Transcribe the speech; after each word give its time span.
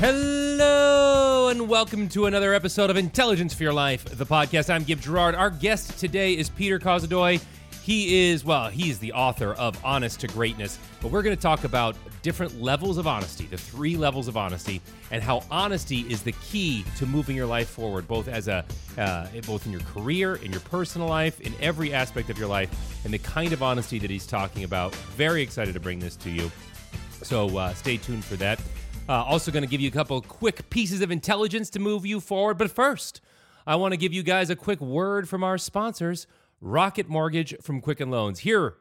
Hello 0.00 1.48
and 1.48 1.68
welcome 1.68 2.08
to 2.10 2.26
another 2.26 2.54
episode 2.54 2.88
of 2.88 2.96
Intelligence 2.96 3.52
for 3.52 3.64
Your 3.64 3.72
Life, 3.72 4.04
the 4.04 4.24
podcast. 4.24 4.72
I'm 4.72 4.84
Gib 4.84 5.00
Gerard. 5.00 5.34
Our 5.34 5.50
guest 5.50 5.98
today 5.98 6.34
is 6.34 6.50
Peter 6.50 6.78
Kozodoy. 6.78 7.42
He 7.82 8.30
is, 8.30 8.44
well, 8.44 8.68
he's 8.68 9.00
the 9.00 9.12
author 9.12 9.54
of 9.54 9.76
Honest 9.84 10.20
to 10.20 10.28
Greatness, 10.28 10.78
but 11.02 11.10
we're 11.10 11.22
going 11.22 11.34
to 11.34 11.42
talk 11.42 11.64
about 11.64 11.96
different 12.22 12.62
levels 12.62 12.96
of 12.96 13.08
honesty, 13.08 13.46
the 13.46 13.56
three 13.56 13.96
levels 13.96 14.28
of 14.28 14.36
honesty, 14.36 14.80
and 15.10 15.20
how 15.20 15.42
honesty 15.50 16.02
is 16.02 16.22
the 16.22 16.32
key 16.48 16.84
to 16.96 17.04
moving 17.04 17.34
your 17.34 17.46
life 17.46 17.68
forward, 17.68 18.06
both 18.06 18.28
as 18.28 18.46
a, 18.46 18.64
uh, 18.98 19.26
both 19.48 19.66
in 19.66 19.72
your 19.72 19.80
career, 19.80 20.36
in 20.36 20.52
your 20.52 20.60
personal 20.60 21.08
life, 21.08 21.40
in 21.40 21.52
every 21.60 21.92
aspect 21.92 22.30
of 22.30 22.38
your 22.38 22.46
life, 22.46 23.02
and 23.04 23.12
the 23.12 23.18
kind 23.18 23.52
of 23.52 23.64
honesty 23.64 23.98
that 23.98 24.10
he's 24.10 24.28
talking 24.28 24.62
about. 24.62 24.94
Very 25.16 25.42
excited 25.42 25.74
to 25.74 25.80
bring 25.80 25.98
this 25.98 26.14
to 26.14 26.30
you. 26.30 26.52
So 27.24 27.56
uh, 27.58 27.74
stay 27.74 27.96
tuned 27.96 28.24
for 28.24 28.36
that. 28.36 28.60
Uh, 29.08 29.24
also, 29.24 29.50
going 29.50 29.62
to 29.64 29.68
give 29.68 29.80
you 29.80 29.88
a 29.88 29.92
couple 29.92 30.20
quick 30.20 30.68
pieces 30.68 31.00
of 31.00 31.10
intelligence 31.10 31.70
to 31.70 31.78
move 31.78 32.04
you 32.04 32.20
forward. 32.20 32.58
But 32.58 32.70
first, 32.70 33.22
I 33.66 33.76
want 33.76 33.92
to 33.92 33.96
give 33.96 34.12
you 34.12 34.22
guys 34.22 34.50
a 34.50 34.56
quick 34.56 34.82
word 34.82 35.28
from 35.28 35.42
our 35.42 35.56
sponsors, 35.56 36.26
Rocket 36.60 37.08
Mortgage 37.08 37.54
from 37.62 37.80
Quicken 37.80 38.10
Loans. 38.10 38.40
Here 38.40 38.74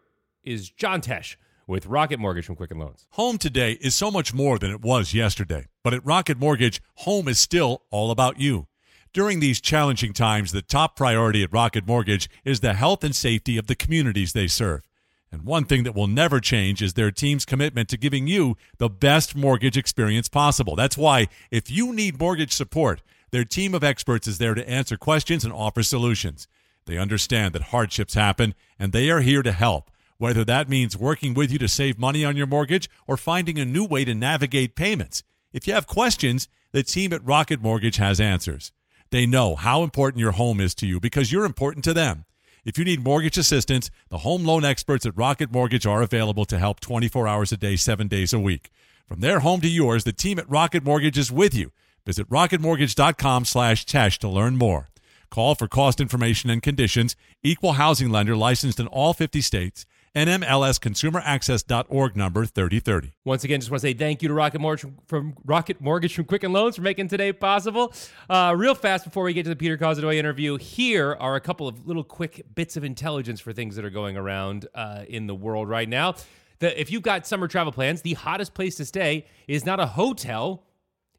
is 0.43 0.69
John 0.69 0.99
Tesh 0.99 1.37
with 1.65 1.85
Rocket 1.85 2.19
Mortgage 2.19 2.45
from 2.45 2.57
Quicken 2.57 2.77
Loans. 2.77 3.05
Home 3.11 3.37
today 3.37 3.73
is 3.79 3.95
so 3.95 4.11
much 4.11 4.33
more 4.33 4.59
than 4.59 4.71
it 4.71 4.81
was 4.81 5.13
yesterday, 5.13 5.67
but 5.83 5.93
at 5.93 6.05
Rocket 6.05 6.37
Mortgage, 6.37 6.81
home 6.95 7.27
is 7.27 7.39
still 7.39 7.83
all 7.89 8.11
about 8.11 8.39
you. 8.39 8.67
During 9.13 9.39
these 9.39 9.61
challenging 9.61 10.13
times, 10.13 10.51
the 10.51 10.61
top 10.61 10.95
priority 10.95 11.41
at 11.43 11.53
Rocket 11.53 11.87
Mortgage 11.87 12.29
is 12.43 12.59
the 12.59 12.73
health 12.73 13.03
and 13.03 13.15
safety 13.15 13.57
of 13.57 13.67
the 13.67 13.75
communities 13.75 14.33
they 14.33 14.47
serve. 14.47 14.86
And 15.31 15.43
one 15.43 15.65
thing 15.65 15.83
that 15.83 15.95
will 15.95 16.07
never 16.07 16.39
change 16.39 16.81
is 16.81 16.93
their 16.93 17.11
team's 17.11 17.45
commitment 17.45 17.89
to 17.89 17.97
giving 17.97 18.27
you 18.27 18.55
the 18.77 18.89
best 18.89 19.35
mortgage 19.35 19.77
experience 19.77 20.29
possible. 20.29 20.75
That's 20.75 20.97
why, 20.97 21.27
if 21.51 21.69
you 21.69 21.91
need 21.91 22.19
mortgage 22.19 22.53
support, 22.53 23.01
their 23.31 23.43
team 23.43 23.75
of 23.75 23.83
experts 23.83 24.27
is 24.27 24.37
there 24.37 24.53
to 24.53 24.69
answer 24.69 24.95
questions 24.95 25.43
and 25.43 25.53
offer 25.53 25.83
solutions. 25.83 26.47
They 26.85 26.97
understand 26.97 27.53
that 27.53 27.63
hardships 27.63 28.13
happen, 28.13 28.55
and 28.79 28.93
they 28.93 29.09
are 29.09 29.19
here 29.19 29.43
to 29.43 29.51
help, 29.51 29.91
whether 30.17 30.45
that 30.45 30.69
means 30.69 30.95
working 30.95 31.33
with 31.33 31.51
you 31.51 31.59
to 31.59 31.67
save 31.67 31.99
money 31.99 32.23
on 32.23 32.37
your 32.37 32.47
mortgage 32.47 32.89
or 33.05 33.17
finding 33.17 33.59
a 33.59 33.65
new 33.65 33.83
way 33.83 34.05
to 34.05 34.15
navigate 34.15 34.75
payments. 34.75 35.23
If 35.51 35.67
you 35.67 35.73
have 35.73 35.87
questions, 35.87 36.47
the 36.71 36.83
team 36.83 37.11
at 37.11 37.25
Rocket 37.25 37.61
Mortgage 37.61 37.97
has 37.97 38.21
answers. 38.21 38.71
They 39.09 39.25
know 39.25 39.55
how 39.55 39.83
important 39.83 40.21
your 40.21 40.33
home 40.33 40.61
is 40.61 40.73
to 40.75 40.87
you 40.87 41.01
because 41.01 41.31
you're 41.31 41.45
important 41.45 41.83
to 41.85 41.93
them. 41.93 42.25
If 42.67 42.77
you 42.77 42.83
need 42.83 43.01
mortgage 43.01 43.37
assistance, 43.37 43.89
the 44.09 44.17
home 44.17 44.43
loan 44.43 44.65
experts 44.65 45.05
at 45.05 45.15
Rocket 45.15 45.53
Mortgage 45.53 45.85
are 45.85 46.01
available 46.01 46.43
to 46.43 46.59
help 46.59 46.81
24 46.81 47.25
hours 47.25 47.53
a 47.53 47.55
day, 47.55 47.77
7 47.77 48.09
days 48.09 48.33
a 48.33 48.39
week. 48.39 48.71
From 49.07 49.21
their 49.21 49.39
home 49.39 49.61
to 49.61 49.69
yours, 49.69 50.03
the 50.03 50.11
team 50.11 50.37
at 50.37 50.49
Rocket 50.49 50.83
Mortgage 50.83 51.17
is 51.17 51.31
with 51.31 51.55
you. 51.55 51.71
Visit 52.05 52.29
rocketmortgage.com 52.29 53.45
slash 53.45 53.85
Tesh 53.85 54.17
to 54.17 54.27
learn 54.27 54.57
more. 54.57 54.89
Call 55.29 55.55
for 55.55 55.69
cost 55.69 56.01
information 56.01 56.49
and 56.49 56.61
conditions. 56.61 57.15
Equal 57.41 57.73
housing 57.73 58.09
lender 58.09 58.35
licensed 58.35 58.81
in 58.81 58.87
all 58.87 59.13
50 59.13 59.39
states. 59.39 59.85
NMLSconsumeraccess.org 60.17 62.17
number 62.17 62.43
3030. 62.43 63.13
Once 63.23 63.43
again, 63.43 63.59
just 63.59 63.69
want 63.69 63.81
to 63.81 63.87
say 63.87 63.93
thank 63.93 64.23
you 64.23 64.27
to 64.27 64.33
Rocket 64.33 64.59
Mortgage 64.59 64.91
from, 65.05 65.35
Rocket 65.45 65.79
Mortgage 65.79 66.15
from 66.15 66.25
Quicken 66.25 66.51
Loans 66.51 66.75
for 66.75 66.81
making 66.81 67.07
today 67.07 67.31
possible. 67.31 67.93
Uh, 68.27 68.55
real 68.57 68.73
fast 68.73 69.05
before 69.05 69.25
we 69.25 69.33
get 69.33 69.43
to 69.43 69.49
the 69.49 69.55
Peter 69.55 69.77
Kozodoy 69.77 70.15
interview, 70.15 70.57
here 70.57 71.15
are 71.19 71.35
a 71.35 71.39
couple 71.39 71.67
of 71.67 71.85
little 71.85 72.03
quick 72.03 72.43
bits 72.55 72.75
of 72.75 72.83
intelligence 72.83 73.39
for 73.39 73.53
things 73.53 73.75
that 73.75 73.85
are 73.85 73.91
going 73.91 74.17
around 74.17 74.67
uh, 74.73 75.03
in 75.07 75.27
the 75.27 75.35
world 75.35 75.69
right 75.69 75.87
now. 75.87 76.15
The, 76.57 76.81
if 76.81 76.91
you've 76.91 77.03
got 77.03 77.27
summer 77.27 77.47
travel 77.47 77.71
plans, 77.71 78.01
the 78.01 78.15
hottest 78.15 78.55
place 78.55 78.73
to 78.77 78.85
stay 78.85 79.27
is 79.47 79.67
not 79.67 79.79
a 79.79 79.85
hotel, 79.85 80.63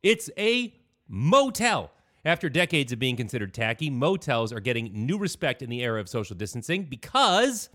it's 0.02 0.28
a 0.36 0.74
motel. 1.06 1.92
After 2.24 2.48
decades 2.48 2.92
of 2.92 2.98
being 2.98 3.14
considered 3.14 3.54
tacky, 3.54 3.90
motels 3.90 4.52
are 4.52 4.58
getting 4.58 4.90
new 4.92 5.18
respect 5.18 5.62
in 5.62 5.70
the 5.70 5.84
era 5.84 6.00
of 6.00 6.08
social 6.08 6.34
distancing 6.34 6.82
because 6.82 7.68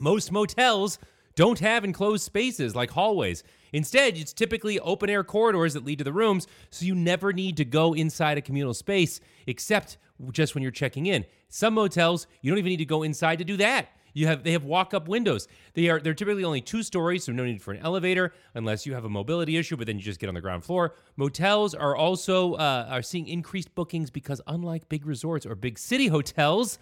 most 0.00 0.32
motels 0.32 0.98
don't 1.34 1.60
have 1.60 1.84
enclosed 1.84 2.24
spaces 2.24 2.74
like 2.74 2.90
hallways. 2.90 3.44
Instead, 3.72 4.16
it's 4.16 4.32
typically 4.32 4.80
open 4.80 5.08
air 5.08 5.22
corridors 5.22 5.74
that 5.74 5.84
lead 5.84 5.98
to 5.98 6.04
the 6.04 6.12
rooms, 6.12 6.46
so 6.70 6.84
you 6.84 6.94
never 6.94 7.32
need 7.32 7.56
to 7.58 7.64
go 7.64 7.94
inside 7.94 8.38
a 8.38 8.42
communal 8.42 8.74
space 8.74 9.20
except 9.46 9.98
just 10.32 10.54
when 10.54 10.62
you're 10.62 10.72
checking 10.72 11.06
in. 11.06 11.24
Some 11.48 11.74
motels, 11.74 12.26
you 12.40 12.50
don't 12.50 12.58
even 12.58 12.70
need 12.70 12.78
to 12.78 12.84
go 12.84 13.02
inside 13.02 13.38
to 13.38 13.44
do 13.44 13.56
that. 13.58 13.88
You 14.14 14.26
have 14.26 14.42
they 14.42 14.52
have 14.52 14.64
walk-up 14.64 15.06
windows. 15.06 15.46
They 15.74 15.88
are 15.88 16.00
they're 16.00 16.14
typically 16.14 16.42
only 16.42 16.60
two 16.60 16.82
stories, 16.82 17.24
so 17.24 17.32
no 17.32 17.44
need 17.44 17.62
for 17.62 17.72
an 17.72 17.80
elevator 17.82 18.32
unless 18.54 18.84
you 18.84 18.94
have 18.94 19.04
a 19.04 19.08
mobility 19.08 19.56
issue. 19.56 19.76
But 19.76 19.86
then 19.86 19.96
you 19.96 20.02
just 20.02 20.18
get 20.18 20.28
on 20.28 20.34
the 20.34 20.40
ground 20.40 20.64
floor. 20.64 20.94
Motels 21.16 21.72
are 21.74 21.94
also 21.94 22.54
uh, 22.54 22.88
are 22.90 23.02
seeing 23.02 23.28
increased 23.28 23.72
bookings 23.76 24.10
because 24.10 24.40
unlike 24.48 24.88
big 24.88 25.06
resorts 25.06 25.46
or 25.46 25.54
big 25.54 25.78
city 25.78 26.08
hotels, 26.08 26.80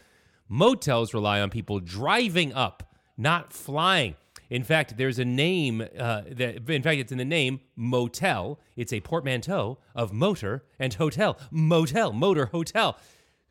motels 0.49 1.13
rely 1.13 1.41
on 1.41 1.51
people 1.51 1.79
driving 1.79 2.55
up, 2.55 2.95
not 3.17 3.53
flying. 3.53 4.17
In 4.49 4.63
fact, 4.63 4.97
there's 4.97 5.19
a 5.19 5.25
name 5.25 5.81
uh, 5.81 6.23
that, 6.31 6.71
in 6.71 6.83
fact, 6.83 6.99
it's 6.99 7.13
in 7.13 7.19
the 7.19 7.25
name 7.25 7.61
motel. 7.75 8.61
It's 8.77 8.93
a 8.93 9.01
portmanteau 9.01 9.79
of 9.95 10.13
motor 10.13 10.65
and 10.79 10.95
hotel. 10.95 11.39
Motel, 11.51 12.13
motor, 12.13 12.47
hotel. 12.47 12.97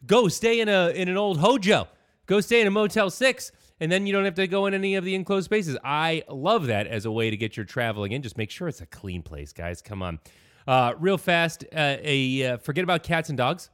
Go 0.05 0.27
stay 0.27 0.59
in 0.59 0.69
a 0.69 0.89
in 0.89 1.09
an 1.09 1.17
old 1.17 1.39
hojo. 1.39 1.87
Go 2.27 2.41
stay 2.41 2.61
in 2.61 2.67
a 2.67 2.71
Motel 2.71 3.09
Six, 3.09 3.51
and 3.79 3.91
then 3.91 4.07
you 4.07 4.13
don't 4.13 4.25
have 4.25 4.35
to 4.35 4.47
go 4.47 4.65
in 4.65 4.73
any 4.73 4.95
of 4.95 5.03
the 5.03 5.15
enclosed 5.15 5.45
spaces. 5.45 5.77
I 5.83 6.23
love 6.29 6.67
that 6.67 6.87
as 6.87 7.05
a 7.05 7.11
way 7.11 7.29
to 7.29 7.37
get 7.37 7.57
your 7.57 7.65
traveling 7.65 8.11
in. 8.11 8.21
Just 8.21 8.37
make 8.37 8.49
sure 8.49 8.67
it's 8.67 8.81
a 8.81 8.85
clean 8.85 9.21
place, 9.21 9.53
guys. 9.53 9.81
Come 9.81 10.01
on. 10.01 10.19
Uh, 10.67 10.93
real 10.97 11.17
fast, 11.17 11.63
uh, 11.75 11.97
a 12.01 12.45
uh, 12.45 12.57
forget 12.57 12.83
about 12.83 13.03
cats 13.03 13.29
and 13.29 13.37
dogs. 13.37 13.69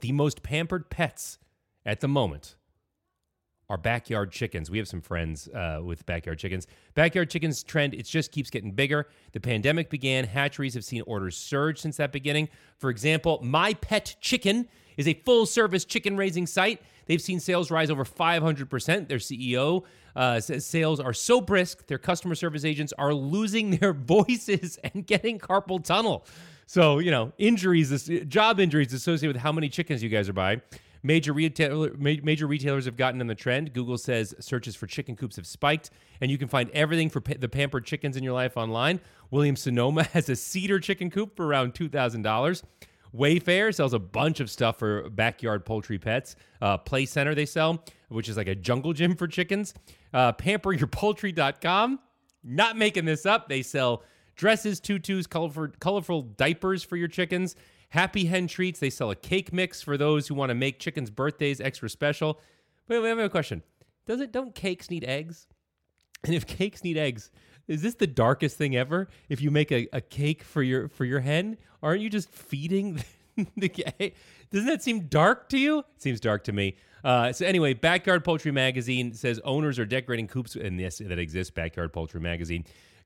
The 0.00 0.12
most 0.12 0.42
pampered 0.42 0.90
pets 0.90 1.38
at 1.86 2.00
the 2.00 2.08
moment 2.08 2.56
are 3.68 3.76
backyard 3.76 4.30
chickens. 4.30 4.70
We 4.70 4.78
have 4.78 4.88
some 4.88 5.00
friends 5.00 5.48
uh, 5.48 5.80
with 5.82 6.04
backyard 6.06 6.38
chickens. 6.38 6.66
Backyard 6.94 7.30
chickens 7.30 7.62
trend, 7.62 7.94
it 7.94 8.04
just 8.04 8.32
keeps 8.32 8.50
getting 8.50 8.72
bigger. 8.72 9.08
The 9.32 9.40
pandemic 9.40 9.90
began. 9.90 10.24
Hatcheries 10.24 10.74
have 10.74 10.84
seen 10.84 11.02
orders 11.06 11.36
surge 11.36 11.80
since 11.80 11.96
that 11.96 12.12
beginning. 12.12 12.48
For 12.76 12.90
example, 12.90 13.40
My 13.42 13.74
Pet 13.74 14.16
Chicken 14.20 14.68
is 14.96 15.08
a 15.08 15.14
full 15.14 15.46
service 15.46 15.84
chicken 15.84 16.16
raising 16.16 16.46
site. 16.46 16.80
They've 17.06 17.20
seen 17.20 17.40
sales 17.40 17.70
rise 17.70 17.90
over 17.90 18.04
500%. 18.04 19.08
Their 19.08 19.18
CEO 19.18 19.84
uh, 20.16 20.40
says 20.40 20.64
sales 20.64 21.00
are 21.00 21.12
so 21.12 21.40
brisk, 21.40 21.86
their 21.86 21.98
customer 21.98 22.34
service 22.34 22.64
agents 22.64 22.92
are 22.98 23.12
losing 23.12 23.76
their 23.76 23.92
voices 23.92 24.78
and 24.82 25.06
getting 25.06 25.38
carpal 25.38 25.82
tunnel. 25.82 26.26
So, 26.66 26.98
you 26.98 27.10
know, 27.10 27.32
injuries, 27.36 28.08
job 28.28 28.58
injuries 28.58 28.92
associated 28.92 29.34
with 29.34 29.42
how 29.42 29.52
many 29.52 29.68
chickens 29.68 30.02
you 30.02 30.08
guys 30.08 30.28
are 30.28 30.32
buying. 30.32 30.62
Major 31.06 31.34
retailer, 31.34 31.92
major 31.98 32.46
retailers 32.46 32.86
have 32.86 32.96
gotten 32.96 33.20
in 33.20 33.26
the 33.26 33.34
trend. 33.34 33.74
Google 33.74 33.98
says 33.98 34.34
searches 34.40 34.74
for 34.74 34.86
chicken 34.86 35.16
coops 35.16 35.36
have 35.36 35.46
spiked, 35.46 35.90
and 36.22 36.30
you 36.30 36.38
can 36.38 36.48
find 36.48 36.70
everything 36.70 37.10
for 37.10 37.20
pa- 37.20 37.34
the 37.38 37.48
pampered 37.48 37.84
chickens 37.84 38.16
in 38.16 38.24
your 38.24 38.32
life 38.32 38.56
online. 38.56 39.00
Williams 39.30 39.60
Sonoma 39.60 40.04
has 40.14 40.30
a 40.30 40.34
cedar 40.34 40.80
chicken 40.80 41.10
coop 41.10 41.36
for 41.36 41.46
around 41.46 41.74
two 41.74 41.90
thousand 41.90 42.22
dollars. 42.22 42.62
Wayfair 43.14 43.74
sells 43.74 43.92
a 43.92 43.98
bunch 43.98 44.40
of 44.40 44.50
stuff 44.50 44.78
for 44.78 45.10
backyard 45.10 45.66
poultry 45.66 45.98
pets. 45.98 46.36
Uh, 46.62 46.78
Play 46.78 47.04
Center 47.04 47.34
they 47.34 47.46
sell, 47.46 47.84
which 48.08 48.30
is 48.30 48.38
like 48.38 48.48
a 48.48 48.54
jungle 48.54 48.94
gym 48.94 49.14
for 49.14 49.28
chickens. 49.28 49.74
Uh, 50.14 50.32
PamperYourPoultry.com, 50.32 52.00
not 52.42 52.78
making 52.78 53.04
this 53.04 53.26
up. 53.26 53.50
They 53.50 53.60
sell 53.60 54.04
dresses, 54.36 54.80
tutus, 54.80 55.26
colorful, 55.26 55.68
colorful 55.80 56.22
diapers 56.22 56.82
for 56.82 56.96
your 56.96 57.08
chickens. 57.08 57.56
Happy 57.94 58.24
Hen 58.24 58.48
Treats, 58.48 58.80
they 58.80 58.90
sell 58.90 59.12
a 59.12 59.14
cake 59.14 59.52
mix 59.52 59.80
for 59.80 59.96
those 59.96 60.26
who 60.26 60.34
want 60.34 60.50
to 60.50 60.54
make 60.56 60.80
chickens' 60.80 61.10
birthdays 61.10 61.60
extra 61.60 61.88
special. 61.88 62.40
Wait, 62.88 62.98
I 62.98 63.06
have 63.06 63.20
a 63.20 63.28
question. 63.28 63.62
Does 64.04 64.20
it 64.20 64.32
don't 64.32 64.52
cakes 64.52 64.90
need 64.90 65.04
eggs? 65.04 65.46
And 66.24 66.34
if 66.34 66.44
cakes 66.58 66.82
need 66.82 66.98
eggs, 66.98 67.30
is 67.68 67.82
this 67.82 67.94
the 67.94 68.08
darkest 68.08 68.56
thing 68.58 68.74
ever? 68.74 69.08
If 69.28 69.40
you 69.40 69.52
make 69.52 69.70
a, 69.70 69.86
a 69.92 70.00
cake 70.00 70.42
for 70.42 70.60
your 70.60 70.88
for 70.88 71.04
your 71.04 71.20
hen, 71.20 71.56
aren't 71.84 72.00
you 72.00 72.10
just 72.10 72.28
feeding 72.30 73.00
the 73.56 73.68
cake? 73.68 74.16
Doesn't 74.50 74.66
that 74.66 74.82
seem 74.82 75.06
dark 75.06 75.48
to 75.50 75.58
you? 75.58 75.78
It 75.78 76.02
seems 76.02 76.18
dark 76.18 76.42
to 76.44 76.52
me. 76.52 76.74
Uh, 77.04 77.32
so 77.32 77.46
anyway, 77.46 77.74
Backyard 77.74 78.24
Poultry 78.24 78.50
Magazine 78.50 79.14
says 79.14 79.38
owners 79.44 79.78
are 79.78 79.86
decorating 79.86 80.26
coops, 80.26 80.56
and 80.56 80.80
yes, 80.80 80.98
that 80.98 81.20
exists. 81.20 81.52
Backyard 81.52 81.92
Poultry 81.92 82.20
Magazine 82.20 82.64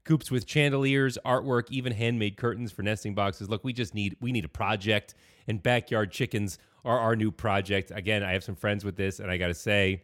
coops 0.09 0.31
with 0.31 0.49
chandeliers, 0.49 1.19
artwork, 1.27 1.71
even 1.71 1.93
handmade 1.93 2.39
curtains 2.39 2.73
for 2.73 2.83
nesting 2.83 3.15
boxes. 3.15 3.51
Look, 3.51 3.63
we 3.63 3.75
just 3.75 3.95
need 3.95 4.17
we 4.23 4.33
need 4.33 4.47
a 4.47 4.49
project, 4.49 5.15
and 5.47 5.63
backyard 5.63 6.11
chickens 6.11 6.59
are 6.83 6.99
our 6.99 7.15
new 7.15 7.31
project. 7.31 7.93
Again, 7.95 8.23
I 8.23 8.33
have 8.33 8.43
some 8.43 8.57
friends 8.57 8.87
with 8.87 8.97
this, 8.97 9.21
and 9.21 9.31
I 9.31 9.37
got 9.37 9.49
to 9.49 9.55
say, 9.55 10.03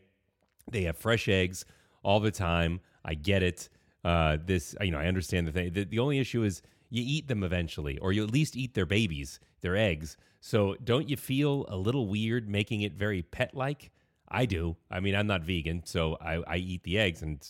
they 0.70 0.82
have 0.82 0.98
fresh 0.98 1.26
eggs 1.26 1.64
all 2.02 2.20
the 2.20 2.30
time. 2.30 2.80
I 3.02 3.14
get 3.14 3.42
it. 3.42 3.70
Uh, 4.04 4.36
this, 4.44 4.76
you 4.82 4.90
know, 4.90 4.98
I 4.98 5.06
understand 5.06 5.48
the 5.48 5.52
thing. 5.52 5.72
The, 5.72 5.84
the 5.84 5.98
only 5.98 6.18
issue 6.18 6.42
is 6.42 6.60
you 6.90 7.02
eat 7.06 7.26
them 7.26 7.42
eventually, 7.42 7.98
or 7.98 8.12
you 8.12 8.22
at 8.24 8.30
least 8.30 8.56
eat 8.56 8.74
their 8.74 8.84
babies, 8.84 9.40
their 9.62 9.74
eggs. 9.74 10.18
So 10.40 10.76
don't 10.84 11.08
you 11.08 11.16
feel 11.16 11.64
a 11.68 11.76
little 11.78 12.06
weird 12.08 12.46
making 12.46 12.82
it 12.82 12.92
very 12.92 13.22
pet 13.22 13.54
like? 13.54 13.90
I 14.28 14.44
do. 14.44 14.76
I 14.90 15.00
mean, 15.00 15.14
I'm 15.14 15.26
not 15.26 15.42
vegan, 15.44 15.82
so 15.86 16.18
I, 16.20 16.42
I 16.46 16.56
eat 16.56 16.82
the 16.82 16.98
eggs, 16.98 17.22
and 17.22 17.40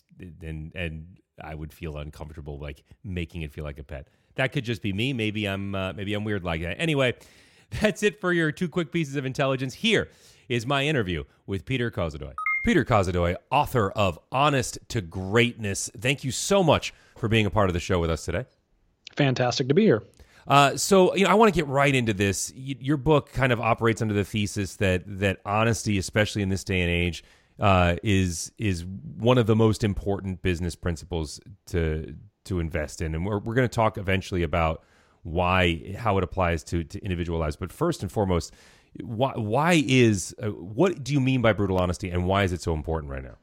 and 0.40 0.70
and 0.76 1.18
I 1.42 1.54
would 1.54 1.72
feel 1.72 1.96
uncomfortable 1.96 2.58
like 2.58 2.84
making 3.02 3.42
it 3.42 3.52
feel 3.52 3.64
like 3.64 3.78
a 3.78 3.84
pet. 3.84 4.08
That 4.36 4.52
could 4.52 4.64
just 4.64 4.82
be 4.82 4.92
me. 4.92 5.12
Maybe 5.12 5.46
I'm 5.46 5.74
uh, 5.74 5.92
maybe 5.92 6.14
I'm 6.14 6.24
weird 6.24 6.44
like 6.44 6.62
that. 6.62 6.80
Anyway, 6.80 7.14
that's 7.80 8.02
it 8.02 8.20
for 8.20 8.32
your 8.32 8.52
two 8.52 8.68
quick 8.68 8.92
pieces 8.92 9.16
of 9.16 9.24
intelligence. 9.24 9.74
Here 9.74 10.08
is 10.48 10.66
my 10.66 10.84
interview 10.84 11.24
with 11.46 11.64
Peter 11.64 11.90
Kozodoy. 11.90 12.34
Peter 12.64 12.84
Kozodoy, 12.84 13.36
author 13.50 13.90
of 13.90 14.18
Honest 14.32 14.78
to 14.88 15.00
Greatness. 15.02 15.90
Thank 15.98 16.24
you 16.24 16.30
so 16.30 16.62
much 16.62 16.94
for 17.16 17.28
being 17.28 17.46
a 17.46 17.50
part 17.50 17.68
of 17.68 17.74
the 17.74 17.80
show 17.80 17.98
with 17.98 18.10
us 18.10 18.24
today. 18.24 18.46
Fantastic 19.16 19.68
to 19.68 19.74
be 19.74 19.82
here. 19.82 20.02
Uh, 20.46 20.76
so 20.76 21.14
you 21.14 21.24
know, 21.24 21.30
I 21.30 21.34
want 21.34 21.52
to 21.52 21.58
get 21.58 21.68
right 21.68 21.94
into 21.94 22.12
this. 22.12 22.52
Y- 22.54 22.76
your 22.80 22.96
book 22.96 23.32
kind 23.32 23.52
of 23.52 23.60
operates 23.60 24.02
under 24.02 24.14
the 24.14 24.24
thesis 24.24 24.76
that 24.76 25.02
that 25.06 25.40
honesty, 25.44 25.98
especially 25.98 26.42
in 26.42 26.48
this 26.48 26.64
day 26.64 26.80
and 26.80 26.90
age, 26.90 27.24
uh, 27.58 27.96
is 28.02 28.52
is 28.58 28.84
one 28.84 29.38
of 29.38 29.46
the 29.46 29.56
most 29.56 29.84
important 29.84 30.42
business 30.42 30.74
principles 30.74 31.40
to 31.66 32.16
to 32.44 32.60
invest 32.60 33.00
in, 33.00 33.14
and 33.14 33.24
we're 33.24 33.38
we're 33.38 33.54
going 33.54 33.68
to 33.68 33.74
talk 33.74 33.96
eventually 33.98 34.42
about 34.42 34.82
why 35.22 35.94
how 35.96 36.18
it 36.18 36.24
applies 36.24 36.64
to 36.64 36.84
to 36.84 36.98
individual 37.00 37.38
lives. 37.38 37.56
But 37.56 37.72
first 37.72 38.02
and 38.02 38.10
foremost, 38.10 38.52
why 39.02 39.32
why 39.36 39.82
is 39.86 40.34
uh, 40.42 40.48
what 40.48 41.02
do 41.04 41.12
you 41.12 41.20
mean 41.20 41.42
by 41.42 41.52
brutal 41.52 41.78
honesty, 41.78 42.10
and 42.10 42.26
why 42.26 42.44
is 42.44 42.52
it 42.52 42.60
so 42.60 42.74
important 42.74 43.10
right 43.10 43.22
now? 43.22 43.36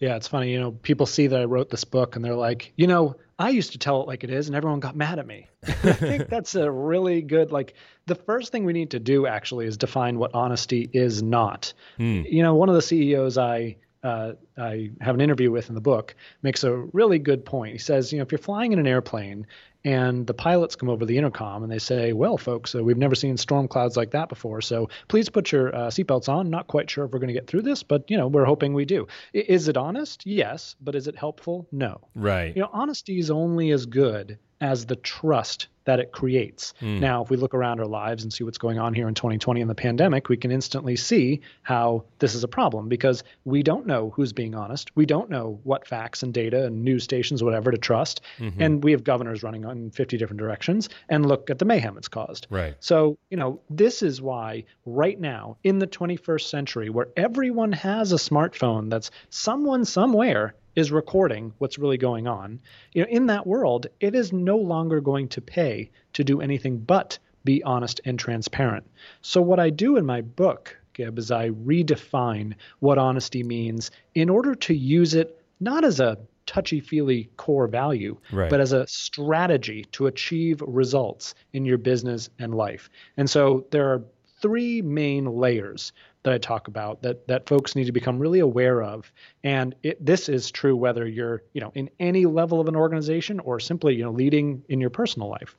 Yeah, 0.00 0.16
it's 0.16 0.28
funny. 0.28 0.50
You 0.50 0.60
know, 0.60 0.72
people 0.72 1.04
see 1.04 1.26
that 1.26 1.40
I 1.40 1.44
wrote 1.44 1.68
this 1.68 1.84
book 1.84 2.16
and 2.16 2.24
they're 2.24 2.34
like, 2.34 2.72
you 2.76 2.86
know, 2.86 3.16
I 3.38 3.50
used 3.50 3.72
to 3.72 3.78
tell 3.78 4.02
it 4.02 4.06
like 4.06 4.24
it 4.24 4.30
is, 4.30 4.48
and 4.48 4.56
everyone 4.56 4.80
got 4.80 4.96
mad 4.96 5.18
at 5.18 5.26
me. 5.26 5.46
I 5.66 5.92
think 5.92 6.28
that's 6.30 6.54
a 6.54 6.70
really 6.70 7.22
good, 7.22 7.52
like, 7.52 7.74
the 8.06 8.14
first 8.14 8.50
thing 8.50 8.64
we 8.64 8.72
need 8.72 8.90
to 8.90 8.98
do 8.98 9.26
actually 9.26 9.66
is 9.66 9.76
define 9.76 10.18
what 10.18 10.34
honesty 10.34 10.88
is 10.92 11.22
not. 11.22 11.72
Hmm. 11.96 12.22
You 12.26 12.42
know, 12.42 12.54
one 12.54 12.68
of 12.68 12.74
the 12.74 12.82
CEOs 12.82 13.38
I 13.38 13.76
uh, 14.02 14.32
I 14.56 14.90
have 15.00 15.14
an 15.14 15.20
interview 15.20 15.50
with 15.50 15.68
in 15.68 15.74
the 15.74 15.80
book 15.80 16.14
makes 16.42 16.64
a 16.64 16.72
really 16.74 17.18
good 17.18 17.44
point. 17.44 17.72
He 17.72 17.78
says, 17.78 18.12
you 18.12 18.18
know, 18.18 18.22
if 18.22 18.32
you're 18.32 18.38
flying 18.38 18.72
in 18.72 18.78
an 18.78 18.86
airplane 18.86 19.46
and 19.84 20.26
the 20.26 20.34
pilots 20.34 20.76
come 20.76 20.88
over 20.88 21.06
the 21.06 21.16
intercom 21.16 21.62
and 21.62 21.70
they 21.72 21.78
say, 21.78 22.12
well, 22.12 22.36
folks, 22.38 22.74
uh, 22.74 22.82
we've 22.82 22.98
never 22.98 23.14
seen 23.14 23.36
storm 23.36 23.68
clouds 23.68 23.96
like 23.96 24.10
that 24.10 24.28
before, 24.28 24.60
so 24.60 24.88
please 25.08 25.28
put 25.28 25.52
your 25.52 25.74
uh, 25.74 25.88
seatbelts 25.88 26.28
on. 26.28 26.50
Not 26.50 26.66
quite 26.66 26.90
sure 26.90 27.04
if 27.04 27.10
we're 27.12 27.18
going 27.18 27.28
to 27.28 27.34
get 27.34 27.46
through 27.46 27.62
this, 27.62 27.82
but 27.82 28.10
you 28.10 28.16
know, 28.16 28.28
we're 28.28 28.44
hoping 28.44 28.74
we 28.74 28.84
do. 28.84 29.06
I- 29.34 29.38
is 29.48 29.68
it 29.68 29.76
honest? 29.76 30.26
Yes, 30.26 30.76
but 30.80 30.94
is 30.94 31.06
it 31.06 31.16
helpful? 31.16 31.66
No. 31.72 32.00
Right. 32.14 32.54
You 32.54 32.62
know, 32.62 32.70
honesty 32.72 33.18
is 33.18 33.30
only 33.30 33.70
as 33.70 33.86
good 33.86 34.38
as 34.60 34.86
the 34.86 34.96
trust 34.96 35.68
that 35.84 35.98
it 35.98 36.12
creates. 36.12 36.74
Hmm. 36.78 37.00
Now, 37.00 37.22
if 37.22 37.30
we 37.30 37.36
look 37.36 37.54
around 37.54 37.80
our 37.80 37.86
lives 37.86 38.22
and 38.22 38.32
see 38.32 38.44
what's 38.44 38.58
going 38.58 38.78
on 38.78 38.94
here 38.94 39.08
in 39.08 39.14
2020 39.14 39.60
in 39.60 39.68
the 39.68 39.74
pandemic, 39.74 40.28
we 40.28 40.36
can 40.36 40.52
instantly 40.52 40.94
see 40.94 41.40
how 41.62 42.04
this 42.18 42.34
is 42.34 42.44
a 42.44 42.48
problem 42.48 42.88
because 42.88 43.24
we 43.44 43.62
don't 43.62 43.86
know 43.86 44.10
who's 44.10 44.32
being 44.32 44.54
honest. 44.54 44.94
We 44.94 45.06
don't 45.06 45.30
know 45.30 45.58
what 45.64 45.88
facts 45.88 46.22
and 46.22 46.34
data 46.34 46.66
and 46.66 46.84
news 46.84 47.04
stations, 47.04 47.42
whatever, 47.42 47.70
to 47.70 47.78
trust. 47.78 48.20
Mm-hmm. 48.38 48.62
And 48.62 48.84
we 48.84 48.92
have 48.92 49.04
governors 49.04 49.42
running 49.42 49.64
on 49.64 49.90
50 49.90 50.16
different 50.18 50.38
directions. 50.38 50.90
And 51.08 51.26
look 51.26 51.50
at 51.50 51.58
the 51.58 51.64
mayhem 51.64 51.96
it's 51.96 52.08
caused. 52.08 52.46
Right. 52.50 52.76
So, 52.80 53.18
you 53.30 53.36
know, 53.36 53.60
this 53.70 54.02
is 54.02 54.20
why 54.20 54.64
right 54.84 55.18
now 55.18 55.56
in 55.64 55.78
the 55.78 55.86
21st 55.86 56.42
century, 56.42 56.90
where 56.90 57.08
everyone 57.16 57.72
has 57.72 58.12
a 58.12 58.16
smartphone 58.16 58.90
that's 58.90 59.10
someone 59.30 59.84
somewhere 59.84 60.54
is 60.76 60.92
recording 60.92 61.52
what's 61.58 61.78
really 61.78 61.98
going 61.98 62.26
on, 62.26 62.60
you 62.92 63.02
know, 63.02 63.08
in 63.10 63.26
that 63.26 63.46
world, 63.46 63.86
it 64.00 64.14
is 64.14 64.32
no 64.32 64.56
longer 64.56 65.00
going 65.00 65.28
to 65.28 65.40
pay 65.40 65.90
to 66.12 66.24
do 66.24 66.40
anything 66.40 66.78
but 66.78 67.18
be 67.44 67.62
honest 67.62 68.00
and 68.04 68.18
transparent. 68.18 68.84
So, 69.22 69.40
what 69.40 69.58
I 69.58 69.70
do 69.70 69.96
in 69.96 70.04
my 70.06 70.20
book, 70.20 70.76
Gib, 70.92 71.18
is 71.18 71.30
I 71.30 71.50
redefine 71.50 72.54
what 72.80 72.98
honesty 72.98 73.42
means 73.42 73.90
in 74.14 74.28
order 74.28 74.54
to 74.54 74.74
use 74.74 75.14
it 75.14 75.40
not 75.60 75.84
as 75.84 76.00
a 76.00 76.18
touchy 76.46 76.80
feely 76.80 77.30
core 77.36 77.66
value, 77.68 78.16
Right. 78.32 78.50
but 78.50 78.60
as 78.60 78.72
a 78.72 78.86
strategy 78.86 79.84
to 79.92 80.06
achieve 80.06 80.60
results 80.66 81.34
in 81.52 81.64
your 81.64 81.78
business 81.78 82.28
and 82.38 82.54
life. 82.54 82.90
And 83.16 83.28
so 83.30 83.66
there 83.70 83.88
are 83.88 84.02
three 84.40 84.82
main 84.82 85.26
layers 85.26 85.92
that 86.22 86.32
I 86.32 86.38
talk 86.38 86.68
about 86.68 87.02
that 87.02 87.26
that 87.28 87.48
folks 87.48 87.74
need 87.74 87.86
to 87.86 87.92
become 87.92 88.18
really 88.18 88.40
aware 88.40 88.82
of. 88.82 89.10
And 89.42 89.74
it, 89.82 90.04
this 90.04 90.28
is 90.28 90.50
true 90.50 90.76
whether 90.76 91.06
you're, 91.06 91.42
you 91.52 91.60
know, 91.60 91.72
in 91.74 91.90
any 91.98 92.26
level 92.26 92.60
of 92.60 92.68
an 92.68 92.76
organization 92.76 93.40
or 93.40 93.60
simply, 93.60 93.94
you 93.94 94.04
know, 94.04 94.12
leading 94.12 94.62
in 94.68 94.80
your 94.80 94.90
personal 94.90 95.28
life. 95.28 95.56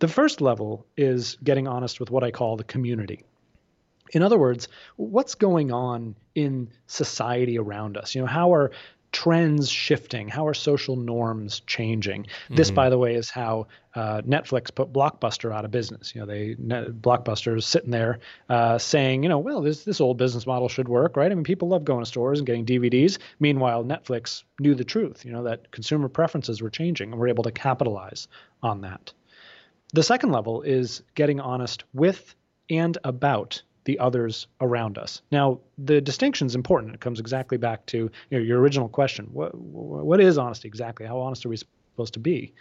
The 0.00 0.08
first 0.08 0.40
level 0.40 0.86
is 0.96 1.36
getting 1.42 1.66
honest 1.68 2.00
with 2.00 2.10
what 2.10 2.24
I 2.24 2.30
call 2.30 2.56
the 2.56 2.64
community. 2.64 3.24
In 4.12 4.22
other 4.22 4.38
words, 4.38 4.68
what's 4.96 5.34
going 5.34 5.70
on 5.70 6.16
in 6.34 6.70
society 6.86 7.58
around 7.58 7.96
us? 7.96 8.14
You 8.14 8.22
know, 8.22 8.26
how 8.26 8.54
are 8.54 8.70
trends 9.12 9.70
shifting? 9.70 10.28
How 10.28 10.46
are 10.46 10.54
social 10.54 10.96
norms 10.96 11.60
changing? 11.60 12.26
This, 12.50 12.70
by 12.70 12.90
the 12.90 12.98
way, 12.98 13.14
is 13.14 13.30
how 13.30 13.66
uh, 13.94 14.22
Netflix 14.22 14.74
put 14.74 14.92
Blockbuster 14.92 15.52
out 15.52 15.64
of 15.64 15.70
business. 15.70 16.14
You 16.14 16.20
know, 16.20 16.26
they 16.26 16.56
net, 16.58 16.88
Blockbuster 16.92 17.56
is 17.56 17.66
sitting 17.66 17.90
there 17.90 18.20
uh, 18.48 18.78
saying, 18.78 19.22
you 19.22 19.28
know, 19.28 19.38
well, 19.38 19.60
this 19.60 19.84
this 19.84 20.00
old 20.00 20.18
business 20.18 20.46
model 20.46 20.68
should 20.68 20.88
work, 20.88 21.16
right? 21.16 21.30
I 21.30 21.34
mean, 21.34 21.44
people 21.44 21.68
love 21.68 21.84
going 21.84 22.04
to 22.04 22.06
stores 22.06 22.38
and 22.38 22.46
getting 22.46 22.66
DVDs. 22.66 23.18
Meanwhile, 23.40 23.84
Netflix 23.84 24.44
knew 24.60 24.74
the 24.74 24.84
truth. 24.84 25.24
You 25.24 25.32
know 25.32 25.44
that 25.44 25.70
consumer 25.72 26.08
preferences 26.08 26.62
were 26.62 26.70
changing, 26.70 27.10
and 27.10 27.20
we're 27.20 27.28
able 27.28 27.44
to 27.44 27.52
capitalize 27.52 28.28
on 28.62 28.82
that. 28.82 29.12
The 29.94 30.02
second 30.02 30.32
level 30.32 30.62
is 30.62 31.02
getting 31.14 31.40
honest 31.40 31.84
with 31.94 32.34
and 32.70 32.98
about 33.04 33.62
the 33.88 33.98
others 34.00 34.46
around 34.60 34.98
us. 34.98 35.22
Now, 35.32 35.60
the 35.78 35.98
distinction 35.98 36.46
is 36.46 36.54
important. 36.54 36.94
It 36.94 37.00
comes 37.00 37.20
exactly 37.20 37.56
back 37.56 37.86
to 37.86 37.96
you 37.96 38.38
know, 38.38 38.38
your 38.38 38.60
original 38.60 38.86
question. 38.86 39.30
What, 39.32 39.54
what 39.54 40.20
is 40.20 40.36
honesty 40.36 40.68
exactly? 40.68 41.06
How 41.06 41.18
honest 41.18 41.46
are 41.46 41.48
we 41.48 41.56
supposed 41.56 42.12
to 42.12 42.20
be? 42.20 42.52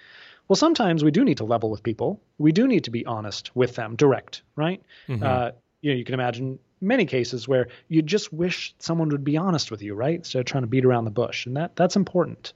Well, 0.47 0.56
sometimes 0.56 1.03
we 1.03 1.12
do 1.12 1.25
need 1.25 1.35
to 1.38 1.44
level 1.44 1.69
with 1.69 1.83
people. 1.83 2.21
We 2.38 2.53
do 2.53 2.65
need 2.65 2.85
to 2.85 2.91
be 2.91 3.06
honest 3.06 3.53
with 3.57 3.75
them, 3.75 3.97
direct, 3.97 4.44
right? 4.56 4.81
Uh, 5.25 5.51
you 5.81 5.91
know, 5.91 5.97
you 5.97 6.06
can 6.06 6.13
imagine 6.13 6.59
many 6.79 7.06
cases 7.06 7.45
where 7.45 7.68
you 7.89 8.01
just 8.01 8.31
wish 8.31 8.73
someone 8.80 9.09
would 9.09 9.25
be 9.25 9.35
honest 9.35 9.69
with 9.69 9.81
you, 9.81 9.95
right? 9.95 10.15
Instead 10.15 10.39
of 10.39 10.45
trying 10.45 10.63
to 10.63 10.68
beat 10.68 10.85
around 10.85 11.03
the 11.03 11.12
bush, 11.12 11.45
and 11.45 11.57
that 11.57 11.75
that's 11.75 11.97
important. 11.97 12.53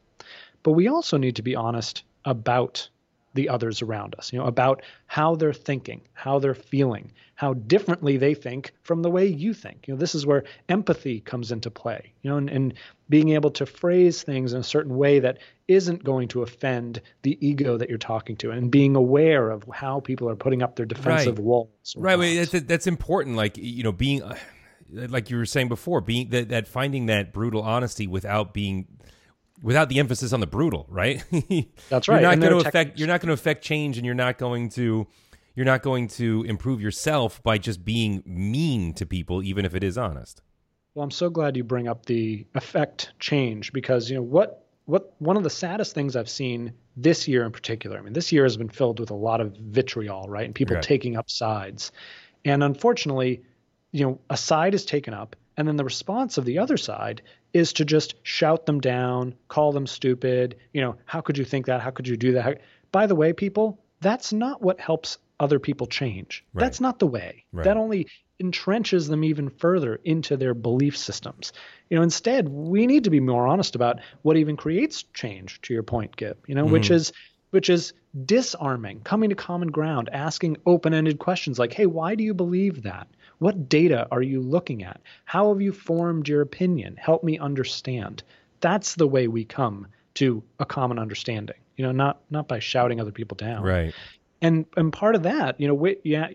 But 0.64 0.72
we 0.72 0.88
also 0.88 1.18
need 1.18 1.36
to 1.36 1.42
be 1.42 1.58
honest 1.58 2.06
about 2.24 2.88
the 3.34 3.50
others 3.50 3.82
around 3.82 4.16
us, 4.18 4.34
you 4.34 4.40
know, 4.40 4.46
about 4.46 4.82
how 5.08 5.36
they're 5.36 5.54
thinking, 5.54 6.02
how 6.14 6.40
they're 6.40 6.54
feeling, 6.54 7.12
how 7.36 7.54
differently 7.54 8.18
they 8.18 8.34
think 8.34 8.72
from 8.84 9.02
the 9.02 9.10
way 9.10 9.26
you 9.26 9.54
think. 9.54 9.88
You 9.88 9.94
know, 9.94 10.00
this 10.00 10.14
is 10.16 10.26
where 10.26 10.44
empathy 10.70 11.22
comes 11.22 11.52
into 11.52 11.72
play, 11.72 12.14
you 12.22 12.30
know, 12.30 12.38
and, 12.38 12.50
and 12.50 12.74
being 13.10 13.30
able 13.30 13.52
to 13.52 13.66
phrase 13.66 14.22
things 14.22 14.54
in 14.54 14.60
a 14.60 14.64
certain 14.64 14.98
way 14.98 15.20
that 15.20 15.38
isn't 15.68 16.04
going 16.04 16.28
to 16.30 16.42
offend 16.44 17.02
the 17.22 17.38
ego 17.46 17.78
that 17.78 17.88
you're 17.90 17.98
talking 17.98 18.36
to 18.38 18.52
and 18.52 18.70
being 18.70 18.96
aware 18.96 19.50
of 19.50 19.64
how 19.74 20.00
people 20.02 20.30
are 20.30 20.36
putting 20.36 20.62
up 20.62 20.76
their 20.76 20.86
defensive 20.86 21.38
Right. 21.38 21.46
walls. 21.46 21.96
Right, 21.98 22.20
wait, 22.20 22.38
that's 22.38 22.66
that's 22.66 22.88
important. 22.88 23.38
Like 23.38 23.58
you 23.58 23.84
know, 23.84 23.92
being 23.94 24.22
like 24.92 25.30
you 25.30 25.38
were 25.38 25.46
saying 25.46 25.70
before, 25.70 26.02
being 26.02 26.30
that, 26.30 26.50
that 26.50 26.68
finding 26.68 27.06
that 27.06 27.32
brutal 27.32 27.62
honesty 27.62 28.08
without 28.08 28.54
being 28.54 28.88
without 29.62 29.90
the 29.90 30.00
emphasis 30.00 30.34
on 30.34 30.40
the 30.40 30.48
brutal. 30.48 30.86
Right. 30.90 31.24
That's 31.90 32.08
You're 32.08 32.18
right, 32.18 32.24
not 32.24 32.40
going 32.40 32.64
to 32.64 32.68
affect. 32.68 33.00
You're 33.00 33.08
not 33.08 33.22
going 33.22 33.28
to 33.28 33.34
affect 33.34 33.64
change, 33.64 33.98
and 33.98 34.06
you're 34.06 34.16
not 34.16 34.38
going 34.38 34.70
to. 34.70 35.08
You're 35.54 35.66
not 35.66 35.82
going 35.82 36.08
to 36.10 36.44
improve 36.48 36.82
yourself 36.82 37.44
by 37.44 37.58
just 37.58 37.84
being 37.84 38.24
mean 38.26 38.94
to 38.94 39.06
people, 39.06 39.44
even 39.44 39.66
if 39.66 39.76
it 39.76 39.84
is 39.84 39.98
honest. 39.98 40.42
Well, 40.94 41.04
I'm 41.04 41.12
so 41.12 41.30
glad 41.30 41.58
you 41.58 41.64
bring 41.66 41.90
up 41.90 42.06
the 42.06 42.46
effect 42.56 43.12
change 43.20 43.74
because 43.74 44.10
you 44.10 44.16
know 44.16 44.22
what 44.22 44.66
what 44.86 45.14
one 45.20 45.38
of 45.38 45.44
the 45.44 45.50
saddest 45.50 45.94
things 45.94 46.16
I've 46.16 46.30
seen 46.30 46.74
this 46.98 47.28
year 47.28 47.46
in 47.46 47.52
particular. 47.52 47.98
I 47.98 48.02
mean, 48.02 48.14
this 48.14 48.32
year 48.32 48.44
has 48.44 48.58
been 48.58 48.70
filled 48.70 49.00
with 49.00 49.12
a 49.12 49.16
lot 49.16 49.42
of 49.42 49.56
vitriol, 49.56 50.28
right? 50.28 50.46
And 50.46 50.56
people 50.56 50.76
Right. 50.76 50.84
taking 50.84 51.16
up 51.16 51.30
sides. 51.30 51.92
And 52.44 52.64
unfortunately, 52.64 53.44
you 53.92 54.06
know, 54.06 54.20
a 54.30 54.38
side 54.38 54.74
is 54.74 54.86
taken 54.86 55.14
up 55.14 55.36
and 55.58 55.68
then 55.68 55.76
the 55.76 55.84
response 55.84 56.38
of 56.38 56.46
the 56.46 56.60
other 56.60 56.78
side 56.78 57.22
is 57.54 57.74
to 57.74 57.86
just 57.86 58.16
shout 58.24 58.66
them 58.66 58.80
down, 58.80 59.36
call 59.48 59.72
them 59.72 59.88
stupid, 59.88 60.56
you 60.74 60.82
know, 60.82 60.96
how 61.06 61.22
could 61.22 61.38
you 61.38 61.46
think 61.46 61.66
that? 61.66 61.82
How 61.82 61.92
could 61.92 62.08
you 62.08 62.18
do 62.18 62.34
that? 62.34 62.44
How- 62.44 62.56
By 62.92 63.08
the 63.08 63.16
way, 63.16 63.34
people, 63.34 63.80
that's 64.00 64.32
not 64.34 64.62
what 64.62 64.80
helps 64.80 65.18
other 65.40 65.60
people 65.60 65.88
change. 65.88 66.46
Right. 66.54 66.62
That's 66.62 66.80
not 66.80 67.00
the 67.00 67.08
way. 67.08 67.46
Right. 67.52 67.64
That 67.64 67.78
only 67.78 68.08
entrenches 68.42 69.10
them 69.10 69.24
even 69.24 69.50
further 69.50 70.00
into 70.04 70.38
their 70.38 70.54
belief 70.54 70.98
systems. 70.98 71.54
You 71.90 71.98
know, 71.98 72.04
instead, 72.04 72.50
we 72.50 72.88
need 72.88 73.04
to 73.04 73.10
be 73.10 73.20
more 73.20 73.48
honest 73.48 73.76
about 73.76 74.00
what 74.22 74.38
even 74.38 74.56
creates 74.58 75.04
change, 75.14 75.62
to 75.62 75.74
your 75.74 75.84
point, 75.84 76.16
Gib, 76.16 76.38
you 76.48 76.56
know, 76.56 76.66
which 76.66 76.86
mm-hmm. 76.86 76.96
is 76.96 77.14
which 77.52 77.70
is 77.70 77.94
disarming, 78.26 79.02
coming 79.02 79.30
to 79.30 79.36
common 79.36 79.70
ground, 79.72 80.10
asking 80.14 80.56
open-ended 80.66 81.20
questions 81.20 81.60
like, 81.60 81.74
hey, 81.74 81.86
why 81.86 82.16
do 82.16 82.24
you 82.24 82.34
believe 82.34 82.84
that? 82.84 83.08
What 83.42 83.68
data 83.68 84.08
are 84.12 84.22
you 84.22 84.40
looking 84.40 84.84
at? 84.84 85.02
How 85.26 85.50
have 85.50 85.62
you 85.62 85.74
formed 85.74 86.28
your 86.28 86.42
opinion? 86.42 86.96
Help 86.96 87.24
me 87.24 87.40
understand. 87.40 88.22
That's 88.60 88.94
the 88.94 89.08
way 89.08 89.28
we 89.28 89.46
come 89.46 89.88
to 90.14 90.44
a 90.60 90.66
common 90.66 91.00
understanding. 91.00 91.56
You 91.76 91.88
know, 91.88 91.92
not 91.92 92.22
not 92.30 92.48
by 92.48 92.60
shouting 92.60 93.02
other 93.02 93.12
people 93.12 93.36
down 93.36 93.64
Right. 93.64 93.96
and 94.44 94.68
and 94.78 94.94
part 94.94 95.16
of 95.16 95.24
that 95.24 95.60
you 95.60 95.68
know 95.68 95.74
we, 95.74 95.98
yeah 96.04 96.28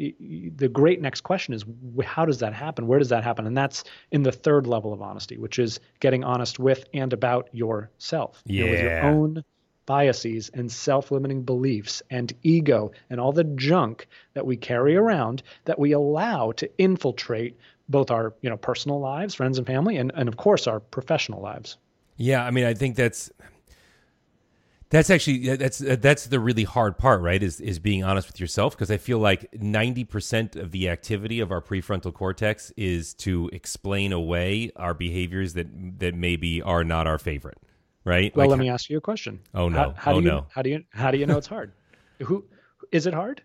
the 0.56 0.68
great 0.68 1.00
next 1.00 1.20
question 1.20 1.54
is 1.54 1.64
how 2.04 2.24
does 2.24 2.38
that 2.40 2.52
happen 2.52 2.88
where 2.88 2.98
does 2.98 3.08
that 3.10 3.22
happen 3.22 3.46
and 3.46 3.56
that's 3.56 3.84
in 4.10 4.24
the 4.24 4.32
third 4.32 4.66
level 4.66 4.92
of 4.92 5.00
honesty 5.00 5.38
which 5.38 5.60
is 5.60 5.78
getting 6.00 6.24
honest 6.24 6.58
with 6.58 6.84
and 6.92 7.12
about 7.12 7.48
yourself 7.52 8.42
you 8.46 8.64
know, 8.64 8.70
with 8.70 8.80
your 8.80 8.90
Yeah. 8.90 9.10
own 9.10 9.44
biases 9.86 10.50
and 10.54 10.70
self-limiting 10.70 11.42
beliefs 11.42 12.02
and 12.10 12.32
ego 12.42 12.90
and 13.10 13.20
all 13.20 13.32
the 13.32 13.44
junk 13.44 14.08
that 14.34 14.46
we 14.46 14.56
carry 14.56 14.96
around 14.96 15.42
that 15.64 15.78
we 15.78 15.92
allow 15.92 16.52
to 16.52 16.68
infiltrate 16.78 17.56
both 17.88 18.10
our 18.10 18.34
you 18.42 18.50
know 18.50 18.56
personal 18.56 19.00
lives 19.00 19.34
friends 19.34 19.58
and 19.58 19.66
family 19.66 19.96
and, 19.96 20.12
and 20.16 20.28
of 20.28 20.36
course 20.36 20.66
our 20.66 20.80
professional 20.80 21.40
lives 21.40 21.76
yeah 22.16 22.44
i 22.44 22.50
mean 22.50 22.64
i 22.64 22.74
think 22.74 22.96
that's 22.96 23.30
that's 24.88 25.10
actually 25.10 25.56
that's 25.56 25.78
that's 25.78 26.26
the 26.26 26.38
really 26.38 26.62
hard 26.62 26.96
part, 26.96 27.20
right? 27.20 27.42
Is 27.42 27.60
is 27.60 27.78
being 27.78 28.04
honest 28.04 28.28
with 28.28 28.38
yourself 28.38 28.76
because 28.76 28.90
I 28.90 28.98
feel 28.98 29.18
like 29.18 29.50
90% 29.52 30.54
of 30.54 30.70
the 30.70 30.88
activity 30.88 31.40
of 31.40 31.50
our 31.50 31.60
prefrontal 31.60 32.14
cortex 32.14 32.72
is 32.76 33.12
to 33.14 33.50
explain 33.52 34.12
away 34.12 34.70
our 34.76 34.94
behaviors 34.94 35.54
that 35.54 35.66
that 35.98 36.14
maybe 36.14 36.62
are 36.62 36.84
not 36.84 37.08
our 37.08 37.18
favorite, 37.18 37.58
right? 38.06 38.34
Well, 38.34 38.46
like, 38.46 38.50
let 38.50 38.58
me 38.58 38.70
ask 38.70 38.88
you 38.88 38.96
a 38.96 39.02
question. 39.02 39.40
Oh 39.54 39.68
no. 39.68 39.78
How, 39.78 39.94
how 39.96 40.12
oh 40.12 40.20
do 40.20 40.24
you, 40.24 40.32
no. 40.32 40.46
How 40.50 40.62
do 40.62 40.70
you 40.70 40.84
how 40.90 41.10
do 41.10 41.18
you 41.18 41.26
know 41.26 41.36
it's 41.36 41.46
hard? 41.46 41.72
Who 42.22 42.44
is 42.92 43.06
it 43.06 43.12
hard? 43.12 43.42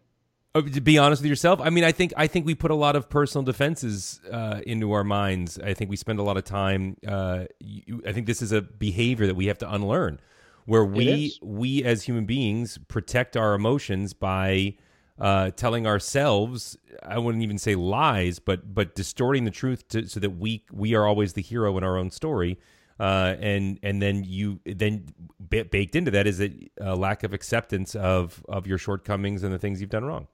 Oh, 0.53 0.61
to 0.61 0.81
be 0.81 0.97
honest 0.97 1.21
with 1.21 1.29
yourself, 1.29 1.61
I 1.61 1.69
mean, 1.69 1.85
I 1.85 1.91
think 1.91 2.13
I 2.15 2.27
think 2.27 2.45
we 2.45 2.55
put 2.55 2.71
a 2.71 2.75
lot 2.75 2.95
of 2.95 3.09
personal 3.09 3.43
defenses 3.43 4.21
uh, 4.31 4.61
into 4.65 4.91
our 4.91 5.03
minds. 5.03 5.59
I 5.59 5.73
think 5.73 5.89
we 5.89 5.97
spend 5.97 6.19
a 6.19 6.23
lot 6.23 6.37
of 6.37 6.43
time. 6.43 6.97
Uh, 7.05 7.45
you, 7.59 8.01
I 8.05 8.13
think 8.13 8.27
this 8.27 8.41
is 8.41 8.51
a 8.51 8.61
behavior 8.61 9.27
that 9.27 9.35
we 9.35 9.47
have 9.47 9.57
to 9.59 9.73
unlearn 9.73 10.19
where 10.65 10.85
we 10.85 11.37
we 11.41 11.83
as 11.83 12.03
human 12.03 12.25
beings 12.25 12.77
protect 12.87 13.35
our 13.35 13.53
emotions 13.53 14.13
by 14.13 14.75
uh, 15.19 15.51
telling 15.51 15.87
ourselves 15.87 16.77
I 17.03 17.17
wouldn't 17.17 17.43
even 17.43 17.57
say 17.57 17.75
lies, 17.75 18.39
but 18.39 18.73
but 18.73 18.93
distorting 18.93 19.45
the 19.45 19.51
truth 19.51 19.87
to, 19.89 20.07
so 20.07 20.19
that 20.19 20.31
we 20.31 20.65
we 20.71 20.95
are 20.95 21.05
always 21.07 21.33
the 21.33 21.41
hero 21.41 21.77
in 21.77 21.83
our 21.83 21.97
own 21.97 22.11
story. 22.11 22.59
Uh, 23.01 23.35
and 23.39 23.79
and 23.81 23.99
then 23.99 24.23
you 24.23 24.59
then 24.63 25.03
b- 25.49 25.63
baked 25.63 25.95
into 25.95 26.11
that 26.11 26.27
is 26.27 26.39
a, 26.39 26.51
a 26.79 26.95
lack 26.95 27.23
of 27.23 27.33
acceptance 27.33 27.95
of 27.95 28.45
of 28.47 28.67
your 28.67 28.77
shortcomings 28.77 29.41
and 29.41 29.51
the 29.51 29.57
things 29.57 29.81
you've 29.81 29.89
done 29.89 30.05
wrong. 30.05 30.27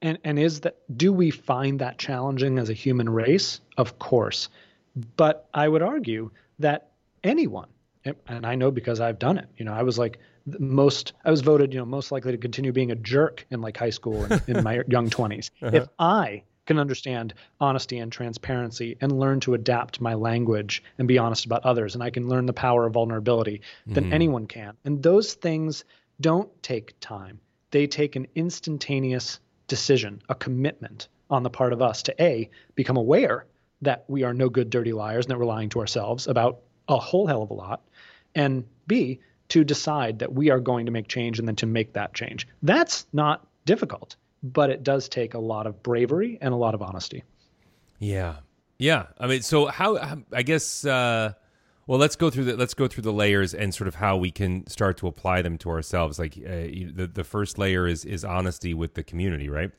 And 0.00 0.18
and 0.24 0.38
is 0.38 0.60
that 0.60 0.78
do 0.96 1.12
we 1.12 1.30
find 1.30 1.78
that 1.80 1.98
challenging 1.98 2.58
as 2.58 2.70
a 2.70 2.72
human 2.72 3.10
race? 3.10 3.60
Of 3.76 3.98
course, 3.98 4.48
but 5.18 5.46
I 5.52 5.68
would 5.68 5.82
argue 5.82 6.30
that 6.58 6.92
anyone 7.22 7.68
and 8.28 8.46
I 8.46 8.54
know 8.54 8.70
because 8.70 9.00
I've 9.00 9.18
done 9.18 9.36
it. 9.36 9.48
You 9.58 9.66
know, 9.66 9.74
I 9.74 9.82
was 9.82 9.98
like 9.98 10.20
most 10.58 11.12
I 11.22 11.30
was 11.30 11.42
voted, 11.42 11.74
you 11.74 11.80
know, 11.80 11.84
most 11.84 12.10
likely 12.10 12.32
to 12.32 12.38
continue 12.38 12.72
being 12.72 12.92
a 12.92 12.96
jerk 12.96 13.44
in 13.50 13.60
like 13.60 13.76
high 13.76 13.90
school 13.90 14.24
and 14.24 14.42
in 14.46 14.64
my 14.64 14.82
young 14.88 15.10
20s. 15.10 15.50
Uh-huh. 15.60 15.76
If 15.76 15.88
I 15.98 16.44
can 16.66 16.78
understand 16.78 17.34
honesty 17.60 17.98
and 17.98 18.10
transparency 18.10 18.96
and 19.00 19.18
learn 19.18 19.40
to 19.40 19.54
adapt 19.54 20.00
my 20.00 20.14
language 20.14 20.82
and 20.98 21.08
be 21.08 21.18
honest 21.18 21.44
about 21.44 21.64
others 21.64 21.94
and 21.94 22.02
I 22.02 22.10
can 22.10 22.28
learn 22.28 22.46
the 22.46 22.52
power 22.52 22.86
of 22.86 22.94
vulnerability, 22.94 23.60
than 23.86 24.04
mm-hmm. 24.04 24.12
anyone 24.12 24.46
can. 24.46 24.76
And 24.84 25.02
those 25.02 25.34
things 25.34 25.84
don't 26.20 26.50
take 26.62 26.98
time. 27.00 27.40
They 27.70 27.86
take 27.86 28.16
an 28.16 28.26
instantaneous 28.34 29.40
decision, 29.66 30.22
a 30.28 30.34
commitment 30.34 31.08
on 31.30 31.42
the 31.42 31.50
part 31.50 31.72
of 31.72 31.82
us 31.82 32.02
to 32.04 32.22
A, 32.22 32.50
become 32.74 32.96
aware 32.96 33.46
that 33.82 34.04
we 34.08 34.22
are 34.22 34.32
no 34.32 34.48
good 34.48 34.70
dirty 34.70 34.92
liars 34.92 35.26
and 35.26 35.30
that 35.30 35.38
we're 35.38 35.44
lying 35.44 35.68
to 35.70 35.80
ourselves 35.80 36.26
about 36.26 36.60
a 36.88 36.98
whole 36.98 37.26
hell 37.26 37.42
of 37.42 37.50
a 37.50 37.54
lot 37.54 37.82
and 38.34 38.64
B, 38.86 39.20
to 39.48 39.64
decide 39.64 40.18
that 40.18 40.32
we 40.32 40.50
are 40.50 40.60
going 40.60 40.86
to 40.86 40.92
make 40.92 41.06
change 41.06 41.38
and 41.38 41.46
then 41.46 41.56
to 41.56 41.66
make 41.66 41.92
that 41.92 42.14
change. 42.14 42.48
That's 42.62 43.06
not 43.12 43.46
difficult, 43.64 44.16
but 44.44 44.70
it 44.70 44.82
does 44.82 45.08
take 45.08 45.34
a 45.34 45.38
lot 45.38 45.66
of 45.66 45.82
bravery 45.82 46.38
and 46.40 46.52
a 46.52 46.56
lot 46.56 46.74
of 46.74 46.82
honesty. 46.82 47.24
Yeah. 47.98 48.36
Yeah. 48.78 49.06
I 49.18 49.26
mean, 49.26 49.42
so 49.42 49.66
how, 49.66 50.22
I 50.32 50.42
guess, 50.42 50.84
uh, 50.84 51.32
well, 51.86 51.98
let's 51.98 52.16
go 52.16 52.30
through 52.30 52.44
the 52.44 52.56
let's 52.56 52.72
go 52.72 52.88
through 52.88 53.02
the 53.02 53.12
layers 53.12 53.52
and 53.52 53.74
sort 53.74 53.88
of 53.88 53.96
how 53.96 54.16
we 54.16 54.30
can 54.30 54.66
start 54.66 54.96
to 54.98 55.06
apply 55.06 55.42
them 55.42 55.58
to 55.58 55.70
ourselves. 55.70 56.18
Like 56.18 56.36
uh, 56.38 56.48
the 56.94 57.10
the 57.12 57.24
first 57.24 57.58
layer 57.58 57.86
is 57.86 58.06
is 58.06 58.24
honesty 58.24 58.72
with 58.72 58.94
the 58.94 59.02
community, 59.02 59.50
right? 59.50 59.70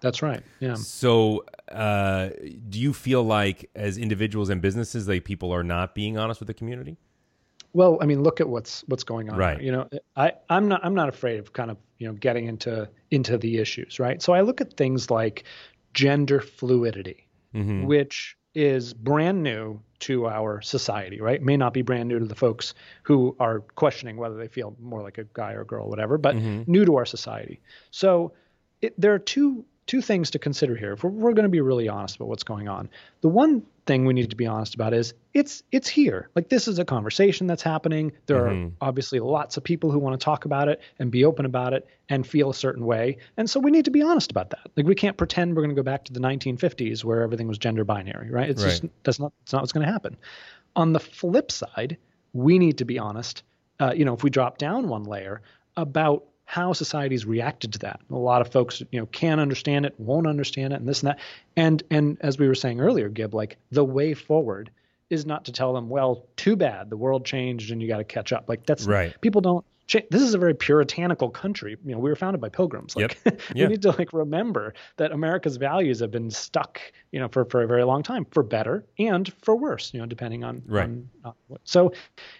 That's 0.00 0.22
right. 0.22 0.42
Yeah. 0.60 0.74
So, 0.74 1.44
uh, 1.70 2.30
do 2.68 2.78
you 2.78 2.92
feel 2.92 3.22
like 3.22 3.68
as 3.74 3.98
individuals 3.98 4.48
and 4.48 4.62
businesses, 4.62 5.08
like 5.08 5.24
people 5.24 5.52
are 5.52 5.64
not 5.64 5.94
being 5.94 6.16
honest 6.16 6.40
with 6.40 6.46
the 6.46 6.54
community? 6.54 6.96
Well, 7.72 7.98
I 8.00 8.06
mean, 8.06 8.22
look 8.22 8.40
at 8.40 8.48
what's 8.48 8.82
what's 8.88 9.04
going 9.04 9.30
on. 9.30 9.36
Right. 9.36 9.60
You 9.60 9.72
know, 9.72 9.88
I 10.16 10.32
I'm 10.48 10.68
not 10.68 10.84
I'm 10.84 10.94
not 10.94 11.08
afraid 11.08 11.38
of 11.38 11.52
kind 11.52 11.70
of 11.70 11.76
you 11.98 12.08
know 12.08 12.14
getting 12.14 12.46
into 12.46 12.88
into 13.10 13.38
the 13.38 13.58
issues. 13.58 13.98
Right. 13.98 14.20
So 14.20 14.32
I 14.32 14.40
look 14.40 14.60
at 14.60 14.74
things 14.74 15.10
like 15.10 15.44
gender 15.94 16.40
fluidity, 16.40 17.28
mm-hmm. 17.54 17.84
which 17.84 18.36
is 18.54 18.92
brand 18.92 19.42
new 19.42 19.80
to 20.00 20.26
our 20.26 20.60
society. 20.60 21.20
Right. 21.20 21.40
May 21.40 21.56
not 21.56 21.72
be 21.72 21.82
brand 21.82 22.08
new 22.08 22.18
to 22.18 22.24
the 22.24 22.34
folks 22.34 22.74
who 23.04 23.36
are 23.38 23.60
questioning 23.60 24.16
whether 24.16 24.36
they 24.36 24.48
feel 24.48 24.76
more 24.80 25.02
like 25.02 25.18
a 25.18 25.24
guy 25.32 25.52
or 25.52 25.64
girl, 25.64 25.84
or 25.84 25.88
whatever, 25.88 26.18
but 26.18 26.36
mm-hmm. 26.36 26.70
new 26.70 26.84
to 26.84 26.96
our 26.96 27.06
society. 27.06 27.60
So 27.90 28.32
it, 28.82 28.98
there 28.98 29.14
are 29.14 29.18
two 29.18 29.64
two 29.90 30.00
things 30.00 30.30
to 30.30 30.38
consider 30.38 30.76
here. 30.76 30.92
If 30.92 31.02
we're, 31.02 31.10
we're 31.10 31.32
going 31.32 31.42
to 31.42 31.48
be 31.48 31.60
really 31.60 31.88
honest 31.88 32.14
about 32.14 32.28
what's 32.28 32.44
going 32.44 32.68
on, 32.68 32.88
the 33.22 33.28
one 33.28 33.64
thing 33.86 34.04
we 34.04 34.14
need 34.14 34.30
to 34.30 34.36
be 34.36 34.46
honest 34.46 34.76
about 34.76 34.94
is 34.94 35.14
it's 35.34 35.64
it's 35.72 35.88
here. 35.88 36.30
Like 36.36 36.48
this 36.48 36.68
is 36.68 36.78
a 36.78 36.84
conversation 36.84 37.48
that's 37.48 37.64
happening. 37.64 38.12
There 38.26 38.44
mm-hmm. 38.44 38.66
are 38.66 38.88
obviously 38.88 39.18
lots 39.18 39.56
of 39.56 39.64
people 39.64 39.90
who 39.90 39.98
want 39.98 40.18
to 40.18 40.24
talk 40.24 40.44
about 40.44 40.68
it 40.68 40.80
and 41.00 41.10
be 41.10 41.24
open 41.24 41.44
about 41.44 41.72
it 41.72 41.88
and 42.08 42.24
feel 42.24 42.50
a 42.50 42.54
certain 42.54 42.86
way. 42.86 43.18
And 43.36 43.50
so 43.50 43.58
we 43.58 43.72
need 43.72 43.86
to 43.86 43.90
be 43.90 44.00
honest 44.00 44.30
about 44.30 44.50
that. 44.50 44.70
Like 44.76 44.86
we 44.86 44.94
can't 44.94 45.16
pretend 45.16 45.56
we're 45.56 45.62
going 45.62 45.74
to 45.74 45.82
go 45.82 45.82
back 45.82 46.04
to 46.04 46.12
the 46.12 46.20
1950s 46.20 47.02
where 47.02 47.22
everything 47.22 47.48
was 47.48 47.58
gender 47.58 47.82
binary, 47.82 48.30
right? 48.30 48.48
It's 48.48 48.62
right. 48.62 48.70
just 48.70 48.84
that's 49.02 49.18
not 49.18 49.32
it's 49.42 49.52
not 49.52 49.62
what's 49.62 49.72
going 49.72 49.84
to 49.84 49.92
happen. 49.92 50.16
On 50.76 50.92
the 50.92 51.00
flip 51.00 51.50
side, 51.50 51.96
we 52.32 52.60
need 52.60 52.78
to 52.78 52.84
be 52.84 53.00
honest. 53.00 53.42
Uh, 53.80 53.92
you 53.92 54.04
know, 54.04 54.14
if 54.14 54.22
we 54.22 54.30
drop 54.30 54.56
down 54.56 54.86
one 54.86 55.02
layer 55.02 55.42
about 55.76 56.26
how 56.50 56.72
society's 56.72 57.24
reacted 57.24 57.74
to 57.74 57.78
that. 57.78 58.00
A 58.10 58.16
lot 58.16 58.40
of 58.40 58.50
folks, 58.50 58.82
you 58.90 58.98
know, 58.98 59.06
can't 59.06 59.40
understand 59.40 59.86
it, 59.86 59.94
won't 59.98 60.26
understand 60.26 60.72
it, 60.72 60.80
and 60.80 60.88
this 60.88 61.00
and 61.00 61.10
that. 61.10 61.20
And 61.54 61.80
and 61.90 62.18
as 62.22 62.40
we 62.40 62.48
were 62.48 62.56
saying 62.56 62.80
earlier, 62.80 63.08
Gib, 63.08 63.34
like 63.34 63.56
the 63.70 63.84
way 63.84 64.14
forward 64.14 64.68
is 65.10 65.24
not 65.24 65.44
to 65.44 65.52
tell 65.52 65.72
them, 65.72 65.88
well, 65.88 66.26
too 66.34 66.56
bad, 66.56 66.90
the 66.90 66.96
world 66.96 67.24
changed 67.24 67.70
and 67.70 67.80
you 67.80 67.86
got 67.86 67.98
to 67.98 68.04
catch 68.04 68.32
up. 68.32 68.48
Like 68.48 68.66
that's 68.66 68.84
right. 68.84 69.14
People 69.20 69.40
don't 69.40 69.64
this 70.10 70.22
is 70.22 70.34
a 70.34 70.38
very 70.38 70.54
puritanical 70.54 71.30
country. 71.30 71.76
You 71.84 71.92
know, 71.92 71.98
we 71.98 72.10
were 72.10 72.16
founded 72.16 72.40
by 72.40 72.48
pilgrims. 72.48 72.94
Like 72.94 73.20
yep. 73.24 73.40
we 73.54 73.66
need 73.66 73.82
to 73.82 73.90
like 73.90 74.12
remember 74.12 74.74
that 74.96 75.12
America's 75.12 75.56
values 75.56 76.00
have 76.00 76.10
been 76.10 76.30
stuck, 76.30 76.80
you 77.10 77.18
know, 77.18 77.28
for, 77.28 77.44
for 77.44 77.62
a 77.62 77.66
very 77.66 77.84
long 77.84 78.02
time, 78.02 78.24
for 78.30 78.42
better 78.42 78.84
and 78.98 79.32
for 79.42 79.56
worse, 79.56 79.92
you 79.92 80.00
know, 80.00 80.06
depending 80.06 80.44
on, 80.44 80.62
right. 80.66 80.84
on 80.84 81.08
uh, 81.24 81.32
so, 81.64 81.92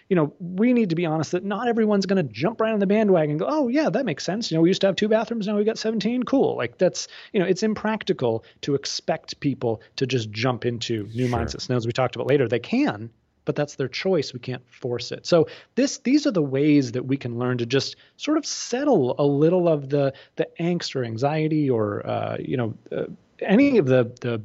you 0.07 0.15
know, 0.15 0.33
we 0.39 0.73
need 0.73 0.89
to 0.89 0.95
be 0.95 1.05
honest 1.05 1.31
that 1.31 1.43
not 1.43 1.67
everyone's 1.67 2.05
going 2.05 2.25
to 2.25 2.33
jump 2.33 2.61
right 2.61 2.71
on 2.71 2.79
the 2.79 2.87
bandwagon 2.87 3.31
and 3.31 3.39
go, 3.39 3.47
oh 3.49 3.67
yeah, 3.67 3.89
that 3.89 4.05
makes 4.05 4.23
sense. 4.23 4.49
You 4.49 4.57
know, 4.57 4.61
we 4.61 4.69
used 4.69 4.81
to 4.81 4.87
have 4.87 4.95
two 4.95 5.09
bathrooms, 5.09 5.47
now 5.47 5.57
we 5.57 5.63
got 5.63 5.77
17. 5.77 6.23
Cool. 6.23 6.55
Like 6.55 6.77
that's, 6.77 7.07
you 7.33 7.39
know, 7.39 7.45
it's 7.45 7.63
impractical 7.63 8.45
to 8.61 8.75
expect 8.75 9.39
people 9.39 9.81
to 9.97 10.07
just 10.07 10.31
jump 10.31 10.65
into 10.65 11.07
new 11.07 11.27
sure. 11.27 11.37
mindsets. 11.37 11.69
Now, 11.69 11.75
as 11.75 11.85
we 11.85 11.91
talked 11.91 12.15
about 12.15 12.27
later, 12.27 12.47
they 12.47 12.59
can, 12.59 13.09
but 13.51 13.57
that's 13.57 13.75
their 13.75 13.89
choice. 13.89 14.31
We 14.31 14.39
can't 14.39 14.63
force 14.69 15.11
it. 15.11 15.25
So 15.25 15.49
this 15.75 15.97
these 15.97 16.25
are 16.25 16.31
the 16.31 16.41
ways 16.41 16.93
that 16.93 17.05
we 17.05 17.17
can 17.17 17.37
learn 17.37 17.57
to 17.57 17.65
just 17.65 17.97
sort 18.15 18.37
of 18.37 18.45
settle 18.45 19.13
a 19.19 19.25
little 19.25 19.67
of 19.67 19.89
the 19.89 20.13
the 20.37 20.47
angst 20.57 20.95
or 20.95 21.03
anxiety 21.03 21.69
or 21.69 22.07
uh, 22.07 22.37
you 22.39 22.55
know 22.55 22.73
uh, 22.93 23.07
any 23.41 23.77
of 23.77 23.87
the 23.87 24.09
the 24.21 24.41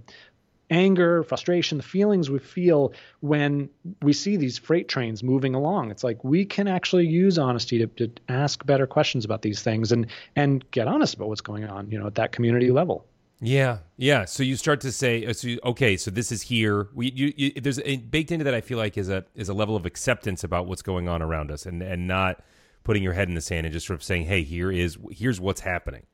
anger, 0.71 1.23
frustration, 1.23 1.79
the 1.79 1.85
feelings 1.85 2.29
we 2.29 2.41
feel 2.41 2.93
when 3.21 3.71
we 4.03 4.13
see 4.13 4.37
these 4.37 4.59
freight 4.59 4.89
trains 4.89 5.23
moving 5.23 5.55
along. 5.55 5.93
It's 5.93 6.03
like 6.03 6.25
we 6.25 6.45
can 6.45 6.67
actually 6.67 7.07
use 7.07 7.39
honesty 7.39 7.79
to, 7.79 7.87
to 7.87 8.11
ask 8.29 8.67
better 8.67 8.89
questions 8.89 9.25
about 9.25 9.43
these 9.43 9.63
things 9.63 9.93
and 9.93 10.09
and 10.35 10.69
get 10.73 10.89
honest 10.89 11.15
about 11.15 11.29
what's 11.29 11.43
going 11.43 11.63
on, 11.65 11.93
you 11.93 12.01
know, 12.01 12.09
at 12.09 12.17
that 12.17 12.33
community 12.33 12.73
level. 12.73 13.07
Yeah, 13.41 13.79
yeah. 13.97 14.25
So 14.25 14.43
you 14.43 14.57
start 14.57 14.81
to 14.81 14.93
say, 14.93 15.27
uh, 15.27 15.33
so 15.33 15.49
okay, 15.65 15.97
so 15.97 16.11
this 16.11 16.33
is 16.33 16.43
here. 16.43 16.89
We, 16.95 17.11
you, 17.11 17.33
you, 17.37 17.53
there's 17.61 17.79
a, 17.85 17.97
baked 17.99 18.33
into 18.33 18.45
that. 18.45 18.55
I 18.55 18.63
feel 18.63 18.79
like 18.79 18.97
is 18.97 19.11
a 19.11 19.25
is 19.35 19.49
a 19.49 19.55
level 19.55 19.77
of 19.77 19.85
acceptance 19.85 20.43
about 20.43 20.67
what's 20.67 20.83
going 20.83 21.09
on 21.09 21.21
around 21.21 21.51
us, 21.51 21.67
and 21.67 21.83
and 21.83 22.07
not 22.07 22.43
putting 22.83 23.03
your 23.03 23.13
head 23.13 23.29
in 23.29 23.35
the 23.35 23.41
sand 23.41 23.67
and 23.67 23.73
just 23.73 23.87
sort 23.87 23.99
of 23.99 24.03
saying, 24.03 24.25
hey, 24.25 24.43
here 24.43 24.73
is 24.73 24.97
here's 25.11 25.41
what's 25.41 25.61
happening. 25.61 26.05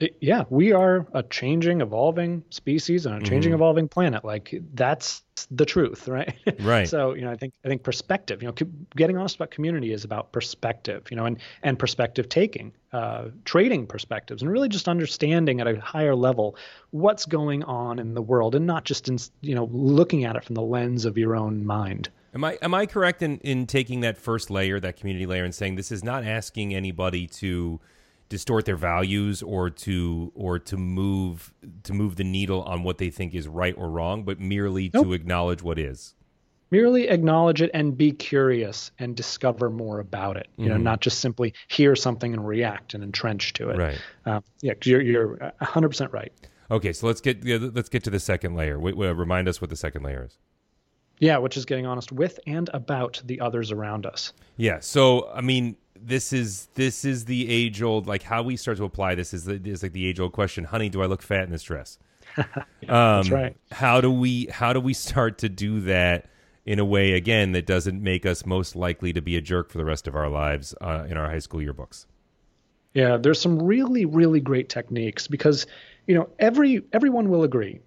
It, 0.00 0.16
yeah, 0.20 0.42
we 0.50 0.72
are 0.72 1.06
a 1.12 1.22
changing, 1.22 1.80
evolving 1.80 2.42
species 2.50 3.06
on 3.06 3.14
a 3.14 3.20
changing, 3.20 3.50
mm-hmm. 3.50 3.54
evolving 3.54 3.88
planet. 3.88 4.24
Like 4.24 4.52
that's 4.74 5.22
the 5.52 5.64
truth, 5.64 6.08
right? 6.08 6.34
Right. 6.60 6.88
so 6.88 7.14
you 7.14 7.22
know, 7.22 7.30
I 7.30 7.36
think 7.36 7.54
I 7.64 7.68
think 7.68 7.84
perspective. 7.84 8.42
You 8.42 8.48
know, 8.48 8.54
getting 8.96 9.16
honest 9.16 9.36
about 9.36 9.52
community 9.52 9.92
is 9.92 10.04
about 10.04 10.32
perspective. 10.32 11.06
You 11.10 11.16
know, 11.16 11.26
and 11.26 11.38
and 11.62 11.78
perspective 11.78 12.28
taking, 12.28 12.72
uh, 12.92 13.26
trading 13.44 13.86
perspectives, 13.86 14.42
and 14.42 14.50
really 14.50 14.68
just 14.68 14.88
understanding 14.88 15.60
at 15.60 15.68
a 15.68 15.80
higher 15.80 16.16
level 16.16 16.56
what's 16.90 17.24
going 17.24 17.62
on 17.62 18.00
in 18.00 18.14
the 18.14 18.22
world, 18.22 18.56
and 18.56 18.66
not 18.66 18.84
just 18.84 19.08
in 19.08 19.18
you 19.42 19.54
know 19.54 19.68
looking 19.72 20.24
at 20.24 20.34
it 20.34 20.44
from 20.44 20.56
the 20.56 20.62
lens 20.62 21.04
of 21.04 21.16
your 21.16 21.36
own 21.36 21.64
mind. 21.64 22.08
Am 22.34 22.42
I 22.42 22.58
am 22.62 22.74
I 22.74 22.86
correct 22.86 23.22
in 23.22 23.38
in 23.38 23.68
taking 23.68 24.00
that 24.00 24.18
first 24.18 24.50
layer, 24.50 24.80
that 24.80 24.96
community 24.96 25.24
layer, 25.24 25.44
and 25.44 25.54
saying 25.54 25.76
this 25.76 25.92
is 25.92 26.02
not 26.02 26.24
asking 26.24 26.74
anybody 26.74 27.28
to 27.28 27.80
distort 28.28 28.64
their 28.64 28.76
values 28.76 29.42
or 29.42 29.70
to 29.70 30.32
or 30.34 30.58
to 30.58 30.76
move 30.76 31.52
to 31.82 31.92
move 31.92 32.16
the 32.16 32.24
needle 32.24 32.62
on 32.62 32.82
what 32.82 32.98
they 32.98 33.10
think 33.10 33.34
is 33.34 33.46
right 33.46 33.74
or 33.76 33.88
wrong, 33.90 34.24
but 34.24 34.40
merely 34.40 34.90
nope. 34.92 35.04
to 35.04 35.12
acknowledge 35.12 35.62
what 35.62 35.78
is. 35.78 36.14
merely 36.70 37.08
acknowledge 37.08 37.62
it 37.62 37.70
and 37.72 37.96
be 37.96 38.10
curious 38.10 38.90
and 38.98 39.14
discover 39.14 39.70
more 39.70 40.00
about 40.00 40.36
it. 40.36 40.48
You 40.56 40.68
know, 40.70 40.76
not 40.76 41.00
just 41.00 41.20
simply 41.20 41.54
hear 41.68 41.94
something 41.94 42.32
and 42.32 42.46
react 42.46 42.94
and 42.94 43.04
entrench 43.04 43.52
to 43.54 43.70
it. 43.70 43.78
Right. 43.78 44.00
Uh, 44.26 44.40
yeah, 44.60 44.72
you're 44.82 45.00
you're 45.00 45.52
100% 45.62 46.12
right. 46.12 46.32
Okay, 46.70 46.92
so 46.92 47.06
let's 47.06 47.20
get 47.20 47.44
yeah, 47.44 47.58
let's 47.60 47.88
get 47.88 48.02
to 48.04 48.10
the 48.10 48.18
second 48.18 48.56
layer. 48.56 48.78
Wait, 48.80 48.96
wait, 48.96 49.12
remind 49.12 49.48
us 49.48 49.60
what 49.60 49.70
the 49.70 49.76
second 49.76 50.02
layer 50.02 50.24
is. 50.24 50.38
Yeah, 51.20 51.36
which 51.38 51.56
is 51.56 51.64
getting 51.64 51.86
honest 51.86 52.10
with 52.10 52.40
and 52.46 52.68
about 52.74 53.22
the 53.24 53.40
others 53.40 53.70
around 53.70 54.04
us. 54.06 54.32
Yeah. 54.56 54.80
So 54.80 55.30
I 55.32 55.42
mean, 55.42 55.76
this 56.00 56.32
is 56.32 56.68
this 56.74 57.04
is 57.04 57.24
the 57.24 57.48
age 57.48 57.82
old 57.82 58.06
like 58.06 58.22
how 58.22 58.42
we 58.42 58.56
start 58.56 58.76
to 58.78 58.84
apply 58.84 59.14
this 59.14 59.32
is 59.32 59.44
the, 59.44 59.60
is 59.64 59.82
like 59.82 59.92
the 59.92 60.06
age 60.06 60.20
old 60.20 60.32
question. 60.32 60.64
Honey, 60.64 60.88
do 60.88 61.02
I 61.02 61.06
look 61.06 61.22
fat 61.22 61.44
in 61.44 61.50
this 61.50 61.62
dress? 61.62 61.98
um, 62.36 62.46
That's 62.88 63.30
right. 63.30 63.56
How 63.70 64.00
do 64.00 64.10
we 64.10 64.46
how 64.46 64.72
do 64.72 64.80
we 64.80 64.94
start 64.94 65.38
to 65.38 65.48
do 65.48 65.80
that 65.82 66.26
in 66.66 66.78
a 66.78 66.84
way 66.84 67.12
again 67.12 67.52
that 67.52 67.66
doesn't 67.66 68.02
make 68.02 68.24
us 68.24 68.46
most 68.46 68.74
likely 68.74 69.12
to 69.12 69.20
be 69.20 69.36
a 69.36 69.40
jerk 69.40 69.70
for 69.70 69.78
the 69.78 69.84
rest 69.84 70.08
of 70.08 70.16
our 70.16 70.28
lives 70.28 70.74
uh, 70.80 71.04
in 71.08 71.16
our 71.16 71.28
high 71.28 71.38
school 71.38 71.60
yearbooks? 71.60 72.06
Yeah, 72.94 73.16
there's 73.16 73.40
some 73.40 73.60
really, 73.60 74.04
really 74.04 74.40
great 74.40 74.68
techniques 74.68 75.26
because, 75.26 75.66
you 76.06 76.14
know, 76.14 76.28
every 76.38 76.82
everyone 76.92 77.28
will 77.28 77.42
agree 77.42 77.80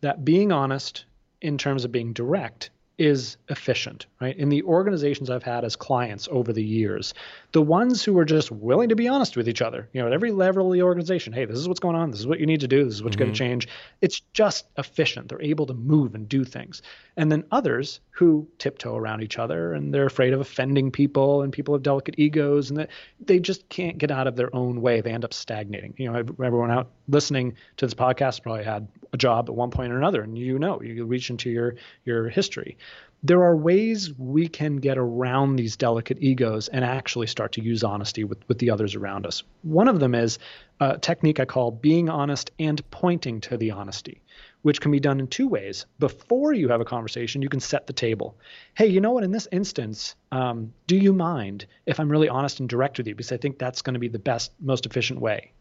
that 0.00 0.24
being 0.24 0.50
honest 0.50 1.04
in 1.40 1.58
terms 1.58 1.84
of 1.84 1.92
being 1.92 2.12
direct 2.12 2.70
is 2.98 3.36
efficient, 3.48 4.06
right? 4.20 4.36
In 4.38 4.48
the 4.48 4.62
organizations 4.62 5.28
I've 5.28 5.42
had 5.42 5.64
as 5.64 5.76
clients 5.76 6.28
over 6.30 6.52
the 6.52 6.64
years, 6.64 7.12
the 7.52 7.60
ones 7.60 8.02
who 8.02 8.18
are 8.18 8.24
just 8.24 8.50
willing 8.50 8.88
to 8.88 8.96
be 8.96 9.06
honest 9.06 9.36
with 9.36 9.48
each 9.48 9.60
other, 9.60 9.88
you 9.92 10.00
know, 10.00 10.06
at 10.06 10.14
every 10.14 10.30
level 10.30 10.68
of 10.68 10.72
the 10.72 10.82
organization, 10.82 11.32
hey, 11.32 11.44
this 11.44 11.58
is 11.58 11.68
what's 11.68 11.80
going 11.80 11.94
on, 11.94 12.10
this 12.10 12.20
is 12.20 12.26
what 12.26 12.40
you 12.40 12.46
need 12.46 12.60
to 12.60 12.68
do, 12.68 12.84
this 12.84 12.94
is 12.94 13.02
what's 13.02 13.16
going 13.16 13.32
to 13.32 13.34
mm-hmm. 13.34 13.50
change. 13.50 13.68
It's 14.00 14.20
just 14.32 14.66
efficient. 14.78 15.28
They're 15.28 15.42
able 15.42 15.66
to 15.66 15.74
move 15.74 16.14
and 16.14 16.26
do 16.26 16.42
things. 16.42 16.80
And 17.18 17.30
then 17.30 17.44
others 17.50 18.00
who 18.10 18.48
tiptoe 18.58 18.96
around 18.96 19.22
each 19.22 19.38
other 19.38 19.74
and 19.74 19.92
they're 19.92 20.06
afraid 20.06 20.32
of 20.32 20.40
offending 20.40 20.90
people 20.90 21.42
and 21.42 21.52
people 21.52 21.74
have 21.74 21.82
delicate 21.82 22.18
egos 22.18 22.70
and 22.70 22.78
that 22.78 22.88
they 23.20 23.38
just 23.38 23.68
can't 23.68 23.98
get 23.98 24.10
out 24.10 24.26
of 24.26 24.36
their 24.36 24.54
own 24.56 24.80
way. 24.80 25.02
They 25.02 25.12
end 25.12 25.24
up 25.24 25.34
stagnating. 25.34 25.92
You 25.98 26.10
know, 26.10 26.18
everyone 26.18 26.70
out 26.70 26.88
listening 27.08 27.56
to 27.76 27.86
this 27.86 27.94
podcast 27.94 28.42
probably 28.42 28.64
had 28.64 28.88
a 29.12 29.16
job 29.16 29.48
at 29.48 29.54
one 29.54 29.70
point 29.70 29.92
or 29.92 29.96
another, 29.96 30.22
and 30.22 30.36
you 30.38 30.58
know, 30.58 30.80
you 30.82 31.04
reach 31.04 31.30
into 31.30 31.50
your 31.50 31.74
your 32.04 32.28
history. 32.28 32.76
There 33.22 33.42
are 33.42 33.56
ways 33.56 34.12
we 34.18 34.46
can 34.46 34.76
get 34.76 34.98
around 34.98 35.56
these 35.56 35.76
delicate 35.76 36.18
egos 36.20 36.68
and 36.68 36.84
actually 36.84 37.26
start 37.26 37.52
to 37.52 37.62
use 37.62 37.82
honesty 37.82 38.24
with, 38.24 38.38
with 38.46 38.58
the 38.58 38.70
others 38.70 38.94
around 38.94 39.26
us. 39.26 39.42
One 39.62 39.88
of 39.88 39.98
them 40.00 40.14
is 40.14 40.38
a 40.80 40.98
technique 40.98 41.40
I 41.40 41.44
call 41.44 41.70
being 41.70 42.08
honest 42.08 42.50
and 42.58 42.88
pointing 42.90 43.40
to 43.42 43.56
the 43.56 43.72
honesty 43.72 44.22
which 44.66 44.80
can 44.80 44.90
be 44.90 44.98
done 44.98 45.20
in 45.20 45.28
two 45.28 45.46
ways. 45.46 45.86
Before 46.00 46.52
you 46.52 46.66
have 46.70 46.80
a 46.80 46.84
conversation, 46.84 47.40
you 47.40 47.48
can 47.48 47.60
set 47.60 47.86
the 47.86 47.92
table. 47.92 48.36
Hey, 48.74 48.88
you 48.88 49.00
know 49.00 49.12
what? 49.12 49.22
In 49.22 49.30
this 49.30 49.46
instance, 49.52 50.16
um, 50.32 50.72
do 50.88 50.96
you 50.96 51.12
mind 51.12 51.66
if 51.86 52.00
I'm 52.00 52.10
really 52.10 52.28
honest 52.28 52.58
and 52.58 52.68
direct 52.68 52.98
with 52.98 53.06
you? 53.06 53.14
Because 53.14 53.30
I 53.30 53.36
think 53.36 53.60
that's 53.60 53.80
going 53.80 53.94
to 53.94 54.00
be 54.00 54.08
the 54.08 54.18
best, 54.18 54.50
most 54.60 54.84
efficient 54.84 55.20
way. 55.20 55.52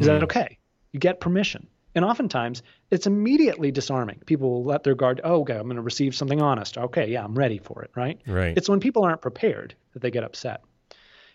Is 0.00 0.06
that 0.06 0.24
okay? 0.24 0.58
You 0.90 0.98
get 0.98 1.20
permission. 1.20 1.68
And 1.94 2.04
oftentimes, 2.04 2.62
it's 2.90 3.06
immediately 3.06 3.70
disarming. 3.70 4.20
People 4.26 4.50
will 4.50 4.64
let 4.64 4.82
their 4.82 4.94
guard, 4.94 5.20
oh, 5.24 5.40
okay, 5.40 5.56
I'm 5.56 5.64
going 5.64 5.76
to 5.76 5.82
receive 5.82 6.14
something 6.14 6.40
honest. 6.40 6.78
Okay, 6.78 7.10
yeah, 7.10 7.24
I'm 7.24 7.34
ready 7.34 7.58
for 7.58 7.82
it, 7.82 7.90
right? 7.94 8.20
Right. 8.26 8.56
It's 8.56 8.68
when 8.68 8.80
people 8.80 9.04
aren't 9.04 9.20
prepared 9.20 9.74
that 9.92 10.00
they 10.00 10.10
get 10.10 10.24
upset. 10.24 10.62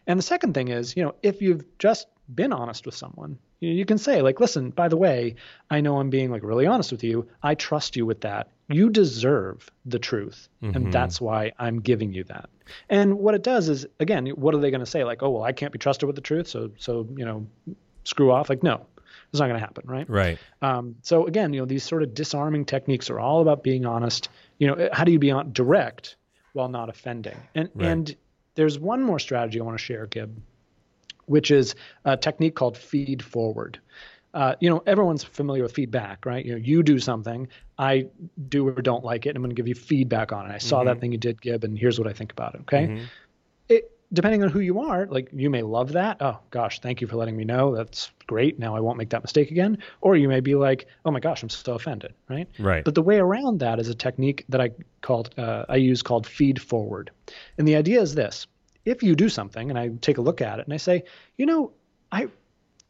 And 0.08 0.18
the 0.18 0.24
second 0.24 0.54
thing 0.54 0.70
is, 0.70 0.96
you 0.96 1.04
know, 1.04 1.16
if 1.22 1.42
you've 1.42 1.66
just 1.78 2.08
been 2.34 2.54
honest 2.54 2.86
with 2.86 2.96
someone, 2.96 3.38
you, 3.60 3.70
you 3.72 3.86
can 3.86 3.98
say, 3.98 4.22
like, 4.22 4.40
listen, 4.40 4.70
by 4.70 4.88
the 4.88 4.98
way, 4.98 5.36
I 5.70 5.82
know 5.82 6.00
I'm 6.00 6.10
being 6.10 6.32
like 6.32 6.44
really 6.44 6.66
honest 6.66 6.92
with 6.92 7.04
you. 7.04 7.28
I 7.44 7.56
trust 7.56 7.96
you 7.96 8.06
with 8.06 8.22
that. 8.22 8.50
You 8.70 8.90
deserve 8.90 9.70
the 9.86 10.00
truth. 10.00 10.50
And 10.62 10.74
mm-hmm. 10.74 10.92
that's 10.92 11.22
why 11.22 11.52
I'm 11.60 11.80
giving 11.80 12.14
you 12.14 12.24
that. 12.26 12.50
And 12.90 13.20
what 13.20 13.34
it 13.36 13.44
does 13.44 13.70
is, 13.70 13.86
again, 14.00 14.28
what 14.28 14.56
are 14.56 14.60
they 14.60 14.72
going 14.72 14.82
to 14.82 14.86
say? 14.86 15.04
Like, 15.04 15.24
oh, 15.24 15.30
well, 15.30 15.44
I 15.44 15.52
can't 15.52 15.72
be 15.72 15.80
trusted 15.80 16.08
with 16.08 16.16
the 16.16 16.22
truth. 16.22 16.48
So, 16.48 16.72
so, 16.78 17.08
you 17.16 17.26
know, 17.26 17.48
screw 18.04 18.32
off. 18.32 18.50
Like, 18.50 18.64
no, 18.64 18.86
it's 19.32 19.40
not 19.40 19.48
going 19.48 19.60
to 19.60 19.66
happen. 19.66 19.84
Right. 19.88 20.10
Right. 20.10 20.40
Um, 20.62 20.96
so 21.02 21.28
again, 21.28 21.54
you 21.54 21.60
know, 21.60 21.66
these 21.66 21.84
sort 21.84 22.04
of 22.04 22.14
disarming 22.14 22.66
techniques 22.66 23.10
are 23.10 23.20
all 23.20 23.42
about 23.42 23.64
being 23.64 23.86
honest. 23.86 24.30
You 24.58 24.68
know, 24.68 24.90
how 24.92 25.04
do 25.04 25.12
you 25.12 25.20
be 25.20 25.32
on, 25.32 25.52
direct 25.52 26.16
while 26.54 26.70
not 26.70 26.90
offending? 26.90 27.38
And 27.54 27.70
Right. 27.76 27.90
and 27.90 28.16
there's 28.56 28.80
one 28.80 29.04
more 29.04 29.20
strategy 29.20 29.60
I 29.60 29.64
want 29.64 29.78
to 29.78 29.84
share, 29.84 30.08
Gib, 30.08 30.42
which 31.26 31.52
is 31.52 31.76
a 32.06 32.18
technique 32.18 32.56
called 32.56 32.78
feed 32.78 33.22
forward. 33.22 33.80
Uh, 34.34 34.56
you 34.60 34.70
know, 34.70 34.84
everyone's 34.86 35.24
familiar 35.24 35.64
with 35.64 35.72
feedback, 35.72 36.26
right? 36.26 36.46
You 36.46 36.52
know, 36.52 36.58
you 36.58 36.84
do 36.84 37.00
something, 37.00 37.48
I 37.78 38.08
do 38.50 38.68
or 38.68 38.82
don't 38.82 39.04
like 39.04 39.26
it, 39.26 39.30
and 39.30 39.38
I'm 39.38 39.42
going 39.42 39.50
to 39.50 39.56
give 39.56 39.68
you 39.68 39.76
feedback 39.76 40.32
on 40.32 40.50
it. 40.50 40.54
I 40.54 40.58
saw 40.58 40.84
that 40.84 41.00
thing 41.00 41.12
you 41.12 41.18
did, 41.18 41.42
Gib, 41.42 41.64
and 41.64 41.78
here's 41.78 41.98
what 42.00 42.08
I 42.08 42.14
think 42.14 42.32
about 42.32 42.56
it. 42.56 42.62
Okay. 42.62 42.84
It, 42.84 43.00
depending 44.14 44.44
on 44.44 44.50
who 44.50 44.60
you 44.60 44.80
are, 44.80 45.06
like 45.08 45.30
you 45.34 45.50
may 45.50 45.62
love 45.62 45.94
that. 45.94 46.18
Oh 46.22 46.40
gosh, 46.52 46.80
thank 46.80 47.02
you 47.02 47.08
for 47.08 47.16
letting 47.16 47.36
me 47.36 47.44
know. 47.44 47.76
That's 47.76 48.12
great. 48.26 48.58
Now 48.60 48.76
I 48.76 48.80
won't 48.80 48.98
make 48.98 49.10
that 49.10 49.24
mistake 49.24 49.52
again. 49.52 49.80
Or 50.02 50.16
you 50.16 50.28
may 50.28 50.40
be 50.40 50.56
like, 50.56 50.88
oh 51.06 51.12
my 51.12 51.20
gosh, 51.20 51.44
I'm 51.44 51.50
so 51.50 51.74
offended, 51.74 52.14
right? 52.30 52.48
Right. 52.60 52.84
But 52.84 52.96
the 52.96 53.02
way 53.02 53.18
around 53.18 53.60
that 53.60 53.80
is 53.80 53.90
a 53.90 53.96
technique 53.96 54.46
that 54.50 54.62
I 54.62 54.72
called 55.02 55.34
uh, 55.38 55.66
I 55.68 55.76
use 55.76 56.02
called 56.02 56.26
feed 56.26 56.62
forward. 56.62 57.12
And 57.58 57.68
the 57.68 57.76
idea 57.76 58.02
is 58.02 58.16
this: 58.16 58.48
if 58.86 59.04
you 59.04 59.16
do 59.16 59.30
something 59.30 59.70
and 59.70 59.78
I 59.78 59.90
take 60.02 60.18
a 60.18 60.22
look 60.22 60.42
at 60.42 60.60
it 60.60 60.66
and 60.66 60.74
I 60.74 60.78
say, 60.78 61.04
you 61.38 61.46
know, 61.46 61.72
I 62.12 62.28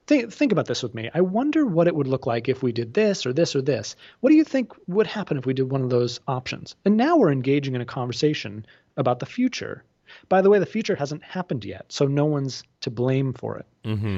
think 0.06 0.32
think 0.32 0.52
about 0.52 0.66
this 0.66 0.84
with 0.84 0.94
me. 0.94 1.10
I 1.14 1.22
wonder 1.22 1.66
what 1.66 1.88
it 1.88 1.96
would 1.96 2.08
look 2.08 2.26
like 2.26 2.48
if 2.48 2.62
we 2.62 2.72
did 2.72 2.94
this 2.94 3.26
or 3.26 3.34
this 3.34 3.56
or 3.56 3.62
this. 3.62 3.96
What 4.20 4.30
do 4.30 4.36
you 4.36 4.44
think 4.44 4.74
would 4.88 5.08
happen 5.08 5.38
if 5.38 5.46
we 5.46 5.54
did 5.54 5.72
one 5.72 5.82
of 5.82 5.90
those 5.90 6.20
options? 6.28 6.76
And 6.86 6.98
now 6.98 7.18
we're 7.18 7.32
engaging 7.32 7.76
in 7.76 7.82
a 7.82 7.86
conversation 7.86 8.66
about 8.96 9.20
the 9.20 9.26
future. 9.26 9.84
By 10.30 10.42
the 10.42 10.50
way, 10.50 10.60
the 10.60 10.66
future 10.66 10.96
hasn't 10.96 11.24
happened 11.24 11.66
yet, 11.66 11.86
so 11.90 12.06
no 12.06 12.26
one's 12.26 12.64
to 12.82 12.92
blame 12.92 13.34
for 13.34 13.58
it. 13.58 13.66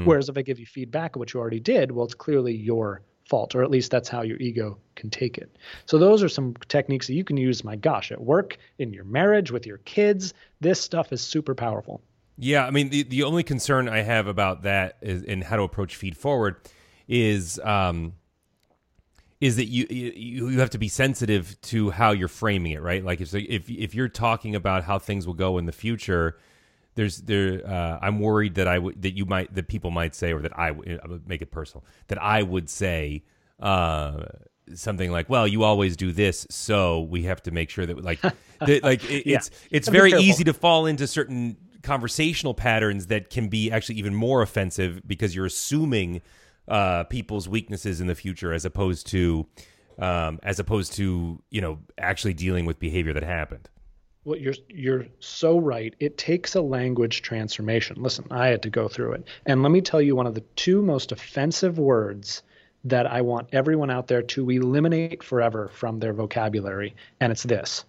Whereas 0.05 0.29
if 0.29 0.37
I 0.37 0.41
give 0.41 0.59
you 0.59 0.65
feedback 0.65 1.15
of 1.15 1.19
what 1.19 1.33
you 1.33 1.39
already 1.39 1.59
did, 1.59 1.91
well, 1.91 2.05
it's 2.05 2.15
clearly 2.15 2.55
your 2.55 3.01
fault, 3.29 3.53
or 3.53 3.63
at 3.63 3.69
least 3.69 3.91
that's 3.91 4.09
how 4.09 4.23
your 4.23 4.37
ego 4.37 4.77
can 4.95 5.09
take 5.09 5.37
it. 5.37 5.55
So 5.85 5.97
those 5.97 6.23
are 6.23 6.29
some 6.29 6.55
techniques 6.67 7.07
that 7.07 7.13
you 7.13 7.23
can 7.23 7.37
use, 7.37 7.63
my 7.63 7.75
gosh, 7.75 8.11
at 8.11 8.19
work, 8.19 8.57
in 8.79 8.91
your 8.91 9.03
marriage, 9.03 9.51
with 9.51 9.65
your 9.65 9.77
kids. 9.79 10.33
This 10.59 10.81
stuff 10.81 11.13
is 11.13 11.21
super 11.21 11.53
powerful. 11.53 12.01
Yeah, 12.37 12.65
I 12.65 12.71
mean 12.71 12.89
the 12.89 13.03
the 13.03 13.23
only 13.23 13.43
concern 13.43 13.89
I 13.89 14.01
have 14.01 14.27
about 14.27 14.63
that 14.63 14.97
is 15.01 15.23
in 15.23 15.41
how 15.41 15.57
to 15.57 15.63
approach 15.63 15.95
feed 15.95 16.15
forward 16.15 16.55
is 17.07 17.59
um 17.59 18.13
is 19.41 19.55
that 19.55 19.65
you 19.65 19.85
you 19.89 20.47
you 20.47 20.59
have 20.59 20.69
to 20.71 20.77
be 20.77 20.87
sensitive 20.89 21.59
to 21.61 21.89
how 21.91 22.11
you're 22.11 22.27
framing 22.27 22.73
it, 22.73 22.81
right? 22.81 23.03
Like 23.03 23.21
if 23.21 23.33
if 23.33 23.69
if 23.69 23.95
you're 23.95 24.09
talking 24.09 24.55
about 24.55 24.83
how 24.83 24.99
things 24.99 25.25
will 25.25 25.33
go 25.33 25.57
in 25.57 25.65
the 25.65 25.71
future, 25.71 26.37
there's 26.95 27.17
there 27.21 27.65
uh, 27.65 27.99
I'm 28.01 28.19
worried 28.19 28.55
that 28.55 28.67
I 28.67 28.79
would 28.79 29.01
that 29.01 29.15
you 29.15 29.25
might 29.25 29.53
that 29.55 29.67
people 29.67 29.91
might 29.91 30.13
say 30.13 30.33
or 30.33 30.41
that 30.41 30.57
I 30.59 30.71
would 30.71 31.27
make 31.27 31.41
it 31.41 31.51
personal 31.51 31.85
that 32.07 32.21
I 32.21 32.43
would 32.43 32.69
say 32.69 33.23
uh 33.61 34.25
something 34.73 35.11
like 35.11 35.29
well 35.29 35.47
you 35.47 35.63
always 35.63 35.97
do 35.97 36.11
this 36.11 36.45
so 36.49 37.01
we 37.01 37.23
have 37.23 37.41
to 37.43 37.51
make 37.51 37.69
sure 37.69 37.85
that 37.85 38.03
like 38.03 38.21
that, 38.59 38.83
like 38.83 39.03
it, 39.09 39.25
Yeah. 39.25 39.37
it's 39.37 39.51
it's 39.71 39.87
Gotta 39.87 39.97
very 39.97 40.13
easy 40.13 40.43
to 40.43 40.53
fall 40.53 40.85
into 40.85 41.07
certain 41.07 41.57
conversational 41.81 42.53
patterns 42.53 43.07
that 43.07 43.29
can 43.29 43.47
be 43.47 43.71
actually 43.71 43.95
even 43.95 44.13
more 44.13 44.41
offensive 44.41 45.01
because 45.07 45.33
you're 45.35 45.45
assuming 45.45 46.21
uh, 46.69 47.03
people's 47.05 47.49
weaknesses 47.49 47.99
in 47.99 48.07
the 48.07 48.15
future 48.15 48.53
as 48.53 48.65
opposed 48.65 49.07
to 49.07 49.45
um, 49.97 50.39
as 50.43 50.59
opposed 50.59 50.93
to 50.93 51.41
you 51.49 51.61
know 51.61 51.79
actually 51.97 52.33
dealing 52.33 52.65
with 52.65 52.79
behavior 52.79 53.13
that 53.13 53.23
happened. 53.23 53.69
Well, 54.23 54.37
you're 54.37 54.53
you're 54.69 55.07
so 55.19 55.57
right. 55.57 55.93
It 55.99 56.17
takes 56.17 56.55
a 56.55 56.61
language 56.61 57.21
transformation. 57.21 57.97
Listen, 58.01 58.25
I 58.31 58.47
had 58.47 58.61
to 58.63 58.69
go 58.69 58.87
through 58.87 59.13
it, 59.13 59.27
and 59.45 59.63
let 59.63 59.71
me 59.71 59.81
tell 59.81 60.01
you 60.01 60.15
one 60.15 60.27
of 60.27 60.35
the 60.35 60.43
two 60.55 60.81
most 60.81 61.11
offensive 61.11 61.79
words 61.79 62.43
that 62.85 63.07
I 63.07 63.21
want 63.21 63.49
everyone 63.51 63.89
out 63.89 64.07
there 64.07 64.21
to 64.21 64.49
eliminate 64.49 65.23
forever 65.23 65.69
from 65.73 65.99
their 65.99 66.13
vocabulary, 66.13 66.95
and 67.19 67.31
it's 67.31 67.43
this: 67.43 67.85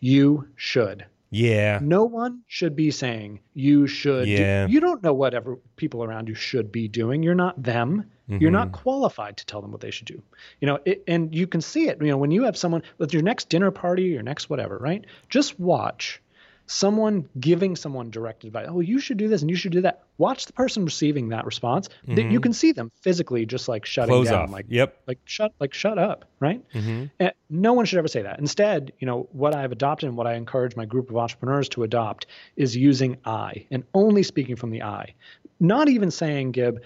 you 0.00 0.48
should. 0.56 1.04
Yeah, 1.34 1.80
No 1.82 2.04
one 2.04 2.42
should 2.46 2.76
be 2.76 2.90
saying 2.90 3.40
you 3.54 3.86
should. 3.86 4.26
do-" 4.26 4.30
Yeah. 4.30 4.66
You 4.66 4.80
don't 4.80 5.02
know 5.02 5.14
whatever 5.14 5.58
people 5.76 6.04
around 6.04 6.28
you 6.28 6.34
should 6.34 6.70
be 6.70 6.88
doing. 6.88 7.22
You're 7.22 7.34
not 7.34 7.62
them. 7.62 8.10
You're 8.26 8.50
not 8.50 8.68
mm-hmm. 8.68 8.82
qualified 8.82 9.36
to 9.36 9.46
tell 9.46 9.60
them 9.60 9.70
what 9.70 9.82
they 9.82 9.90
should 9.90 10.06
do. 10.06 10.22
You 10.58 10.66
know, 10.66 10.78
it, 10.86 11.04
and 11.06 11.34
you 11.34 11.46
can 11.46 11.60
see 11.60 11.88
it. 11.88 12.00
You 12.00 12.08
know, 12.08 12.16
when 12.16 12.30
you 12.30 12.44
have 12.44 12.56
someone 12.56 12.82
with 12.96 13.12
your 13.12 13.22
next 13.22 13.50
dinner 13.50 13.70
party, 13.70 14.04
your 14.04 14.22
next 14.22 14.48
whatever, 14.48 14.78
right? 14.78 15.04
Just 15.28 15.60
watch 15.60 16.22
someone 16.66 17.28
giving 17.38 17.76
someone 17.76 18.10
direct 18.10 18.44
advice. 18.44 18.66
Oh, 18.70 18.80
you 18.80 18.98
should 18.98 19.18
do 19.18 19.28
this 19.28 19.42
and 19.42 19.50
you 19.50 19.56
should 19.56 19.72
do 19.72 19.82
that. 19.82 20.04
Watch 20.16 20.46
the 20.46 20.52
person 20.52 20.84
receiving 20.84 21.28
that 21.28 21.44
response. 21.44 21.88
That 22.08 22.30
you 22.30 22.40
can 22.40 22.52
see 22.52 22.72
them 22.72 22.90
physically 23.02 23.44
just 23.46 23.68
like 23.68 23.84
shutting 23.84 24.12
Close 24.14 24.28
down, 24.28 24.44
off. 24.44 24.50
like 24.50 24.66
Yep. 24.68 25.02
like 25.06 25.18
shut 25.24 25.52
like 25.60 25.74
shut 25.74 25.98
up 25.98 26.24
right 26.40 26.62
and 26.72 27.32
no 27.50 27.72
one 27.74 27.84
should 27.84 27.98
ever 27.98 28.08
say 28.08 28.22
that 28.22 28.38
instead 28.38 28.92
you 28.98 29.06
know 29.06 29.28
what 29.32 29.54
i've 29.54 29.72
adopted 29.72 30.08
and 30.08 30.16
what 30.16 30.26
i 30.26 30.34
encourage 30.34 30.74
my 30.76 30.84
group 30.84 31.10
of 31.10 31.16
entrepreneurs 31.16 31.68
to 31.70 31.82
adopt 31.82 32.26
is 32.56 32.76
using 32.76 33.16
i 33.24 33.66
and 33.70 33.84
only 33.94 34.22
speaking 34.22 34.56
from 34.56 34.70
the 34.70 34.82
i 34.82 35.14
not 35.60 35.88
even 35.88 36.10
saying 36.10 36.52
gib 36.52 36.80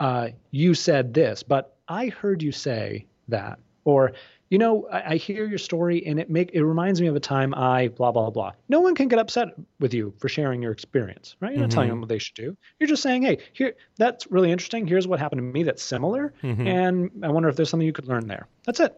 uh, 0.00 0.28
you 0.50 0.74
said 0.74 1.12
this 1.14 1.42
but 1.42 1.76
i 1.88 2.06
heard 2.06 2.42
you 2.42 2.52
say 2.52 3.06
that 3.28 3.58
or 3.84 4.12
you 4.54 4.58
know, 4.58 4.86
I, 4.86 5.14
I, 5.14 5.16
hear 5.16 5.46
your 5.46 5.58
story 5.58 6.06
and 6.06 6.20
it 6.20 6.30
make 6.30 6.50
it 6.52 6.64
reminds 6.64 7.00
me 7.00 7.08
of 7.08 7.16
a 7.16 7.20
time 7.20 7.52
I 7.56 7.88
blah 7.88 8.12
blah 8.12 8.30
blah. 8.30 8.52
No 8.68 8.78
one 8.78 8.94
can 8.94 9.08
get 9.08 9.18
upset 9.18 9.48
with 9.80 9.92
you 9.92 10.14
for 10.18 10.28
sharing 10.28 10.62
your 10.62 10.70
experience, 10.70 11.34
right? 11.40 11.50
You're 11.50 11.62
not 11.62 11.70
mm-hmm. 11.70 11.74
telling 11.74 11.88
them 11.88 11.98
what 11.98 12.08
they 12.08 12.20
should 12.20 12.36
do. 12.36 12.56
You're 12.78 12.86
just 12.86 13.02
saying, 13.02 13.22
hey, 13.22 13.38
here 13.52 13.74
that's 13.96 14.30
really 14.30 14.52
interesting. 14.52 14.86
Here's 14.86 15.08
what 15.08 15.18
happened 15.18 15.40
to 15.40 15.42
me 15.42 15.64
that's 15.64 15.82
similar, 15.82 16.34
mm-hmm. 16.40 16.68
and 16.68 17.10
I 17.24 17.30
wonder 17.30 17.48
if 17.48 17.56
there's 17.56 17.68
something 17.68 17.84
you 17.84 17.92
could 17.92 18.06
learn 18.06 18.28
there. 18.28 18.46
That's 18.64 18.78
it. 18.78 18.96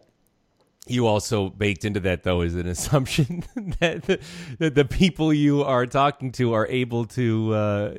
You 0.85 1.07
also 1.07 1.49
baked 1.49 1.85
into 1.85 2.01
that 2.01 2.21
though 2.21 2.41
is 2.41 2.53
an 2.53 2.67
assumption 2.67 3.43
that 3.79 4.03
the, 4.03 4.19
that 4.59 4.75
the 4.75 4.85
people 4.85 5.33
you 5.33 5.63
are 5.63 5.87
talking 5.87 6.31
to 6.33 6.53
are 6.53 6.67
able 6.67 7.05
to 7.05 7.53
uh, 7.55 7.89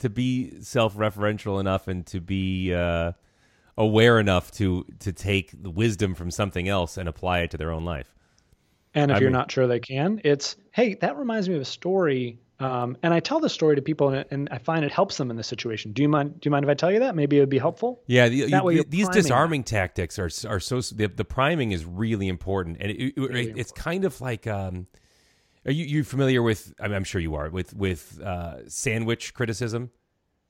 to 0.00 0.10
be 0.12 0.60
self-referential 0.62 1.60
enough 1.60 1.86
and 1.86 2.04
to 2.06 2.20
be 2.20 2.74
uh, 2.74 3.12
aware 3.78 4.18
enough 4.18 4.50
to 4.52 4.84
to 5.00 5.12
take 5.12 5.62
the 5.62 5.70
wisdom 5.70 6.14
from 6.14 6.30
something 6.30 6.68
else 6.68 6.96
and 6.96 7.08
apply 7.08 7.40
it 7.40 7.50
to 7.50 7.56
their 7.56 7.70
own 7.70 7.84
life. 7.84 8.14
And 8.94 9.10
if 9.10 9.18
I 9.18 9.20
you're 9.20 9.28
mean, 9.28 9.34
not 9.34 9.50
sure 9.50 9.66
they 9.66 9.80
can, 9.80 10.20
it's 10.24 10.56
hey, 10.72 10.94
that 10.94 11.16
reminds 11.16 11.48
me 11.48 11.54
of 11.54 11.60
a 11.60 11.66
story. 11.66 12.38
Um, 12.58 12.96
and 13.02 13.12
I 13.12 13.20
tell 13.20 13.38
the 13.38 13.50
story 13.50 13.76
to 13.76 13.82
people, 13.82 14.08
and, 14.08 14.24
and, 14.30 14.48
I 14.50 14.56
find 14.56 14.82
it 14.82 14.90
helps 14.90 15.18
them 15.18 15.30
in 15.30 15.36
this 15.36 15.46
situation. 15.46 15.92
Do 15.92 16.00
you 16.00 16.08
mind? 16.08 16.40
Do 16.40 16.46
you 16.46 16.50
mind 16.50 16.64
if 16.64 16.70
I 16.70 16.74
tell 16.74 16.90
you 16.90 17.00
that? 17.00 17.14
Maybe 17.14 17.36
it 17.36 17.40
would 17.40 17.50
be 17.50 17.58
helpful. 17.58 18.02
Yeah, 18.06 18.28
the, 18.30 18.36
you, 18.36 18.84
these 18.88 19.10
disarming 19.10 19.62
tactics 19.62 20.18
are 20.18 20.30
are 20.48 20.58
so 20.60 20.80
the, 20.80 21.08
the, 21.08 21.24
priming 21.26 21.72
is 21.72 21.84
really 21.84 22.28
important, 22.28 22.78
and 22.80 22.90
it, 22.90 22.96
it, 22.98 23.16
really 23.18 23.40
it's 23.42 23.70
important. 23.72 23.76
kind 23.76 24.04
of 24.06 24.20
like. 24.22 24.46
Um, 24.46 24.86
are 25.66 25.72
you 25.72 25.84
you 25.84 26.04
familiar 26.04 26.42
with? 26.42 26.72
I 26.80 26.84
mean, 26.84 26.94
I'm 26.94 27.04
sure 27.04 27.20
you 27.20 27.34
are 27.34 27.50
with 27.50 27.74
with 27.74 28.18
uh, 28.22 28.66
sandwich 28.68 29.34
criticism, 29.34 29.90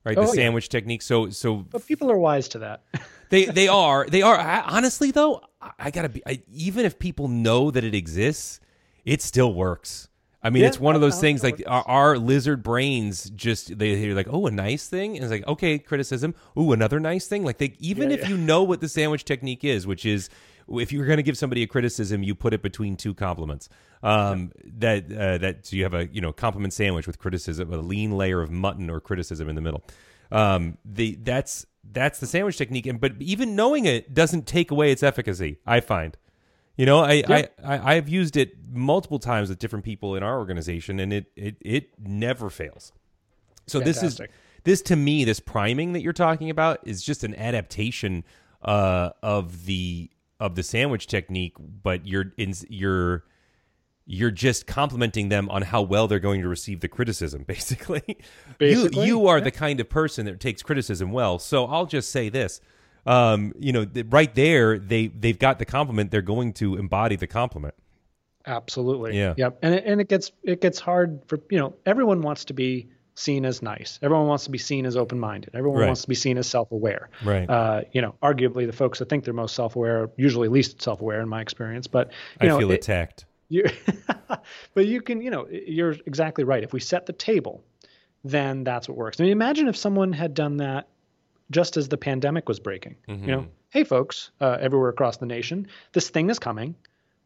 right? 0.03 0.17
Oh, 0.17 0.21
the 0.21 0.27
sandwich 0.27 0.65
yeah. 0.65 0.79
technique. 0.79 1.01
So 1.01 1.29
so, 1.29 1.57
but 1.57 1.85
people 1.85 2.11
are 2.11 2.17
wise 2.17 2.47
to 2.49 2.59
that. 2.59 2.83
they 3.29 3.45
they 3.45 3.67
are 3.83 4.05
they 4.07 4.21
are 4.21 4.37
I, 4.37 4.61
honestly 4.61 5.11
though 5.11 5.41
I, 5.61 5.71
I 5.79 5.91
gotta 5.91 6.09
be 6.09 6.21
I, 6.25 6.41
even 6.51 6.85
if 6.85 6.99
people 6.99 7.27
know 7.27 7.71
that 7.71 7.83
it 7.83 7.95
exists, 7.95 8.59
it 9.05 9.21
still 9.21 9.53
works. 9.53 10.09
I 10.43 10.49
mean, 10.49 10.61
yeah, 10.61 10.69
it's 10.69 10.79
one 10.79 10.95
of 10.95 11.01
oh, 11.01 11.05
those 11.05 11.19
things 11.19 11.43
like 11.43 11.63
our, 11.65 11.83
our, 11.87 12.17
lizard 12.17 12.61
brains 12.61 13.29
just 13.31 13.77
they 13.77 13.97
hear 13.97 14.13
like, 14.13 14.27
oh, 14.29 14.45
a 14.45 14.51
nice 14.51 14.87
thing, 14.87 15.15
and 15.15 15.23
it's 15.23 15.31
like, 15.31 15.45
okay, 15.47 15.79
criticism. 15.79 16.35
Ooh, 16.57 16.71
another 16.71 16.99
nice 16.99 17.27
thing. 17.27 17.43
Like 17.43 17.57
they 17.57 17.73
even 17.79 18.11
yeah, 18.11 18.17
if 18.17 18.29
you 18.29 18.37
know 18.37 18.63
what 18.63 18.79
the 18.79 18.87
sandwich 18.87 19.25
technique 19.25 19.63
is, 19.63 19.87
which 19.87 20.05
is 20.05 20.29
if 20.69 20.91
you're 20.91 21.05
going 21.05 21.17
to 21.17 21.23
give 21.23 21.37
somebody 21.37 21.63
a 21.63 21.67
criticism, 21.67 22.23
you 22.23 22.35
put 22.35 22.53
it 22.53 22.61
between 22.61 22.95
two 22.95 23.13
compliments. 23.13 23.69
Um, 24.03 24.51
that 24.77 25.11
uh, 25.11 25.37
that 25.39 25.65
so 25.65 25.75
you 25.75 25.83
have 25.83 25.93
a 25.93 26.07
you 26.07 26.21
know 26.21 26.31
compliment 26.31 26.73
sandwich 26.73 27.07
with 27.07 27.19
criticism, 27.19 27.73
a 27.73 27.77
lean 27.77 28.17
layer 28.17 28.41
of 28.41 28.51
mutton 28.51 28.89
or 28.89 28.99
criticism 28.99 29.49
in 29.49 29.55
the 29.55 29.61
middle. 29.61 29.83
Um, 30.31 30.77
the 30.85 31.17
that's 31.21 31.65
that's 31.83 32.19
the 32.19 32.27
sandwich 32.27 32.57
technique. 32.57 32.85
And 32.85 32.99
but 32.99 33.13
even 33.19 33.55
knowing 33.55 33.85
it 33.85 34.13
doesn't 34.13 34.45
take 34.45 34.71
away 34.71 34.91
its 34.91 35.03
efficacy. 35.03 35.57
I 35.65 35.79
find. 35.79 36.17
You 36.75 36.85
know, 36.85 36.99
I, 36.99 37.23
I, 37.27 37.49
I 37.65 37.95
have 37.95 38.07
used 38.07 38.37
it 38.37 38.53
multiple 38.71 39.17
times 39.17 39.49
with 39.49 39.57
different 39.57 39.83
people 39.83 40.15
in 40.15 40.21
our 40.21 40.37
organization, 40.37 40.99
and 40.99 41.11
it 41.11 41.31
it 41.35 41.55
it 41.61 41.89
never 41.99 42.51
fails. 42.51 42.91
So 43.65 43.79
Fantastic. 43.79 44.01
this 44.01 44.19
is 44.19 44.27
this 44.63 44.81
to 44.83 44.95
me, 44.95 45.23
this 45.23 45.39
priming 45.39 45.93
that 45.93 46.01
you're 46.01 46.13
talking 46.13 46.49
about 46.49 46.79
is 46.83 47.01
just 47.01 47.23
an 47.23 47.33
adaptation 47.35 48.23
uh, 48.61 49.09
of 49.23 49.65
the 49.65 50.11
of 50.39 50.55
the 50.55 50.63
sandwich 50.63 51.07
technique, 51.07 51.53
but 51.59 52.05
you're 52.05 52.33
in 52.37 52.53
you're 52.69 53.23
you're 54.05 54.31
just 54.31 54.67
complimenting 54.67 55.29
them 55.29 55.49
on 55.49 55.61
how 55.63 55.81
well 55.81 56.07
they're 56.07 56.19
going 56.19 56.41
to 56.41 56.47
receive 56.47 56.79
the 56.79 56.87
criticism 56.87 57.43
basically, 57.43 58.17
basically 58.57 59.05
you 59.05 59.19
you 59.19 59.27
are 59.27 59.39
yeah. 59.39 59.43
the 59.43 59.51
kind 59.51 59.79
of 59.79 59.89
person 59.89 60.25
that 60.25 60.39
takes 60.39 60.63
criticism 60.63 61.11
well. 61.11 61.39
So 61.39 61.65
i'll 61.65 61.85
just 61.85 62.11
say 62.11 62.29
this 62.29 62.61
um, 63.07 63.53
you 63.57 63.71
know 63.71 63.85
right 64.09 64.33
there 64.35 64.77
they 64.77 65.07
they've 65.07 65.39
got 65.39 65.59
the 65.59 65.65
compliment. 65.65 66.11
They're 66.11 66.21
going 66.21 66.53
to 66.53 66.75
embody 66.75 67.15
the 67.15 67.27
compliment. 67.27 67.73
Absolutely. 68.45 69.17
Yeah. 69.17 69.33
Yep. 69.37 69.59
And 69.61 69.75
it, 69.75 69.83
and 69.85 70.01
it 70.01 70.09
gets 70.09 70.31
it 70.43 70.61
gets 70.61 70.79
hard 70.79 71.21
for 71.27 71.39
you 71.49 71.57
know 71.57 71.75
everyone 71.85 72.21
wants 72.21 72.45
to 72.45 72.53
be 72.53 72.89
seen 73.17 73.45
as 73.45 73.61
nice 73.61 73.99
everyone 74.01 74.27
wants 74.27 74.43
to 74.43 74.51
be 74.51 74.57
seen 74.57 74.85
as 74.85 74.95
open-minded 74.95 75.49
everyone 75.53 75.79
right. 75.79 75.87
wants 75.87 76.01
to 76.01 76.07
be 76.07 76.15
seen 76.15 76.37
as 76.37 76.47
self-aware 76.47 77.09
right 77.23 77.49
uh, 77.49 77.81
you 77.91 78.01
know 78.01 78.15
arguably 78.21 78.65
the 78.67 78.73
folks 78.73 78.99
that 78.99 79.09
think 79.09 79.23
they're 79.23 79.33
most 79.33 79.55
self-aware 79.55 80.03
are 80.03 80.09
usually 80.17 80.47
least 80.47 80.81
self-aware 80.81 81.21
in 81.21 81.27
my 81.27 81.41
experience 81.41 81.87
but 81.87 82.09
you 82.41 82.45
I 82.45 82.47
know, 82.47 82.59
feel 82.59 82.71
it, 82.71 82.75
attacked 82.75 83.25
you, 83.49 83.65
but 84.73 84.85
you 84.85 85.01
can, 85.01 85.21
you 85.21 85.29
know, 85.29 85.47
you're 85.49 85.95
exactly 86.05 86.43
right. 86.43 86.63
If 86.63 86.73
we 86.73 86.79
set 86.79 87.05
the 87.05 87.13
table, 87.13 87.63
then 88.23 88.63
that's 88.63 88.89
what 88.89 88.97
works. 88.97 89.19
I 89.19 89.23
mean, 89.23 89.31
imagine 89.31 89.67
if 89.67 89.77
someone 89.77 90.11
had 90.11 90.33
done 90.33 90.57
that 90.57 90.87
just 91.49 91.77
as 91.77 91.87
the 91.87 91.97
pandemic 91.97 92.47
was 92.49 92.59
breaking. 92.59 92.95
Mm-hmm. 93.07 93.23
You 93.23 93.31
know, 93.31 93.39
mm-hmm. 93.39 93.49
hey, 93.69 93.83
folks, 93.83 94.31
uh, 94.41 94.57
everywhere 94.59 94.89
across 94.89 95.17
the 95.17 95.25
nation, 95.25 95.67
this 95.93 96.09
thing 96.09 96.29
is 96.29 96.39
coming. 96.39 96.75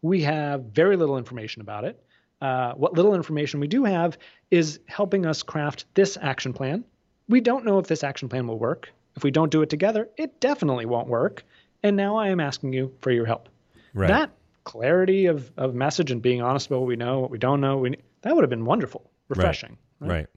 We 0.03 0.21
have 0.21 0.65
very 0.65 0.95
little 0.95 1.17
information 1.17 1.61
about 1.61 1.85
it. 1.85 2.03
Uh, 2.41 2.73
what 2.73 2.93
little 2.93 3.13
information 3.13 3.59
we 3.59 3.67
do 3.67 3.83
have 3.83 4.17
is 4.49 4.79
helping 4.87 5.25
us 5.25 5.43
craft 5.43 5.85
this 5.93 6.17
action 6.21 6.53
plan. 6.53 6.83
We 7.29 7.39
don't 7.39 7.65
know 7.65 7.77
if 7.77 7.87
this 7.87 8.03
action 8.03 8.29
plan 8.29 8.47
will 8.47 8.59
work. 8.59 8.91
If 9.15 9.23
we 9.23 9.31
don't 9.31 9.51
do 9.51 9.61
it 9.61 9.69
together, 9.69 10.09
it 10.17 10.39
definitely 10.39 10.85
won't 10.85 11.07
work. 11.07 11.43
And 11.83 11.95
now 11.95 12.15
I 12.17 12.29
am 12.29 12.39
asking 12.39 12.73
you 12.73 12.93
for 12.99 13.11
your 13.11 13.25
help. 13.25 13.49
Right. 13.93 14.07
That 14.07 14.31
clarity 14.63 15.25
of, 15.25 15.51
of 15.57 15.75
message 15.75 16.11
and 16.11 16.21
being 16.21 16.41
honest 16.41 16.67
about 16.67 16.79
what 16.79 16.87
we 16.87 16.95
know, 16.95 17.19
what 17.19 17.31
we 17.31 17.37
don't 17.37 17.61
know, 17.61 17.77
we, 17.77 17.97
that 18.21 18.35
would 18.35 18.43
have 18.43 18.49
been 18.49 18.65
wonderful, 18.65 19.09
refreshing. 19.27 19.77
Right. 19.99 20.09
right. 20.09 20.27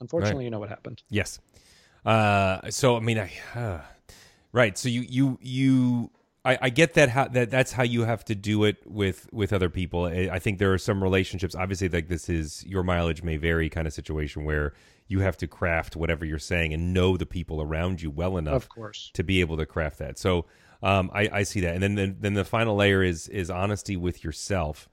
Unfortunately, 0.00 0.38
right. 0.38 0.44
you 0.44 0.50
know 0.50 0.58
what 0.58 0.68
happened. 0.68 1.02
Yes. 1.08 1.38
Uh, 2.04 2.70
so 2.70 2.96
I 2.96 3.00
mean, 3.00 3.18
I, 3.18 3.30
uh, 3.54 3.80
right. 4.52 4.76
So 4.76 4.88
you 4.88 5.02
you 5.02 5.38
you. 5.40 6.10
I, 6.44 6.58
I 6.62 6.70
get 6.70 6.94
that 6.94 7.08
how 7.08 7.28
that 7.28 7.50
that's 7.50 7.72
how 7.72 7.82
you 7.84 8.02
have 8.02 8.24
to 8.26 8.34
do 8.34 8.64
it 8.64 8.76
with 8.84 9.32
with 9.32 9.52
other 9.52 9.70
people. 9.70 10.04
I, 10.04 10.28
I 10.32 10.38
think 10.38 10.58
there 10.58 10.72
are 10.72 10.78
some 10.78 11.02
relationships. 11.02 11.54
Obviously, 11.54 11.88
like 11.88 12.08
this 12.08 12.28
is 12.28 12.64
your 12.66 12.82
mileage 12.82 13.22
may 13.22 13.36
vary 13.36 13.70
kind 13.70 13.86
of 13.86 13.92
situation 13.92 14.44
where 14.44 14.74
you 15.08 15.20
have 15.20 15.36
to 15.38 15.46
craft 15.46 15.96
whatever 15.96 16.24
you're 16.24 16.38
saying 16.38 16.74
and 16.74 16.92
know 16.92 17.16
the 17.16 17.26
people 17.26 17.62
around 17.62 18.02
you 18.02 18.10
well 18.10 18.36
enough, 18.36 18.64
of 18.64 18.68
course, 18.68 19.10
to 19.14 19.22
be 19.22 19.40
able 19.40 19.56
to 19.56 19.66
craft 19.66 19.98
that. 19.98 20.18
So 20.18 20.46
um, 20.82 21.10
I, 21.14 21.28
I 21.32 21.42
see 21.44 21.60
that, 21.60 21.74
and 21.74 21.82
then 21.82 21.94
the, 21.94 22.14
then 22.18 22.34
the 22.34 22.44
final 22.44 22.76
layer 22.76 23.02
is 23.02 23.28
is 23.28 23.50
honesty 23.50 23.96
with 23.96 24.22
yourself. 24.22 24.88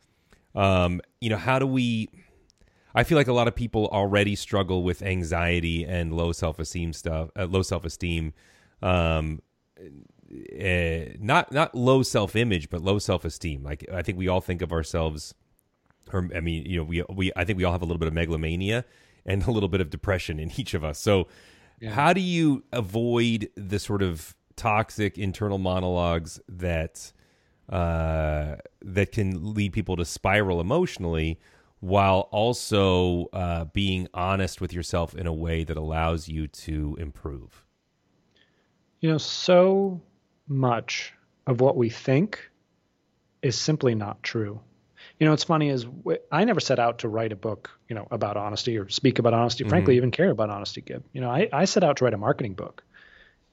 Um, 0.56 1.02
you 1.20 1.30
know, 1.30 1.38
how 1.38 1.60
do 1.60 1.68
we? 1.68 2.10
I 2.96 3.04
feel 3.04 3.18
like 3.18 3.28
a 3.28 3.34
lot 3.34 3.48
of 3.50 3.56
people 3.56 3.88
already 3.88 4.36
struggle 4.36 4.84
with 4.84 5.02
anxiety 5.02 5.86
and 5.86 6.14
low 6.14 6.32
self 6.32 6.60
esteem 6.60 6.94
stuff, 6.94 7.30
uh, 7.38 7.46
low 7.46 7.62
self 7.62 7.84
esteem. 7.84 8.34
Um, 8.82 9.42
uh, 10.32 11.14
not 11.20 11.52
not 11.52 11.76
low 11.76 12.04
self 12.04 12.36
image, 12.36 12.70
but 12.70 12.82
low 12.82 13.00
self 13.00 13.26
esteem. 13.26 13.64
Like 13.64 13.86
I 13.92 14.02
think 14.02 14.18
we 14.18 14.28
all 14.28 14.42
think 14.42 14.62
of 14.62 14.72
ourselves, 14.72 15.34
or 16.12 16.30
I 16.36 16.40
mean, 16.40 16.66
you 16.66 16.78
know, 16.78 16.84
we 16.84 17.04
we 17.10 17.32
I 17.36 17.44
think 17.44 17.58
we 17.58 17.64
all 17.64 17.72
have 17.72 17.82
a 17.82 17.86
little 17.86 18.00
bit 18.00 18.08
of 18.08 18.14
megalomania 18.14 18.86
and 19.26 19.44
a 19.48 19.52
little 19.52 19.70
bit 19.70 19.82
of 19.82 19.90
depression 19.90 20.40
in 20.40 20.52
each 20.58 20.74
of 20.74 20.84
us. 20.84 21.00
So, 21.00 21.28
yeah. 21.80 21.92
how 21.92 22.14
do 22.14 22.22
you 22.22 22.64
avoid 22.72 23.50
the 23.56 23.80
sort 23.80 24.02
of 24.02 24.36
toxic 24.56 25.18
internal 25.18 25.58
monologues 25.58 26.40
that 26.48 27.12
uh, 27.70 28.58
that 28.82 29.12
can 29.12 29.54
lead 29.54 29.74
people 29.74 29.96
to 29.98 30.06
spiral 30.06 30.62
emotionally 30.62 31.40
while 31.80 32.30
also 32.32 33.26
uh, 33.34 33.66
being 33.66 34.08
honest 34.14 34.62
with 34.62 34.72
yourself 34.72 35.16
in 35.16 35.26
a 35.26 35.34
way 35.34 35.64
that 35.64 35.78
allows 35.78 36.28
you 36.28 36.48
to 36.48 36.96
improve. 37.00 37.66
You 39.00 39.10
know, 39.10 39.18
so 39.18 40.00
much 40.52 41.14
of 41.48 41.62
what 41.62 41.76
we 41.76 41.90
think 41.90 42.52
is 43.42 43.58
simply 43.58 43.96
not 43.96 44.22
true. 44.22 44.60
You 45.20 45.26
know, 45.26 45.32
what's 45.32 45.44
funny 45.44 45.70
is 45.70 45.86
I 46.32 46.44
never 46.44 46.60
set 46.60 46.80
out 46.80 47.00
to 47.00 47.10
write 47.10 47.32
a 47.32 47.36
book, 47.36 47.72
you 47.88 47.96
know, 47.96 48.08
about 48.12 48.38
honesty 48.38 48.78
or 48.78 48.90
speak 48.90 49.20
about 49.20 49.34
honesty. 49.34 49.64
Frankly, 49.64 49.94
mm-hmm. 49.94 49.98
even 49.98 50.12
care 50.12 50.30
about 50.30 50.50
honesty. 50.50 50.82
Gib. 50.82 51.04
You 51.14 51.22
know, 51.22 51.30
I, 51.30 51.50
I 51.52 51.66
set 51.66 51.84
out 51.84 51.98
to 51.98 52.06
write 52.06 52.14
a 52.14 52.18
marketing 52.18 52.54
book. 52.54 52.84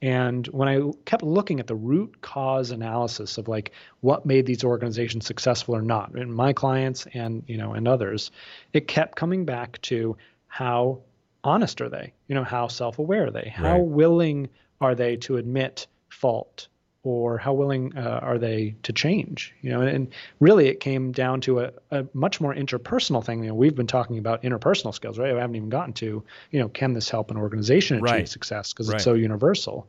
And 0.01 0.47
when 0.49 0.69
I 0.69 0.81
kept 1.05 1.23
looking 1.23 1.59
at 1.59 1.67
the 1.67 1.75
root 1.75 2.21
cause 2.21 2.71
analysis 2.71 3.37
of 3.37 3.49
like 3.49 3.73
what 4.01 4.25
made 4.25 4.47
these 4.47 4.63
organizations 4.63 5.27
successful 5.27 5.75
or 5.75 5.83
not, 5.83 6.17
in 6.17 6.33
my 6.33 6.53
clients 6.53 7.07
and 7.13 7.43
you 7.47 7.57
know 7.57 7.73
and 7.73 7.89
others, 7.89 8.31
it 8.73 8.87
kept 8.87 9.17
coming 9.17 9.45
back 9.45 9.81
to 9.83 10.17
how 10.47 11.01
honest 11.43 11.81
are 11.81 11.89
they? 11.89 12.13
You 12.29 12.35
know, 12.35 12.45
how 12.45 12.69
self-aware 12.69 13.27
are 13.27 13.31
they? 13.31 13.53
How 13.55 13.79
right. 13.79 13.85
willing 13.85 14.49
are 14.81 14.95
they 14.95 15.17
to 15.17 15.37
admit 15.37 15.87
fault 16.09 16.69
or 17.03 17.39
how 17.39 17.53
willing 17.53 17.97
uh, 17.97 18.21
are 18.23 18.39
they 18.39 18.75
to 18.83 18.93
change? 18.93 19.55
You 19.63 19.71
know 19.71 19.81
and, 19.81 19.89
and, 19.89 20.09
really 20.41 20.69
it 20.69 20.81
came 20.81 21.13
down 21.13 21.41
to 21.43 21.61
a, 21.61 21.73
a 21.91 22.07
much 22.13 22.41
more 22.41 22.55
interpersonal 22.55 23.25
thing. 23.25 23.43
You 23.43 23.51
know 23.51 23.55
we've 23.55 23.75
been 23.75 23.87
talking 23.87 24.19
about 24.19 24.43
interpersonal 24.43 24.95
skills 24.95 25.19
right? 25.19 25.35
I 25.35 25.41
haven't 25.41 25.57
even 25.57 25.69
gotten 25.69 25.93
to 25.95 26.25
you 26.51 26.61
know 26.61 26.69
can 26.69 26.93
this 26.93 27.09
help 27.09 27.31
an 27.31 27.37
organization 27.37 27.99
achieve 27.99 28.13
right. 28.13 28.29
success? 28.29 28.73
Because 28.73 28.89
right. 28.89 28.97
it's 28.97 29.05
so 29.05 29.15
universal. 29.15 29.89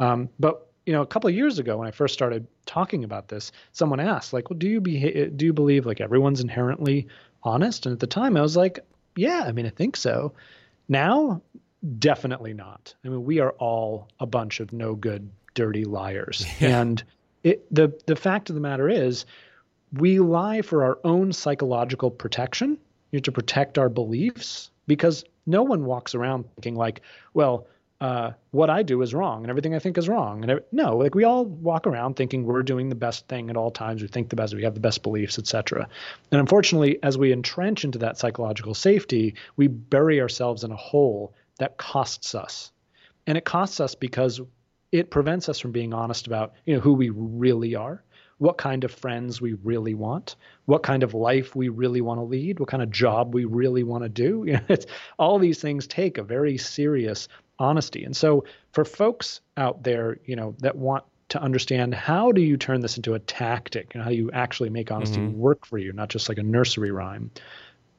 Um, 0.00 0.28
but 0.38 0.68
you 0.88 0.94
know 0.94 1.02
a 1.02 1.06
couple 1.06 1.28
of 1.28 1.36
years 1.36 1.58
ago 1.58 1.76
when 1.76 1.86
i 1.86 1.90
first 1.90 2.14
started 2.14 2.46
talking 2.64 3.04
about 3.04 3.28
this 3.28 3.52
someone 3.72 4.00
asked 4.00 4.32
like 4.32 4.48
well 4.48 4.58
do 4.58 4.66
you 4.66 4.80
be 4.80 5.26
do 5.26 5.44
you 5.44 5.52
believe 5.52 5.84
like 5.84 6.00
everyone's 6.00 6.40
inherently 6.40 7.08
honest? 7.42 7.84
And 7.84 7.92
at 7.92 8.00
the 8.00 8.06
time 8.06 8.38
i 8.38 8.40
was 8.40 8.56
like 8.56 8.80
yeah 9.14 9.44
i 9.46 9.52
mean 9.52 9.66
i 9.66 9.70
think 9.70 9.96
so. 9.96 10.32
Now 10.88 11.42
definitely 11.98 12.54
not. 12.54 12.94
I 13.04 13.08
mean 13.08 13.24
we 13.24 13.38
are 13.38 13.50
all 13.52 14.08
a 14.18 14.26
bunch 14.26 14.60
of 14.60 14.72
no 14.72 14.94
good 14.94 15.30
dirty 15.58 15.84
liars. 15.84 16.46
Yeah. 16.60 16.80
And 16.80 17.02
it, 17.42 17.66
the 17.74 17.92
the 18.06 18.16
fact 18.16 18.48
of 18.48 18.54
the 18.54 18.60
matter 18.60 18.88
is, 18.88 19.26
we 19.92 20.20
lie 20.20 20.62
for 20.62 20.84
our 20.84 20.98
own 21.04 21.32
psychological 21.32 22.10
protection. 22.10 22.78
You 23.10 23.18
know, 23.18 23.22
to 23.22 23.32
protect 23.32 23.78
our 23.78 23.88
beliefs 23.88 24.70
because 24.86 25.24
no 25.46 25.62
one 25.62 25.84
walks 25.84 26.14
around 26.14 26.44
thinking 26.54 26.76
like, 26.76 27.00
well, 27.32 27.66
uh, 28.00 28.32
what 28.50 28.70
I 28.70 28.82
do 28.82 29.02
is 29.02 29.14
wrong 29.14 29.42
and 29.42 29.50
everything 29.50 29.74
I 29.74 29.78
think 29.78 29.98
is 29.98 30.08
wrong. 30.08 30.44
And 30.44 30.60
no, 30.70 30.96
like 30.96 31.14
we 31.14 31.24
all 31.24 31.44
walk 31.44 31.86
around 31.86 32.14
thinking 32.14 32.44
we're 32.44 32.62
doing 32.62 32.88
the 32.88 32.94
best 32.94 33.26
thing 33.28 33.50
at 33.50 33.56
all 33.56 33.70
times. 33.70 34.02
We 34.02 34.08
think 34.08 34.28
the 34.28 34.36
best, 34.36 34.54
we 34.54 34.62
have 34.64 34.74
the 34.74 34.88
best 34.88 35.02
beliefs, 35.02 35.38
etc. 35.38 35.88
And 36.30 36.40
unfortunately, 36.40 37.02
as 37.02 37.18
we 37.18 37.32
entrench 37.32 37.84
into 37.84 37.98
that 37.98 38.18
psychological 38.18 38.74
safety, 38.74 39.34
we 39.56 39.66
bury 39.66 40.20
ourselves 40.20 40.64
in 40.64 40.70
a 40.70 40.76
hole 40.76 41.34
that 41.58 41.76
costs 41.76 42.34
us. 42.34 42.70
And 43.26 43.36
it 43.36 43.44
costs 43.44 43.80
us 43.80 43.94
because 43.94 44.40
it 44.92 45.10
prevents 45.10 45.48
us 45.48 45.58
from 45.58 45.72
being 45.72 45.92
honest 45.92 46.26
about 46.26 46.54
you 46.64 46.74
know 46.74 46.80
who 46.80 46.92
we 46.92 47.10
really 47.10 47.74
are 47.74 48.02
what 48.38 48.56
kind 48.56 48.84
of 48.84 48.92
friends 48.92 49.40
we 49.40 49.54
really 49.64 49.94
want 49.94 50.36
what 50.66 50.82
kind 50.82 51.02
of 51.02 51.12
life 51.12 51.54
we 51.56 51.68
really 51.68 52.00
want 52.00 52.18
to 52.18 52.24
lead 52.24 52.60
what 52.60 52.68
kind 52.68 52.82
of 52.82 52.90
job 52.90 53.34
we 53.34 53.44
really 53.44 53.82
want 53.82 54.02
to 54.02 54.08
do. 54.08 54.44
You 54.48 54.54
know, 54.54 54.60
it's, 54.68 54.86
all 55.18 55.38
these 55.38 55.60
things 55.60 55.86
take 55.86 56.18
a 56.18 56.22
very 56.22 56.56
serious 56.56 57.28
honesty. 57.58 58.04
And 58.04 58.16
so 58.16 58.44
for 58.72 58.84
folks 58.84 59.40
out 59.56 59.82
there 59.82 60.18
you 60.24 60.36
know 60.36 60.54
that 60.60 60.76
want 60.76 61.04
to 61.30 61.42
understand 61.42 61.94
how 61.94 62.32
do 62.32 62.40
you 62.40 62.56
turn 62.56 62.80
this 62.80 62.96
into 62.96 63.12
a 63.12 63.18
tactic 63.18 63.94
and 63.94 64.02
how 64.02 64.08
do 64.08 64.16
you 64.16 64.30
actually 64.32 64.70
make 64.70 64.90
honesty 64.90 65.18
mm-hmm. 65.18 65.36
work 65.36 65.66
for 65.66 65.76
you 65.76 65.92
not 65.92 66.08
just 66.08 66.28
like 66.28 66.38
a 66.38 66.42
nursery 66.42 66.90
rhyme? 66.90 67.30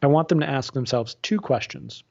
I 0.02 0.08
want 0.08 0.30
them 0.30 0.40
to 0.40 0.50
ask 0.50 0.74
themselves 0.74 1.16
two 1.22 1.40
questions 1.40 2.04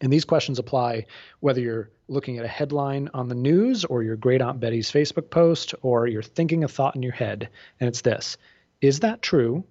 and 0.00 0.12
these 0.12 0.24
questions 0.24 0.58
apply 0.58 1.06
whether 1.40 1.60
you're 1.60 1.90
looking 2.08 2.38
at 2.38 2.44
a 2.44 2.48
headline 2.48 3.08
on 3.14 3.28
the 3.28 3.34
news 3.34 3.84
or 3.84 4.02
your 4.02 4.16
great 4.16 4.42
Aunt 4.42 4.60
Betty's 4.60 4.90
Facebook 4.90 5.30
post 5.30 5.74
or 5.82 6.06
you're 6.06 6.22
thinking 6.22 6.64
a 6.64 6.68
thought 6.68 6.96
in 6.96 7.02
your 7.02 7.12
head. 7.12 7.48
And 7.80 7.88
it's 7.88 8.02
this 8.02 8.36
Is 8.80 9.00
that 9.00 9.22
true? 9.22 9.64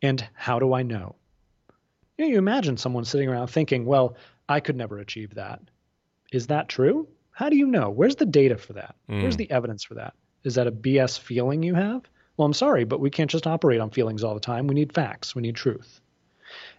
And 0.00 0.26
how 0.34 0.58
do 0.58 0.72
I 0.72 0.82
know? 0.82 1.14
You, 2.18 2.24
know, 2.24 2.30
you 2.32 2.38
imagine 2.38 2.76
someone 2.76 3.04
sitting 3.04 3.28
around 3.28 3.48
thinking, 3.48 3.84
well, 3.84 4.16
I 4.48 4.60
could 4.60 4.76
never 4.76 4.98
achieve 4.98 5.34
that. 5.34 5.60
Is 6.32 6.48
that 6.48 6.68
true? 6.68 7.08
How 7.30 7.48
do 7.48 7.56
you 7.56 7.66
know? 7.66 7.90
Where's 7.90 8.16
the 8.16 8.26
data 8.26 8.56
for 8.56 8.72
that? 8.74 8.96
Mm. 9.08 9.22
Where's 9.22 9.36
the 9.36 9.50
evidence 9.50 9.84
for 9.84 9.94
that? 9.94 10.14
Is 10.44 10.56
that 10.56 10.66
a 10.66 10.72
BS 10.72 11.18
feeling 11.18 11.62
you 11.62 11.74
have? 11.74 12.02
Well, 12.36 12.46
I'm 12.46 12.52
sorry, 12.52 12.84
but 12.84 13.00
we 13.00 13.10
can't 13.10 13.30
just 13.30 13.46
operate 13.46 13.80
on 13.80 13.90
feelings 13.90 14.24
all 14.24 14.34
the 14.34 14.40
time. 14.40 14.66
We 14.66 14.74
need 14.74 14.92
facts, 14.92 15.34
we 15.34 15.42
need 15.42 15.54
truth. 15.54 16.01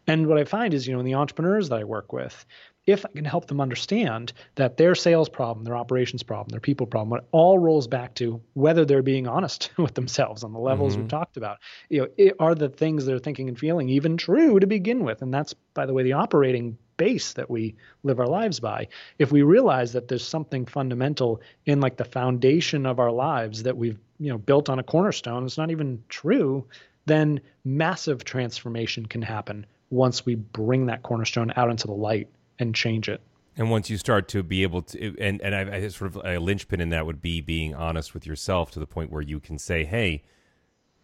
And 0.08 0.28
what 0.28 0.38
I 0.38 0.44
find 0.44 0.74
is, 0.74 0.88
you 0.88 0.94
know, 0.94 1.00
in 1.00 1.06
the 1.06 1.16
entrepreneurs 1.16 1.70
that 1.70 1.80
I 1.80 1.84
work 1.84 2.12
with, 2.12 2.46
if 2.86 3.06
I 3.06 3.10
can 3.10 3.26
help 3.26 3.48
them 3.48 3.62
understand 3.62 4.34
that 4.56 4.76
their 4.76 4.94
sales 4.96 5.30
problem, 5.30 5.64
their 5.64 5.78
operations 5.78 6.24
problem, 6.24 6.50
their 6.50 6.60
people 6.60 6.86
problem, 6.86 7.20
it 7.20 7.26
all 7.32 7.58
rolls 7.58 7.88
back 7.88 8.14
to 8.16 8.42
whether 8.54 8.84
they're 8.84 9.02
being 9.02 9.28
honest 9.28 9.72
with 9.78 9.94
themselves 9.94 10.44
on 10.44 10.52
the 10.52 10.60
levels 10.60 10.94
mm-hmm. 10.94 11.04
we've 11.04 11.10
talked 11.10 11.38
about. 11.38 11.60
You 11.90 12.02
know, 12.02 12.08
it, 12.18 12.36
are 12.40 12.56
the 12.56 12.70
things 12.70 13.06
they're 13.06 13.20
thinking 13.20 13.48
and 13.48 13.58
feeling 13.58 13.90
even 13.90 14.18
true 14.18 14.60
to 14.60 14.68
begin 14.68 15.04
with? 15.04 15.22
And 15.22 15.34
that's, 15.34 15.54
by 15.74 15.86
the 15.86 15.94
way, 15.94 16.04
the 16.04 16.14
operating 16.14 16.78
base 16.98 17.34
that 17.34 17.50
we 17.50 17.76
live 18.04 18.20
our 18.20 18.28
lives 18.28 18.60
by. 18.60 18.88
If 19.18 19.32
we 19.32 19.42
realize 19.42 19.94
that 19.94 20.08
there's 20.10 20.28
something 20.28 20.66
fundamental 20.66 21.42
in 21.66 21.80
like 21.80 21.98
the 21.98 22.06
foundation 22.06 22.86
of 22.86 23.00
our 23.00 23.12
lives 23.12 23.64
that 23.64 23.78
we've 23.78 24.00
you 24.20 24.30
know 24.30 24.38
built 24.38 24.70
on 24.70 24.80
a 24.80 24.84
cornerstone, 24.84 25.46
it's 25.46 25.58
not 25.58 25.72
even 25.72 26.04
true, 26.10 26.66
then 27.06 27.42
massive 27.66 28.24
transformation 28.24 29.06
can 29.06 29.22
happen 29.22 29.66
once 29.94 30.26
we 30.26 30.36
bring 30.36 30.88
that 30.88 31.04
cornerstone 31.04 31.54
out 31.56 31.70
into 31.70 31.88
the 31.88 31.94
light 31.94 32.28
and 32.60 32.74
change 32.74 33.08
it. 33.08 33.22
And 33.56 33.70
once 33.70 33.90
you 33.90 33.98
start 33.98 34.28
to 34.30 34.42
be 34.42 34.64
able 34.64 34.82
to, 34.82 35.16
and 35.20 35.40
and 35.42 35.54
I, 35.54 35.76
I 35.76 35.88
sort 35.90 36.16
of 36.16 36.22
a 36.26 36.40
linchpin 36.40 36.82
in 36.82 36.90
that 36.90 37.06
would 37.06 37.22
be 37.22 37.40
being 37.40 37.76
honest 37.76 38.16
with 38.16 38.26
yourself 38.26 38.72
to 38.72 38.80
the 38.80 38.88
point 38.88 39.12
where 39.12 39.22
you 39.22 39.40
can 39.40 39.60
say, 39.60 39.86
"Hey, 39.86 40.24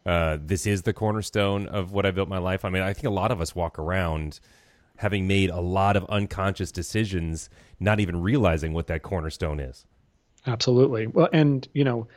uh, 0.03 0.39
this 0.41 0.65
is 0.65 0.81
the 0.81 0.93
cornerstone 0.93 1.67
of 1.67 1.91
what 1.91 2.07
I 2.07 2.11
built 2.11 2.27
my 2.27 2.39
life." 2.39 2.65
I 2.65 2.69
mean, 2.69 2.81
I 2.81 2.91
think 2.93 3.05
a 3.05 3.11
lot 3.11 3.31
of 3.31 3.39
us 3.39 3.55
walk 3.55 3.77
around 3.77 4.39
having 4.97 5.27
made 5.27 5.51
a 5.51 5.61
lot 5.61 5.95
of 5.95 6.05
unconscious 6.09 6.71
decisions, 6.71 7.49
not 7.79 7.99
even 7.99 8.19
realizing 8.19 8.73
what 8.73 8.87
that 8.87 9.03
cornerstone 9.03 9.59
is. 9.59 9.85
Absolutely. 10.47 11.05
Well, 11.05 11.29
and 11.31 11.67
you 11.73 11.83
know, 11.83 12.07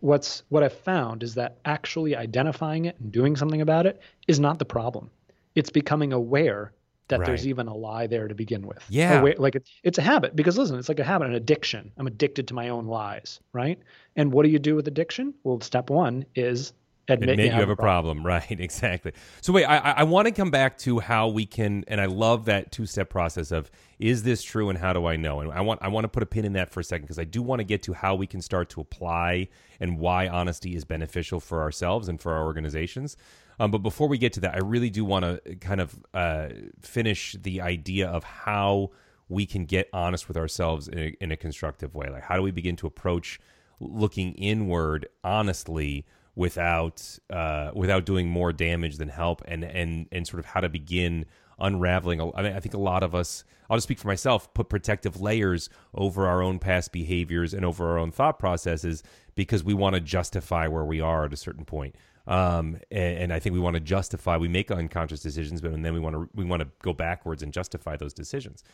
what's 0.00 0.42
what 0.50 0.62
I've 0.62 0.78
found 0.78 1.22
is 1.22 1.34
that 1.36 1.56
actually 1.64 2.14
identifying 2.14 2.84
it 2.84 3.00
and 3.00 3.10
doing 3.10 3.36
something 3.36 3.62
about 3.62 3.86
it 3.86 4.02
is 4.26 4.38
not 4.38 4.58
the 4.58 4.66
problem 4.66 5.10
it's 5.54 5.70
becoming 5.70 6.12
aware 6.12 6.72
that 7.08 7.20
right. 7.20 7.26
there's 7.26 7.46
even 7.46 7.66
a 7.68 7.74
lie 7.74 8.06
there 8.06 8.28
to 8.28 8.34
begin 8.34 8.66
with. 8.66 8.84
Yeah. 8.88 9.20
Aware, 9.20 9.34
like 9.38 9.56
it, 9.56 9.68
it's 9.82 9.98
a 9.98 10.02
habit 10.02 10.36
because 10.36 10.56
listen, 10.58 10.78
it's 10.78 10.88
like 10.88 11.00
a 11.00 11.04
habit, 11.04 11.28
an 11.28 11.34
addiction. 11.34 11.90
I'm 11.96 12.06
addicted 12.06 12.48
to 12.48 12.54
my 12.54 12.68
own 12.68 12.86
lies, 12.86 13.40
right? 13.52 13.78
And 14.16 14.32
what 14.32 14.44
do 14.44 14.50
you 14.50 14.58
do 14.58 14.74
with 14.74 14.88
addiction? 14.88 15.34
Well, 15.42 15.60
step 15.60 15.90
one 15.90 16.26
is 16.34 16.74
admit, 17.08 17.30
admit 17.30 17.46
you, 17.46 17.50
have, 17.52 17.60
have 17.60 17.70
a 17.70 17.76
problem. 17.76 18.22
problem. 18.22 18.26
Right, 18.50 18.60
exactly. 18.60 19.12
So 19.40 19.52
wait, 19.52 19.64
I, 19.64 19.78
I 19.78 20.02
want 20.04 20.26
to 20.26 20.32
come 20.32 20.50
back 20.50 20.76
to 20.78 20.98
how 20.98 21.28
we 21.28 21.46
can, 21.46 21.84
and 21.88 22.00
I 22.00 22.06
love 22.06 22.44
that 22.44 22.70
two 22.72 22.86
step 22.86 23.08
process 23.08 23.50
of 23.50 23.70
is 23.98 24.22
this 24.22 24.42
true 24.42 24.68
and 24.68 24.78
how 24.78 24.92
do 24.92 25.06
I 25.06 25.16
know? 25.16 25.40
And 25.40 25.50
I 25.50 25.62
want 25.62 25.80
I 25.82 25.88
want 25.88 26.04
to 26.04 26.08
put 26.08 26.22
a 26.22 26.26
pin 26.26 26.44
in 26.44 26.52
that 26.54 26.70
for 26.70 26.80
a 26.80 26.84
second 26.84 27.04
because 27.04 27.18
I 27.18 27.24
do 27.24 27.42
want 27.42 27.60
to 27.60 27.64
get 27.64 27.82
to 27.84 27.94
how 27.94 28.14
we 28.14 28.26
can 28.26 28.42
start 28.42 28.68
to 28.70 28.80
apply 28.80 29.48
and 29.80 29.98
why 29.98 30.28
honesty 30.28 30.76
is 30.76 30.84
beneficial 30.84 31.40
for 31.40 31.62
ourselves 31.62 32.08
and 32.08 32.20
for 32.20 32.32
our 32.32 32.44
organizations. 32.44 33.16
Um, 33.58 33.70
but 33.70 33.78
before 33.78 34.08
we 34.08 34.18
get 34.18 34.32
to 34.34 34.40
that, 34.40 34.54
I 34.54 34.58
really 34.58 34.90
do 34.90 35.04
want 35.04 35.24
to 35.24 35.56
kind 35.56 35.80
of 35.80 35.98
uh, 36.14 36.48
finish 36.80 37.36
the 37.40 37.60
idea 37.60 38.08
of 38.08 38.24
how 38.24 38.90
we 39.28 39.46
can 39.46 39.64
get 39.64 39.88
honest 39.92 40.28
with 40.28 40.36
ourselves 40.36 40.88
in 40.88 40.98
a, 40.98 41.16
in 41.20 41.32
a 41.32 41.36
constructive 41.36 41.94
way. 41.94 42.08
Like, 42.08 42.22
how 42.22 42.36
do 42.36 42.42
we 42.42 42.50
begin 42.50 42.76
to 42.76 42.86
approach 42.86 43.40
looking 43.80 44.34
inward 44.34 45.06
honestly? 45.22 46.06
without 46.38 47.18
uh, 47.30 47.72
without 47.74 48.06
doing 48.06 48.28
more 48.28 48.52
damage 48.52 48.96
than 48.96 49.08
help, 49.08 49.42
and 49.46 49.64
and 49.64 50.06
and 50.12 50.24
sort 50.24 50.38
of 50.38 50.46
how 50.46 50.60
to 50.60 50.68
begin 50.68 51.26
unraveling. 51.58 52.20
I 52.20 52.42
mean, 52.42 52.52
I 52.52 52.60
think 52.60 52.74
a 52.74 52.78
lot 52.78 53.02
of 53.02 53.12
us, 53.12 53.42
I'll 53.68 53.76
just 53.76 53.84
speak 53.84 53.98
for 53.98 54.06
myself, 54.06 54.54
put 54.54 54.68
protective 54.68 55.20
layers 55.20 55.68
over 55.92 56.28
our 56.28 56.40
own 56.40 56.60
past 56.60 56.92
behaviors 56.92 57.52
and 57.52 57.64
over 57.64 57.90
our 57.90 57.98
own 57.98 58.12
thought 58.12 58.38
processes 58.38 59.02
because 59.34 59.64
we 59.64 59.74
want 59.74 59.94
to 59.94 60.00
justify 60.00 60.68
where 60.68 60.84
we 60.84 61.00
are 61.00 61.24
at 61.24 61.32
a 61.32 61.36
certain 61.36 61.64
point. 61.64 61.96
Um, 62.28 62.76
and, 62.90 63.18
and, 63.18 63.32
I 63.32 63.40
think 63.40 63.54
we 63.54 63.58
want 63.58 63.74
to 63.74 63.80
justify. 63.80 64.36
We 64.36 64.48
make 64.48 64.70
unconscious 64.70 65.20
decisions, 65.20 65.62
but 65.62 65.72
and 65.72 65.82
then 65.82 65.94
we 65.94 66.00
want 66.00 66.14
to 66.14 66.28
we 66.34 66.44
want 66.44 66.60
to 66.60 66.68
go 66.82 66.92
backwards 66.92 67.42
and 67.42 67.54
justify 67.54 67.96
those 67.96 68.12
decisions. 68.12 68.64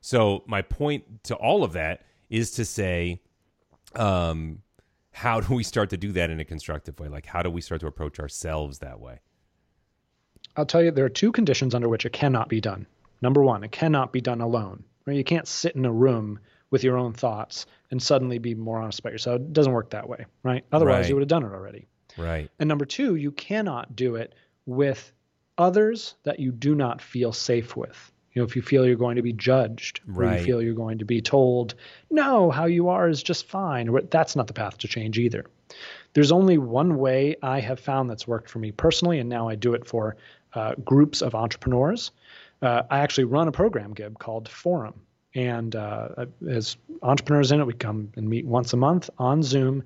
So 0.00 0.42
my 0.48 0.62
point 0.62 1.22
to 1.24 1.36
all 1.36 1.62
of 1.62 1.74
that 1.74 2.02
is 2.28 2.50
to 2.52 2.64
say, 2.64 3.22
um, 3.94 4.62
how 5.12 5.40
do 5.40 5.54
we 5.54 5.62
start 5.62 5.90
to 5.90 5.96
do 5.96 6.10
that 6.10 6.28
in 6.28 6.40
a 6.40 6.44
constructive 6.44 6.98
way? 6.98 7.06
Like, 7.06 7.24
how 7.24 7.40
do 7.40 7.50
we 7.50 7.60
start 7.60 7.80
to 7.82 7.86
approach 7.86 8.18
ourselves 8.18 8.80
that 8.80 8.98
way? 8.98 9.20
I'll 10.56 10.66
tell 10.66 10.82
you, 10.82 10.90
there 10.90 11.04
are 11.04 11.10
two 11.10 11.30
conditions 11.30 11.72
under 11.72 11.88
which 11.88 12.04
it 12.04 12.12
cannot 12.12 12.48
be 12.48 12.60
done. 12.60 12.84
Number 13.22 13.44
one, 13.44 13.62
it 13.62 13.70
cannot 13.70 14.12
be 14.12 14.20
done 14.20 14.40
alone. 14.40 14.82
Right? 15.06 15.16
You 15.16 15.24
can't 15.24 15.46
sit 15.46 15.76
in 15.76 15.84
a 15.84 15.92
room 15.92 16.40
with 16.70 16.82
your 16.82 16.98
own 16.98 17.12
thoughts 17.12 17.66
and 17.92 18.02
suddenly 18.02 18.38
be 18.38 18.56
more 18.56 18.80
honest 18.80 18.98
about 18.98 19.12
yourself. 19.12 19.40
It 19.40 19.52
doesn't 19.52 19.72
work 19.72 19.90
that 19.90 20.08
way, 20.08 20.26
right? 20.42 20.64
Otherwise, 20.72 21.02
right. 21.02 21.08
you 21.08 21.14
would 21.14 21.22
have 21.22 21.28
done 21.28 21.44
it 21.44 21.52
already. 21.52 21.86
Right. 22.16 22.50
And 22.58 22.68
number 22.68 22.84
two, 22.84 23.16
you 23.16 23.32
cannot 23.32 23.96
do 23.96 24.16
it 24.16 24.34
with 24.66 25.12
others 25.58 26.14
that 26.24 26.40
you 26.40 26.52
do 26.52 26.74
not 26.74 27.00
feel 27.00 27.32
safe 27.32 27.76
with. 27.76 28.12
You 28.32 28.42
know, 28.42 28.46
if 28.46 28.56
you 28.56 28.62
feel 28.62 28.84
you're 28.84 28.96
going 28.96 29.16
to 29.16 29.22
be 29.22 29.32
judged, 29.32 30.00
right. 30.06 30.34
or 30.34 30.38
you 30.38 30.44
feel 30.44 30.62
you're 30.62 30.74
going 30.74 30.98
to 30.98 31.04
be 31.04 31.22
told, 31.22 31.74
no, 32.10 32.50
how 32.50 32.64
you 32.64 32.88
are 32.88 33.08
is 33.08 33.22
just 33.22 33.46
fine, 33.46 33.96
that's 34.10 34.34
not 34.34 34.48
the 34.48 34.52
path 34.52 34.78
to 34.78 34.88
change 34.88 35.18
either. 35.18 35.44
There's 36.14 36.32
only 36.32 36.58
one 36.58 36.98
way 36.98 37.36
I 37.42 37.60
have 37.60 37.78
found 37.78 38.10
that's 38.10 38.26
worked 38.26 38.50
for 38.50 38.58
me 38.58 38.72
personally, 38.72 39.20
and 39.20 39.28
now 39.28 39.48
I 39.48 39.54
do 39.54 39.74
it 39.74 39.86
for 39.86 40.16
uh, 40.54 40.74
groups 40.84 41.22
of 41.22 41.34
entrepreneurs. 41.34 42.10
Uh, 42.60 42.82
I 42.90 43.00
actually 43.00 43.24
run 43.24 43.46
a 43.46 43.52
program 43.52 43.92
Gib 43.94 44.18
called 44.18 44.48
Forum. 44.48 44.94
And 45.36 45.74
uh, 45.74 46.26
as 46.48 46.76
entrepreneurs 47.02 47.50
in 47.50 47.60
it, 47.60 47.66
we 47.66 47.72
come 47.72 48.12
and 48.16 48.28
meet 48.28 48.46
once 48.46 48.72
a 48.72 48.76
month 48.76 49.10
on 49.18 49.42
Zoom 49.42 49.82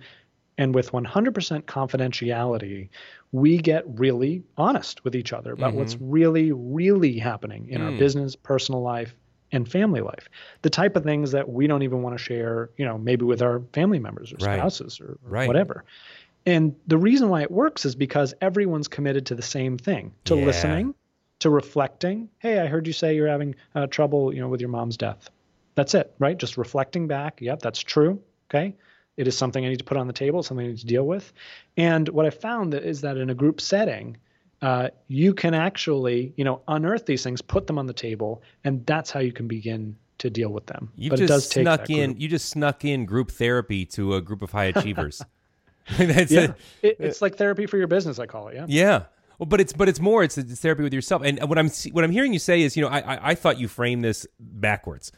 and 0.58 0.74
with 0.74 0.90
100% 0.90 1.62
confidentiality, 1.62 2.88
we 3.30 3.58
get 3.58 3.84
really 3.86 4.42
honest 4.56 5.04
with 5.04 5.14
each 5.14 5.32
other 5.32 5.52
about 5.52 5.70
mm-hmm. 5.70 5.78
what's 5.78 5.96
really, 6.00 6.50
really 6.52 7.16
happening 7.18 7.68
in 7.68 7.80
mm. 7.80 7.84
our 7.84 7.98
business, 7.98 8.34
personal 8.34 8.82
life, 8.82 9.14
and 9.52 9.70
family 9.70 10.00
life. 10.00 10.28
The 10.62 10.70
type 10.70 10.96
of 10.96 11.04
things 11.04 11.30
that 11.30 11.48
we 11.48 11.66
don't 11.68 11.82
even 11.82 12.02
want 12.02 12.18
to 12.18 12.22
share, 12.22 12.70
you 12.76 12.84
know, 12.84 12.98
maybe 12.98 13.24
with 13.24 13.40
our 13.40 13.62
family 13.72 14.00
members 14.00 14.32
or 14.32 14.36
right. 14.44 14.58
spouses 14.58 15.00
or, 15.00 15.12
or 15.12 15.18
right. 15.22 15.46
whatever. 15.46 15.84
And 16.44 16.74
the 16.86 16.98
reason 16.98 17.28
why 17.28 17.42
it 17.42 17.50
works 17.50 17.84
is 17.84 17.94
because 17.94 18.34
everyone's 18.40 18.88
committed 18.88 19.26
to 19.26 19.34
the 19.34 19.42
same 19.42 19.78
thing 19.78 20.12
to 20.24 20.36
yeah. 20.36 20.44
listening, 20.44 20.94
to 21.38 21.50
reflecting. 21.50 22.28
Hey, 22.40 22.58
I 22.58 22.66
heard 22.66 22.86
you 22.86 22.92
say 22.92 23.14
you're 23.14 23.28
having 23.28 23.54
uh, 23.74 23.86
trouble, 23.86 24.34
you 24.34 24.40
know, 24.40 24.48
with 24.48 24.60
your 24.60 24.70
mom's 24.70 24.96
death. 24.96 25.30
That's 25.76 25.94
it, 25.94 26.12
right? 26.18 26.36
Just 26.36 26.56
reflecting 26.56 27.06
back. 27.06 27.40
Yep, 27.40 27.60
that's 27.60 27.80
true. 27.80 28.20
Okay. 28.50 28.74
It 29.18 29.26
is 29.28 29.36
something 29.36 29.66
I 29.66 29.68
need 29.68 29.80
to 29.80 29.84
put 29.84 29.96
on 29.98 30.06
the 30.06 30.12
table, 30.12 30.42
something 30.42 30.64
I 30.64 30.68
need 30.70 30.78
to 30.78 30.86
deal 30.86 31.06
with. 31.06 31.32
And 31.76 32.08
what 32.08 32.24
I 32.24 32.30
found 32.30 32.72
is 32.72 33.00
that 33.02 33.16
in 33.18 33.28
a 33.28 33.34
group 33.34 33.60
setting, 33.60 34.16
uh, 34.62 34.88
you 35.08 35.34
can 35.34 35.54
actually, 35.54 36.32
you 36.36 36.44
know, 36.44 36.62
unearth 36.68 37.04
these 37.06 37.22
things, 37.22 37.42
put 37.42 37.66
them 37.66 37.78
on 37.78 37.86
the 37.86 37.92
table, 37.92 38.42
and 38.64 38.86
that's 38.86 39.10
how 39.10 39.20
you 39.20 39.32
can 39.32 39.46
begin 39.46 39.96
to 40.18 40.30
deal 40.30 40.50
with 40.50 40.66
them. 40.66 40.90
You 40.96 41.10
just 41.10 41.52
snuck 41.52 41.90
in. 41.90 42.16
You 42.18 42.28
just 42.28 42.48
snuck 42.48 42.84
in 42.84 43.04
group 43.06 43.30
therapy 43.30 43.84
to 43.86 44.14
a 44.14 44.20
group 44.20 44.42
of 44.42 44.50
high 44.52 44.64
achievers. 44.74 45.22
That's 45.96 46.30
Yeah. 46.30 46.40
it. 46.42 46.54
It, 46.82 46.96
it's 47.00 47.22
like 47.22 47.36
therapy 47.36 47.66
for 47.66 47.76
your 47.76 47.86
business, 47.86 48.18
I 48.18 48.26
call 48.26 48.48
it. 48.48 48.54
Yeah. 48.54 48.66
Yeah. 48.68 49.02
Well, 49.38 49.46
but 49.46 49.60
it's 49.60 49.72
but 49.72 49.88
it's 49.88 50.00
more. 50.00 50.24
It's, 50.24 50.36
it's 50.36 50.60
therapy 50.60 50.82
with 50.82 50.92
yourself. 50.92 51.22
And 51.24 51.40
what 51.48 51.58
I'm 51.58 51.70
what 51.92 52.02
I'm 52.04 52.10
hearing 52.10 52.32
you 52.32 52.40
say 52.40 52.62
is, 52.62 52.76
you 52.76 52.82
know, 52.82 52.88
I, 52.88 52.98
I 52.98 53.18
I 53.30 53.34
thought 53.36 53.58
you 53.58 53.68
framed 53.68 54.04
this 54.04 54.26
backwards. 54.40 55.12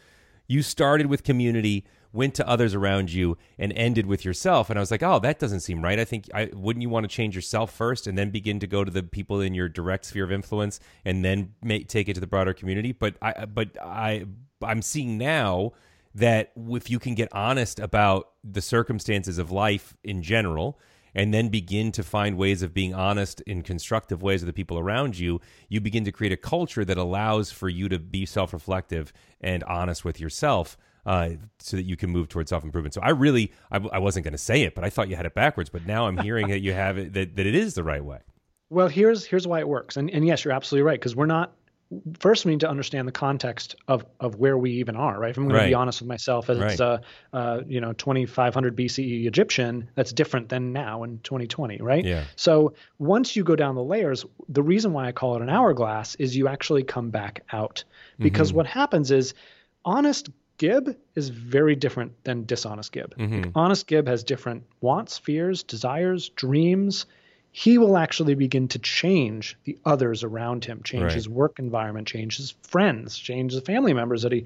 You 0.47 0.63
started 0.63 1.07
with 1.07 1.25
community, 1.25 1.87
went 2.13 2.35
to 2.35 2.49
others 2.49 2.75
around 2.75 3.13
you, 3.13 3.37
and 3.59 3.73
ended 3.75 4.07
with 4.07 4.25
yourself. 4.25 4.71
And 4.71 4.79
I 4.79 4.81
was 4.81 4.91
like, 4.91 5.03
oh, 5.03 5.19
that 5.21 5.39
doesn't 5.39 5.61
seem 5.61 5.83
right. 5.83 5.99
I 5.99 6.05
think 6.05 6.29
I 6.35 6.51
wouldn't 6.53 6.83
you 6.83 6.89
want 6.89 7.05
to 7.05 7.09
change 7.15 7.35
yourself 7.35 7.73
first, 7.73 8.07
and 8.07 8.17
then 8.19 8.31
begin 8.31 8.59
to 8.61 8.67
go 8.67 8.85
to 8.85 8.91
the 8.91 9.03
people 9.03 9.41
in 9.41 9.55
your 9.55 9.69
direct 9.69 10.07
sphere 10.07 10.25
of 10.25 10.33
influence, 10.33 10.81
and 11.05 11.25
then 11.25 11.55
take 11.89 12.09
it 12.09 12.15
to 12.15 12.21
the 12.21 12.27
broader 12.27 12.55
community. 12.55 12.93
But 12.93 13.17
I 13.23 13.45
but 13.47 13.77
I 13.81 14.27
I'm 14.63 14.83
seeing 14.83 15.19
now 15.19 15.73
that 16.15 16.53
if 16.57 16.91
you 16.91 16.99
can 16.99 17.15
get 17.15 17.29
honest 17.33 17.79
about 17.79 18.31
the 18.43 18.61
circumstances 18.61 19.39
of 19.39 19.51
life 19.51 19.97
in 20.03 20.23
general 20.23 20.79
and 21.15 21.35
then 21.35 21.49
begin 21.49 21.93
to 21.93 22.03
find 22.03 22.37
ways 22.37 22.63
of 22.63 22.75
being 22.75 22.95
honest 22.95 23.41
in 23.43 23.63
constructive 23.63 24.23
ways 24.23 24.43
with 24.43 24.47
the 24.47 24.53
people 24.53 24.79
around 24.79 25.19
you, 25.19 25.41
you 25.69 25.81
begin 25.81 26.05
to 26.05 26.13
create 26.13 26.33
a 26.33 26.37
culture 26.37 26.85
that 26.85 26.99
allows 26.99 27.51
for 27.51 27.69
you 27.69 27.89
to 27.89 27.99
be 27.99 28.27
self 28.27 28.53
reflective 28.53 29.13
and 29.41 29.65
honest 29.65 30.05
with 30.05 30.21
yourself. 30.21 30.77
Uh, 31.07 31.31
so 31.59 31.77
that 31.77 31.85
you 31.85 31.97
can 31.97 32.11
move 32.11 32.29
towards 32.29 32.51
self 32.51 32.63
improvement. 32.63 32.95
So 32.95 33.01
I 33.01 33.11
really, 33.11 33.53
I, 33.71 33.79
I 33.93 33.99
wasn't 33.99 34.25
going 34.25 34.33
to 34.33 34.39
say 34.39 34.63
it, 34.63 34.75
but 34.75 34.85
I 34.85 34.91
thought 34.91 35.09
you 35.09 35.17
had 35.17 35.27
it 35.27 35.35
backwards. 35.35 35.71
But 35.71 35.87
now 35.87 36.07
I'm 36.07 36.19
hearing 36.19 36.49
that 36.49 36.61
you 36.61 36.73
have 36.75 36.99
it, 36.99 37.13
that, 37.15 37.37
that 37.37 37.47
it 37.47 37.55
is 37.55 37.75
the 37.75 37.83
right 37.85 38.05
way. 38.05 38.19
Well, 38.69 38.89
here's 38.89 39.25
here's 39.25 39.47
why 39.47 39.61
it 39.61 39.69
works. 39.69 39.97
And 39.97 40.11
and 40.11 40.27
yes, 40.27 40.45
you're 40.45 40.53
absolutely 40.55 40.85
right 40.87 41.01
because 41.01 41.17
we're 41.17 41.27
not. 41.27 41.55
First, 42.21 42.45
we 42.45 42.53
need 42.53 42.61
to 42.61 42.71
understand 42.71 43.09
the 43.09 43.13
context 43.13 43.75
of, 43.89 44.07
of 44.21 44.37
where 44.37 44.57
we 44.57 44.71
even 44.75 44.95
are, 44.95 45.19
right? 45.19 45.31
If 45.31 45.39
I'm 45.39 45.45
going 45.49 45.57
Right. 45.57 45.63
to 45.65 45.71
be 45.71 45.75
honest 45.75 46.01
with 46.01 46.07
myself, 46.09 46.49
as 46.49 46.57
Right. 46.57 46.81
uh, 46.81 46.99
uh, 47.33 47.63
you 47.67 47.81
know, 47.81 47.93
2500 47.95 48.77
BCE 48.77 49.27
Egyptian, 49.27 49.91
that's 49.97 50.13
different 50.13 50.51
than 50.51 50.73
now 50.73 51.03
in 51.03 51.19
2020, 51.25 51.79
right? 51.79 52.05
Yeah. 52.05 52.23
So 52.37 52.75
once 53.01 53.35
you 53.35 53.43
go 53.43 53.57
down 53.57 53.75
the 53.75 53.83
layers, 53.83 54.25
the 54.49 54.63
reason 54.63 54.93
why 54.93 55.09
I 55.09 55.13
call 55.13 55.35
it 55.35 55.43
an 55.43 55.49
hourglass 55.51 56.15
is 56.15 56.37
you 56.37 56.47
actually 56.47 56.85
come 56.85 57.11
back 57.11 57.43
out 57.53 57.83
because 58.21 58.53
what 58.53 58.67
happens 58.69 59.11
is 59.11 59.35
honest 59.85 60.29
Gib 60.61 60.95
is 61.15 61.31
very 61.31 61.75
different 61.75 62.23
than 62.23 62.45
dishonest 62.45 62.93
Gib. 62.93 63.17
Mm-hmm. 63.17 63.53
Honest 63.55 63.87
Gib 63.87 64.07
has 64.07 64.23
different 64.23 64.65
wants, 64.83 65.17
fears, 65.17 65.63
desires, 65.63 66.29
dreams. 66.29 67.07
He 67.51 67.79
will 67.79 67.97
actually 67.97 68.35
begin 68.35 68.69
to 68.69 68.79
change 68.79 69.57
the 69.65 69.79
others 69.87 70.23
around 70.23 70.67
him, 70.67 70.83
change 70.85 71.05
Right. 71.05 71.13
his 71.15 71.31
work 71.31 71.59
environment, 71.59 72.07
change 72.07 72.37
his 72.37 72.51
friends, 72.63 73.17
change 73.17 73.55
the 73.55 73.63
family 73.63 73.95
members 73.95 74.21
that 74.21 74.33
he 74.33 74.45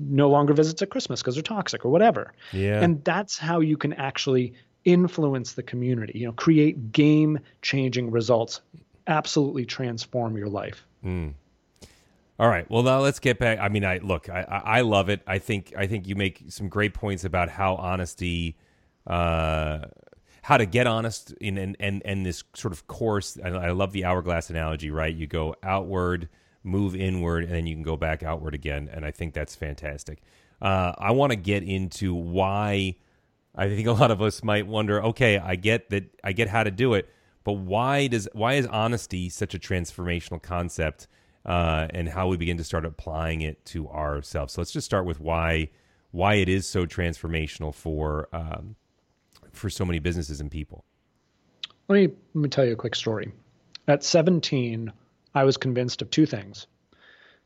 no 0.00 0.28
longer 0.30 0.52
visits 0.52 0.82
at 0.82 0.90
Christmas 0.90 1.22
because 1.22 1.36
they're 1.36 1.42
toxic 1.42 1.84
or 1.84 1.90
whatever. 1.90 2.32
Yeah. 2.52 2.82
And 2.82 3.04
that's 3.04 3.38
how 3.38 3.60
you 3.60 3.76
can 3.76 3.92
actually 3.92 4.54
influence 4.84 5.52
the 5.52 5.62
community, 5.62 6.18
you 6.18 6.26
know, 6.26 6.32
create 6.32 6.90
game 6.90 7.38
changing 7.62 8.10
results, 8.10 8.62
absolutely 9.06 9.64
transform 9.64 10.36
your 10.36 10.48
life. 10.48 10.84
Mm. 11.04 11.34
All 12.38 12.48
right. 12.48 12.70
Well, 12.70 12.82
now 12.82 13.00
let's 13.00 13.18
get 13.18 13.38
back. 13.38 13.58
I 13.58 13.68
mean, 13.68 13.84
I 13.84 13.98
look. 13.98 14.28
I, 14.28 14.42
I 14.42 14.80
love 14.82 15.08
it. 15.08 15.22
I 15.26 15.38
think 15.38 15.72
I 15.76 15.86
think 15.86 16.06
you 16.06 16.16
make 16.16 16.44
some 16.48 16.68
great 16.68 16.92
points 16.92 17.24
about 17.24 17.48
how 17.48 17.76
honesty, 17.76 18.58
uh, 19.06 19.86
how 20.42 20.58
to 20.58 20.66
get 20.66 20.86
honest 20.86 21.32
in 21.40 21.56
and 21.56 21.76
and 21.80 22.02
and 22.04 22.26
this 22.26 22.44
sort 22.54 22.72
of 22.72 22.86
course. 22.88 23.38
I, 23.42 23.48
I 23.48 23.70
love 23.70 23.92
the 23.92 24.04
hourglass 24.04 24.50
analogy. 24.50 24.90
Right. 24.90 25.14
You 25.14 25.26
go 25.26 25.54
outward, 25.62 26.28
move 26.62 26.94
inward, 26.94 27.44
and 27.44 27.52
then 27.54 27.66
you 27.66 27.74
can 27.74 27.82
go 27.82 27.96
back 27.96 28.22
outward 28.22 28.54
again. 28.54 28.90
And 28.92 29.06
I 29.06 29.12
think 29.12 29.32
that's 29.32 29.54
fantastic. 29.54 30.20
Uh, 30.60 30.92
I 30.98 31.12
want 31.12 31.30
to 31.30 31.36
get 31.36 31.62
into 31.62 32.14
why. 32.14 32.96
I 33.54 33.68
think 33.70 33.86
a 33.86 33.92
lot 33.92 34.10
of 34.10 34.20
us 34.20 34.44
might 34.44 34.66
wonder. 34.66 35.02
Okay, 35.02 35.38
I 35.38 35.56
get 35.56 35.88
that. 35.88 36.04
I 36.22 36.32
get 36.32 36.48
how 36.48 36.64
to 36.64 36.70
do 36.70 36.92
it, 36.92 37.08
but 37.44 37.52
why 37.52 38.08
does 38.08 38.28
why 38.34 38.54
is 38.54 38.66
honesty 38.66 39.30
such 39.30 39.54
a 39.54 39.58
transformational 39.58 40.42
concept? 40.42 41.06
Uh, 41.46 41.86
and 41.90 42.08
how 42.08 42.26
we 42.26 42.36
begin 42.36 42.58
to 42.58 42.64
start 42.64 42.84
applying 42.84 43.40
it 43.40 43.64
to 43.66 43.88
ourselves. 43.88 44.52
So 44.54 44.60
let's 44.60 44.72
just 44.72 44.84
start 44.84 45.06
with 45.06 45.20
why 45.20 45.70
why 46.10 46.34
it 46.34 46.48
is 46.48 46.66
so 46.66 46.86
transformational 46.86 47.72
for 47.72 48.28
um, 48.32 48.74
for 49.52 49.70
so 49.70 49.84
many 49.84 50.00
businesses 50.00 50.40
and 50.40 50.50
people. 50.50 50.84
Let 51.88 51.96
me 51.96 52.14
let 52.34 52.42
me 52.42 52.48
tell 52.48 52.64
you 52.64 52.72
a 52.72 52.76
quick 52.76 52.96
story. 52.96 53.32
At 53.88 54.02
17, 54.02 54.92
I 55.34 55.44
was 55.44 55.56
convinced 55.56 56.02
of 56.02 56.10
two 56.10 56.26
things. 56.26 56.66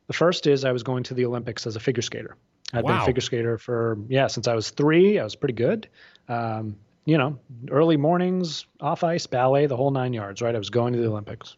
The 0.07 0.13
first 0.13 0.47
is 0.47 0.65
I 0.65 0.71
was 0.71 0.81
going 0.81 1.03
to 1.03 1.13
the 1.13 1.25
Olympics 1.25 1.67
as 1.67 1.75
a 1.75 1.79
figure 1.79 2.01
skater. 2.01 2.35
I'd 2.73 2.85
been 2.85 2.97
a 2.97 3.05
figure 3.05 3.21
skater 3.21 3.57
for 3.57 3.97
yeah 4.09 4.27
since 4.27 4.47
I 4.47 4.55
was 4.55 4.71
three. 4.71 5.19
I 5.19 5.23
was 5.23 5.35
pretty 5.35 5.53
good. 5.53 5.87
Um, 6.27 6.75
you 7.05 7.17
know, 7.17 7.37
early 7.69 7.97
mornings, 7.97 8.65
off 8.79 9.03
ice, 9.03 9.27
ballet, 9.27 9.65
the 9.65 9.75
whole 9.77 9.91
nine 9.91 10.13
yards. 10.13 10.41
Right, 10.41 10.55
I 10.55 10.57
was 10.57 10.71
going 10.71 10.93
to 10.93 10.99
the 10.99 11.07
Olympics. 11.07 11.55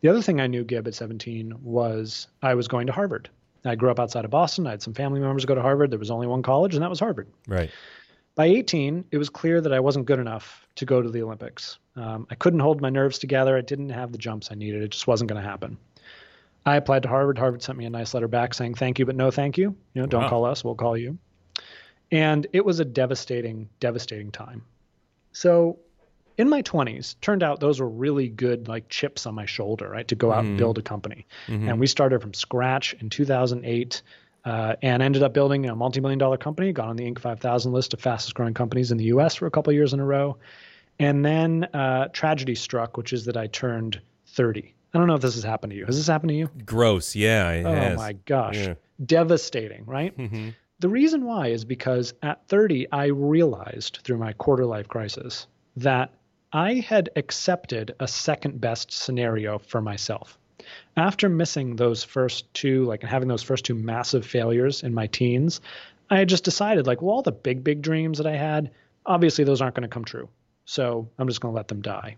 The 0.00 0.08
other 0.08 0.22
thing 0.22 0.40
I 0.40 0.46
knew, 0.46 0.64
Gib, 0.64 0.86
at 0.88 0.94
17 0.94 1.54
was 1.62 2.26
I 2.42 2.54
was 2.54 2.68
going 2.68 2.86
to 2.86 2.92
Harvard. 2.92 3.28
I 3.64 3.74
grew 3.74 3.90
up 3.90 4.00
outside 4.00 4.24
of 4.24 4.30
Boston. 4.30 4.66
I 4.66 4.70
had 4.70 4.82
some 4.82 4.94
family 4.94 5.20
members 5.20 5.44
go 5.44 5.54
to 5.54 5.60
Harvard. 5.60 5.90
There 5.90 5.98
was 5.98 6.10
only 6.10 6.26
one 6.26 6.42
college, 6.42 6.74
and 6.74 6.82
that 6.82 6.88
was 6.88 7.00
Harvard. 7.00 7.28
Right. 7.46 7.70
By 8.34 8.46
18, 8.46 9.04
it 9.10 9.18
was 9.18 9.28
clear 9.28 9.60
that 9.60 9.72
I 9.72 9.80
wasn't 9.80 10.06
good 10.06 10.18
enough 10.18 10.66
to 10.76 10.86
go 10.86 11.02
to 11.02 11.10
the 11.10 11.20
Olympics. 11.22 11.78
Um, 11.96 12.26
I 12.30 12.36
couldn't 12.36 12.60
hold 12.60 12.80
my 12.80 12.88
nerves 12.88 13.18
together. 13.18 13.56
I 13.58 13.60
didn't 13.60 13.90
have 13.90 14.12
the 14.12 14.18
jumps 14.18 14.48
I 14.50 14.54
needed. 14.54 14.82
It 14.82 14.92
just 14.92 15.06
wasn't 15.06 15.28
going 15.28 15.42
to 15.42 15.46
happen. 15.46 15.76
I 16.64 16.76
applied 16.76 17.02
to 17.02 17.08
Harvard. 17.08 17.36
Harvard 17.36 17.62
sent 17.62 17.76
me 17.76 17.84
a 17.84 17.90
nice 17.90 18.14
letter 18.14 18.28
back 18.28 18.54
saying 18.54 18.74
thank 18.76 18.98
you, 18.98 19.04
but 19.04 19.16
no 19.16 19.30
thank 19.30 19.58
you. 19.58 19.74
You 19.92 20.02
know, 20.02 20.06
don't 20.06 20.22
Wow. 20.22 20.28
call 20.28 20.44
us, 20.46 20.64
we'll 20.64 20.74
call 20.74 20.96
you. 20.96 21.18
And 22.12 22.46
it 22.52 22.64
was 22.64 22.80
a 22.80 22.84
devastating, 22.84 23.68
devastating 23.78 24.30
time. 24.30 24.62
So 25.32 25.78
in 26.40 26.48
my 26.48 26.62
20s, 26.62 27.16
turned 27.20 27.42
out 27.42 27.60
those 27.60 27.80
were 27.80 27.88
really 27.88 28.28
good 28.28 28.66
like 28.66 28.88
chips 28.88 29.26
on 29.26 29.34
my 29.34 29.44
shoulder, 29.44 29.90
right, 29.90 30.08
to 30.08 30.14
go 30.14 30.32
out 30.32 30.44
and 30.44 30.56
build 30.56 30.78
a 30.78 30.82
company. 30.82 31.26
And 31.68 31.78
we 31.78 31.86
started 31.86 32.22
from 32.22 32.32
scratch 32.32 32.94
in 32.94 33.10
2008 33.10 34.02
uh, 34.46 34.76
and 34.80 35.02
ended 35.02 35.22
up 35.22 35.34
building 35.34 35.66
a 35.66 35.76
multi-million 35.76 36.18
dollar 36.18 36.38
company, 36.38 36.72
got 36.72 36.88
on 36.88 36.96
the 36.96 37.04
Inc. 37.04 37.18
5000 37.18 37.72
list 37.72 37.92
of 37.92 38.00
fastest 38.00 38.34
growing 38.34 38.54
companies 38.54 38.90
in 38.90 38.96
the 38.96 39.04
U.S. 39.04 39.34
for 39.34 39.46
a 39.46 39.50
couple 39.50 39.70
of 39.70 39.74
years 39.74 39.92
in 39.92 40.00
a 40.00 40.04
row. 40.04 40.38
And 40.98 41.24
then 41.24 41.64
uh, 41.74 42.08
tragedy 42.08 42.54
struck, 42.54 42.96
which 42.96 43.12
is 43.12 43.26
that 43.26 43.36
I 43.36 43.46
turned 43.48 44.00
30. 44.28 44.74
I 44.94 44.98
don't 44.98 45.06
know 45.06 45.14
if 45.14 45.20
this 45.20 45.34
has 45.34 45.44
happened 45.44 45.72
to 45.72 45.76
you. 45.76 45.84
Has 45.84 45.98
this 45.98 46.06
happened 46.06 46.30
to 46.30 46.36
you? 46.36 46.48
Gross. 46.64 47.14
Yeah. 47.14 47.62
Oh 47.66 47.74
has. 47.74 47.98
my 47.98 48.14
gosh. 48.14 48.56
Yeah. 48.56 48.74
Devastating, 49.04 49.84
right? 49.84 50.14
The 50.80 50.88
reason 50.88 51.26
why 51.26 51.48
is 51.48 51.66
because 51.66 52.14
at 52.22 52.48
30, 52.48 52.90
I 52.92 53.06
realized 53.06 54.00
through 54.04 54.16
my 54.16 54.32
quarter 54.32 54.64
life 54.64 54.88
crisis 54.88 55.46
that 55.76 56.12
I 56.52 56.74
had 56.74 57.10
accepted 57.14 57.94
a 58.00 58.08
second 58.08 58.60
best 58.60 58.90
scenario 58.90 59.58
for 59.58 59.80
myself. 59.80 60.36
After 60.96 61.28
missing 61.28 61.76
those 61.76 62.02
first 62.02 62.52
two, 62.54 62.84
like 62.84 63.02
having 63.02 63.28
those 63.28 63.42
first 63.42 63.64
two 63.64 63.74
massive 63.74 64.26
failures 64.26 64.82
in 64.82 64.92
my 64.92 65.06
teens, 65.06 65.60
I 66.10 66.18
had 66.18 66.28
just 66.28 66.44
decided, 66.44 66.86
like, 66.86 67.02
well, 67.02 67.14
all 67.14 67.22
the 67.22 67.30
big, 67.30 67.62
big 67.62 67.82
dreams 67.82 68.18
that 68.18 68.26
I 68.26 68.36
had, 68.36 68.70
obviously 69.06 69.44
those 69.44 69.60
aren't 69.60 69.76
going 69.76 69.88
to 69.88 69.94
come 69.94 70.04
true. 70.04 70.28
So 70.64 71.08
I'm 71.18 71.28
just 71.28 71.40
going 71.40 71.52
to 71.52 71.56
let 71.56 71.68
them 71.68 71.82
die. 71.82 72.16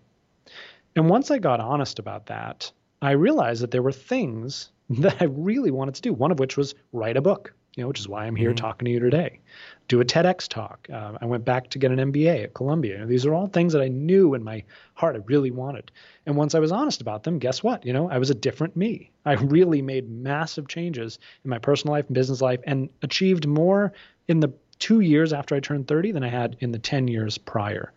And 0.97 1.11
once 1.11 1.31
I 1.31 1.39
got 1.39 1.61
honest 1.61 1.99
about 1.99 2.27
that, 2.27 2.73
I 3.03 3.13
realized 3.13 3.63
that 3.63 3.71
there 3.71 3.83
were 3.83 3.93
things 3.93 4.71
that 4.91 5.21
I 5.21 5.27
really 5.27 5.71
wanted 5.71 5.95
to 5.97 6.03
do. 6.03 6.15
One 6.15 6.33
of 6.33 6.39
which 6.39 6.57
was 6.57 6.75
write 6.93 7.19
a 7.19 7.23
book, 7.23 7.55
you 7.75 7.83
know, 7.83 7.89
which 7.89 8.01
is 8.01 8.09
why 8.09 8.27
I'm 8.27 8.37
here 8.37 8.53
talking 8.55 8.85
to 8.85 8.91
you 8.91 9.01
today. 9.01 9.41
Do 9.89 10.01
a 10.01 10.05
TEDx 10.05 10.47
talk. 10.49 10.87
Uh, 10.93 11.13
I 11.21 11.25
went 11.25 11.45
back 11.45 11.71
to 11.71 11.79
get 11.79 11.91
an 11.91 12.13
MBA 12.13 12.45
at 12.45 12.55
Columbia. 12.55 12.95
You 12.95 12.99
know, 13.01 13.07
these 13.07 13.25
are 13.27 13.35
all 13.35 13.47
things 13.47 13.73
that 13.73 13.83
I 13.83 13.89
knew 13.89 14.35
in 14.35 14.45
my 14.45 14.63
heart 14.95 15.17
I 15.17 15.21
really 15.27 15.51
wanted. 15.51 15.91
And 16.27 16.37
once 16.37 16.55
I 16.55 16.59
was 16.59 16.71
honest 16.73 17.01
about 17.01 17.23
them, 17.25 17.39
guess 17.39 17.63
what? 17.63 17.85
You 17.85 17.93
know, 17.93 18.11
I 18.11 18.19
was 18.19 18.31
a 18.31 18.35
different 18.35 18.77
me. 18.77 19.11
I 19.25 19.33
really 19.35 19.81
made 19.83 20.09
massive 20.11 20.69
changes 20.69 21.19
in 21.45 21.51
my 21.51 21.59
personal 21.59 21.93
life 21.93 22.07
and 22.07 22.15
business 22.15 22.41
life 22.43 22.61
and 22.65 22.89
achieved 23.03 23.47
more 23.47 23.93
in 24.29 24.41
the 24.41 24.53
two 24.79 25.01
years 25.01 25.33
after 25.33 25.55
I 25.55 25.61
turned 25.61 25.89
30 25.89 26.13
than 26.13 26.25
I 26.25 26.29
had 26.29 26.57
in 26.61 26.73
the 26.73 26.79
10 26.79 27.09
years 27.09 27.39
prior. 27.39 27.93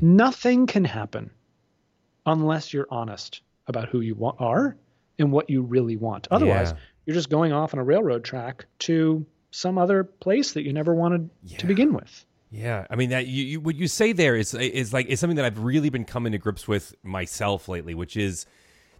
Nothing 0.00 0.66
can 0.66 0.84
happen 0.84 1.30
unless 2.24 2.72
you're 2.72 2.86
honest 2.90 3.40
about 3.66 3.88
who 3.88 4.00
you 4.00 4.34
are 4.38 4.76
and 5.18 5.32
what 5.32 5.50
you 5.50 5.62
really 5.62 5.96
want. 5.96 6.28
Otherwise, 6.30 6.70
Yeah. 6.70 6.78
You're 7.06 7.14
just 7.14 7.30
going 7.30 7.52
off 7.52 7.72
on 7.72 7.80
a 7.80 7.84
railroad 7.84 8.24
track 8.24 8.66
to 8.80 9.24
some 9.52 9.78
other 9.78 10.04
place 10.04 10.52
that 10.52 10.64
you 10.64 10.72
never 10.72 10.94
wanted 10.94 11.30
to 11.56 11.66
begin 11.66 11.94
with. 11.94 12.26
Yeah, 12.50 12.86
I 12.90 12.96
mean 12.96 13.10
that 13.10 13.26
you, 13.26 13.44
you 13.44 13.60
what 13.60 13.74
you 13.76 13.88
say 13.88 14.12
there 14.12 14.36
is 14.36 14.54
is 14.54 14.92
like 14.92 15.06
is 15.06 15.18
something 15.18 15.36
that 15.36 15.44
I've 15.44 15.58
really 15.58 15.90
been 15.90 16.04
coming 16.04 16.32
to 16.32 16.38
grips 16.38 16.68
with 16.68 16.94
myself 17.02 17.68
lately, 17.68 17.94
which 17.94 18.16
is 18.16 18.46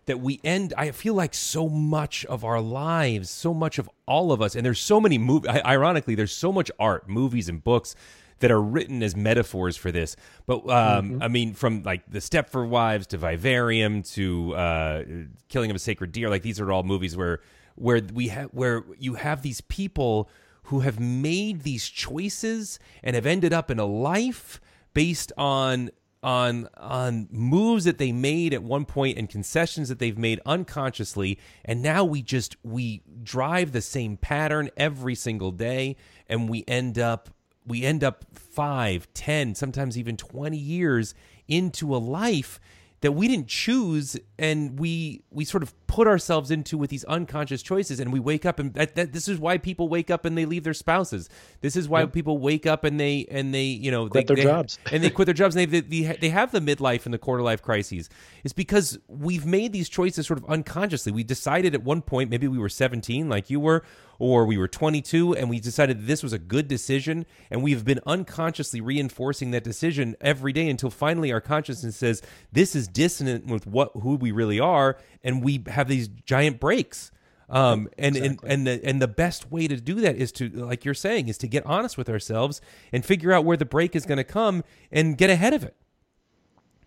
that 0.06 0.20
we 0.20 0.40
end. 0.42 0.74
I 0.76 0.90
feel 0.90 1.14
like 1.14 1.34
so 1.34 1.68
much 1.68 2.24
of 2.24 2.44
our 2.44 2.60
lives, 2.60 3.30
so 3.30 3.54
much 3.54 3.78
of 3.78 3.88
all 4.06 4.32
of 4.32 4.42
us, 4.42 4.56
and 4.56 4.64
there's 4.64 4.80
so 4.80 5.00
many 5.00 5.18
movies. 5.18 5.50
Ironically, 5.64 6.14
there's 6.14 6.34
so 6.34 6.52
much 6.52 6.70
art, 6.78 7.08
movies, 7.08 7.48
and 7.48 7.62
books 7.62 7.94
that 8.40 8.50
are 8.50 8.60
written 8.60 9.02
as 9.02 9.16
metaphors 9.16 9.76
for 9.76 9.90
this. 9.90 10.16
But 10.46 10.68
um, 10.68 11.22
I 11.22 11.28
mean, 11.28 11.54
from 11.54 11.82
like 11.82 12.02
the 12.10 12.18
Stepford 12.18 12.68
Wives 12.68 13.06
to 13.08 13.16
Vivarium 13.16 14.02
to 14.02 14.54
uh, 14.54 15.04
Killing 15.48 15.70
of 15.70 15.76
a 15.76 15.80
Sacred 15.80 16.12
Deer, 16.12 16.28
like 16.28 16.42
these 16.42 16.60
are 16.60 16.70
all 16.70 16.82
movies 16.82 17.16
where 17.16 17.40
where 17.76 18.00
we 18.12 18.28
have 18.28 18.50
where 18.50 18.84
you 18.98 19.14
have 19.14 19.42
these 19.42 19.60
people 19.62 20.28
who 20.64 20.80
have 20.80 20.98
made 20.98 21.62
these 21.62 21.88
choices 21.88 22.78
and 23.02 23.14
have 23.14 23.26
ended 23.26 23.52
up 23.52 23.70
in 23.70 23.78
a 23.78 23.86
life 23.86 24.60
based 24.92 25.32
on 25.38 25.90
on 26.22 26.68
on 26.76 27.28
moves 27.30 27.84
that 27.84 27.98
they 27.98 28.10
made 28.10 28.52
at 28.52 28.62
one 28.62 28.84
point 28.84 29.16
and 29.16 29.30
concessions 29.30 29.88
that 29.88 30.00
they've 30.00 30.18
made 30.18 30.40
unconsciously. 30.44 31.38
And 31.64 31.82
now 31.82 32.04
we 32.04 32.20
just 32.20 32.56
we 32.64 33.02
drive 33.22 33.72
the 33.72 33.80
same 33.80 34.16
pattern 34.16 34.70
every 34.76 35.14
single 35.14 35.52
day 35.52 35.96
and 36.28 36.48
we 36.48 36.64
end 36.66 36.98
up 36.98 37.30
we 37.64 37.84
end 37.84 38.02
up 38.02 38.24
five, 38.32 39.06
ten, 39.14 39.54
sometimes 39.54 39.98
even 39.98 40.16
20 40.16 40.56
years 40.56 41.14
into 41.48 41.94
a 41.94 41.98
life 41.98 42.60
that 43.02 43.12
we 43.12 43.28
didn't 43.28 43.48
choose. 43.48 44.16
And 44.38 44.80
we 44.80 45.22
we 45.30 45.44
sort 45.44 45.62
of 45.62 45.85
put 45.86 46.08
ourselves 46.08 46.50
into 46.50 46.76
with 46.76 46.90
these 46.90 47.04
unconscious 47.04 47.62
choices 47.62 48.00
and 48.00 48.12
we 48.12 48.20
wake 48.20 48.44
up 48.44 48.58
and 48.58 48.74
that, 48.74 48.94
that, 48.96 49.12
this 49.12 49.28
is 49.28 49.38
why 49.38 49.58
people 49.58 49.88
wake 49.88 50.10
up 50.10 50.24
and 50.24 50.36
they 50.36 50.44
leave 50.44 50.64
their 50.64 50.74
spouses. 50.74 51.28
This 51.60 51.76
is 51.76 51.88
why 51.88 52.06
people 52.06 52.38
wake 52.38 52.66
up 52.66 52.84
and 52.84 52.98
they 52.98 53.26
and 53.30 53.54
they 53.54 53.64
you 53.64 53.90
know 53.90 54.08
quit 54.08 54.26
they, 54.26 54.34
their 54.34 54.44
they, 54.44 54.50
jobs. 54.50 54.78
and 54.92 55.02
they 55.02 55.10
quit 55.10 55.26
their 55.26 55.34
jobs 55.34 55.56
and 55.56 55.70
they, 55.70 55.80
they 55.80 56.16
they 56.16 56.28
have 56.28 56.52
the 56.52 56.60
midlife 56.60 57.04
and 57.04 57.14
the 57.14 57.18
quarter 57.18 57.42
life 57.42 57.62
crises. 57.62 58.08
It's 58.44 58.52
because 58.52 58.98
we've 59.08 59.46
made 59.46 59.72
these 59.72 59.88
choices 59.88 60.26
sort 60.26 60.38
of 60.38 60.44
unconsciously. 60.50 61.12
We 61.12 61.24
decided 61.24 61.74
at 61.74 61.82
one 61.82 62.02
point 62.02 62.30
maybe 62.30 62.48
we 62.48 62.58
were 62.58 62.68
17 62.68 63.28
like 63.28 63.50
you 63.50 63.60
were 63.60 63.84
or 64.18 64.46
we 64.46 64.56
were 64.56 64.68
22 64.68 65.34
and 65.34 65.50
we 65.50 65.60
decided 65.60 66.06
this 66.06 66.22
was 66.22 66.32
a 66.32 66.38
good 66.38 66.68
decision 66.68 67.26
and 67.50 67.62
we've 67.62 67.84
been 67.84 68.00
unconsciously 68.06 68.80
reinforcing 68.80 69.50
that 69.50 69.64
decision 69.64 70.16
every 70.20 70.52
day 70.52 70.68
until 70.68 70.90
finally 70.90 71.32
our 71.32 71.40
consciousness 71.40 71.96
says 71.96 72.22
this 72.52 72.74
is 72.74 72.88
dissonant 72.88 73.46
with 73.46 73.66
what 73.66 73.90
who 74.02 74.16
we 74.16 74.30
really 74.30 74.60
are 74.60 74.96
and 75.22 75.42
we 75.42 75.62
have 75.76 75.88
these 75.88 76.08
giant 76.08 76.58
breaks. 76.58 77.12
Um, 77.48 77.88
and, 77.96 78.16
exactly. 78.16 78.50
and 78.50 78.66
and 78.68 78.80
the 78.82 78.88
and 78.88 79.02
the 79.02 79.06
best 79.06 79.52
way 79.52 79.68
to 79.68 79.76
do 79.76 80.00
that 80.00 80.16
is 80.16 80.32
to 80.32 80.48
like 80.48 80.84
you're 80.84 80.94
saying 80.94 81.28
is 81.28 81.38
to 81.38 81.46
get 81.46 81.64
honest 81.64 81.96
with 81.96 82.08
ourselves 82.08 82.60
and 82.92 83.04
figure 83.04 83.32
out 83.32 83.44
where 83.44 83.56
the 83.56 83.64
break 83.64 83.94
is 83.94 84.04
going 84.04 84.18
to 84.18 84.24
come 84.24 84.64
and 84.90 85.16
get 85.16 85.30
ahead 85.30 85.54
of 85.54 85.62
it. 85.62 85.76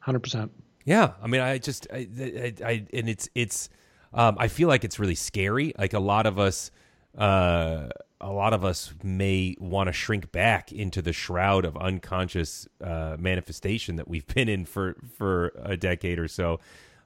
100% 0.05 0.49
yeah. 0.83 1.13
I 1.21 1.27
mean 1.27 1.39
i 1.39 1.57
just 1.59 1.87
I, 1.93 2.07
I, 2.19 2.53
I 2.65 2.85
and 2.93 3.07
it's 3.07 3.29
it's 3.35 3.69
um, 4.13 4.35
i 4.37 4.49
feel 4.49 4.67
like 4.67 4.83
it's 4.83 4.99
really 4.99 5.15
scary. 5.15 5.73
Like 5.77 5.93
a 5.93 5.99
lot 5.99 6.25
of 6.25 6.37
us 6.37 6.71
uh, 7.17 7.89
a 8.21 8.31
lot 8.31 8.53
of 8.53 8.65
us 8.65 8.93
may 9.01 9.55
want 9.59 9.87
to 9.87 9.93
shrink 9.93 10.31
back 10.31 10.71
into 10.71 11.01
the 11.01 11.13
shroud 11.13 11.65
of 11.65 11.77
unconscious 11.77 12.67
uh, 12.83 13.15
manifestation 13.17 13.95
that 13.95 14.07
we've 14.07 14.27
been 14.27 14.49
in 14.49 14.65
for 14.65 14.95
for 15.17 15.53
a 15.55 15.77
decade 15.77 16.19
or 16.19 16.27
so, 16.27 16.59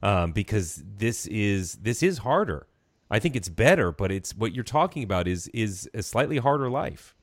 um, 0.03 0.33
because 0.33 0.83
this 0.97 1.25
is 1.27 1.75
this 1.75 2.03
is 2.03 2.19
harder. 2.19 2.67
I 3.09 3.19
think 3.19 3.35
it's 3.35 3.49
better, 3.49 3.91
but 3.91 4.11
it's 4.11 4.35
what 4.35 4.53
you're 4.53 4.63
talking 4.63 5.01
about 5.01 5.27
is 5.27 5.47
is 5.47 5.89
a 5.93 6.03
slightly 6.03 6.37
harder 6.37 6.69
life. 6.69 7.15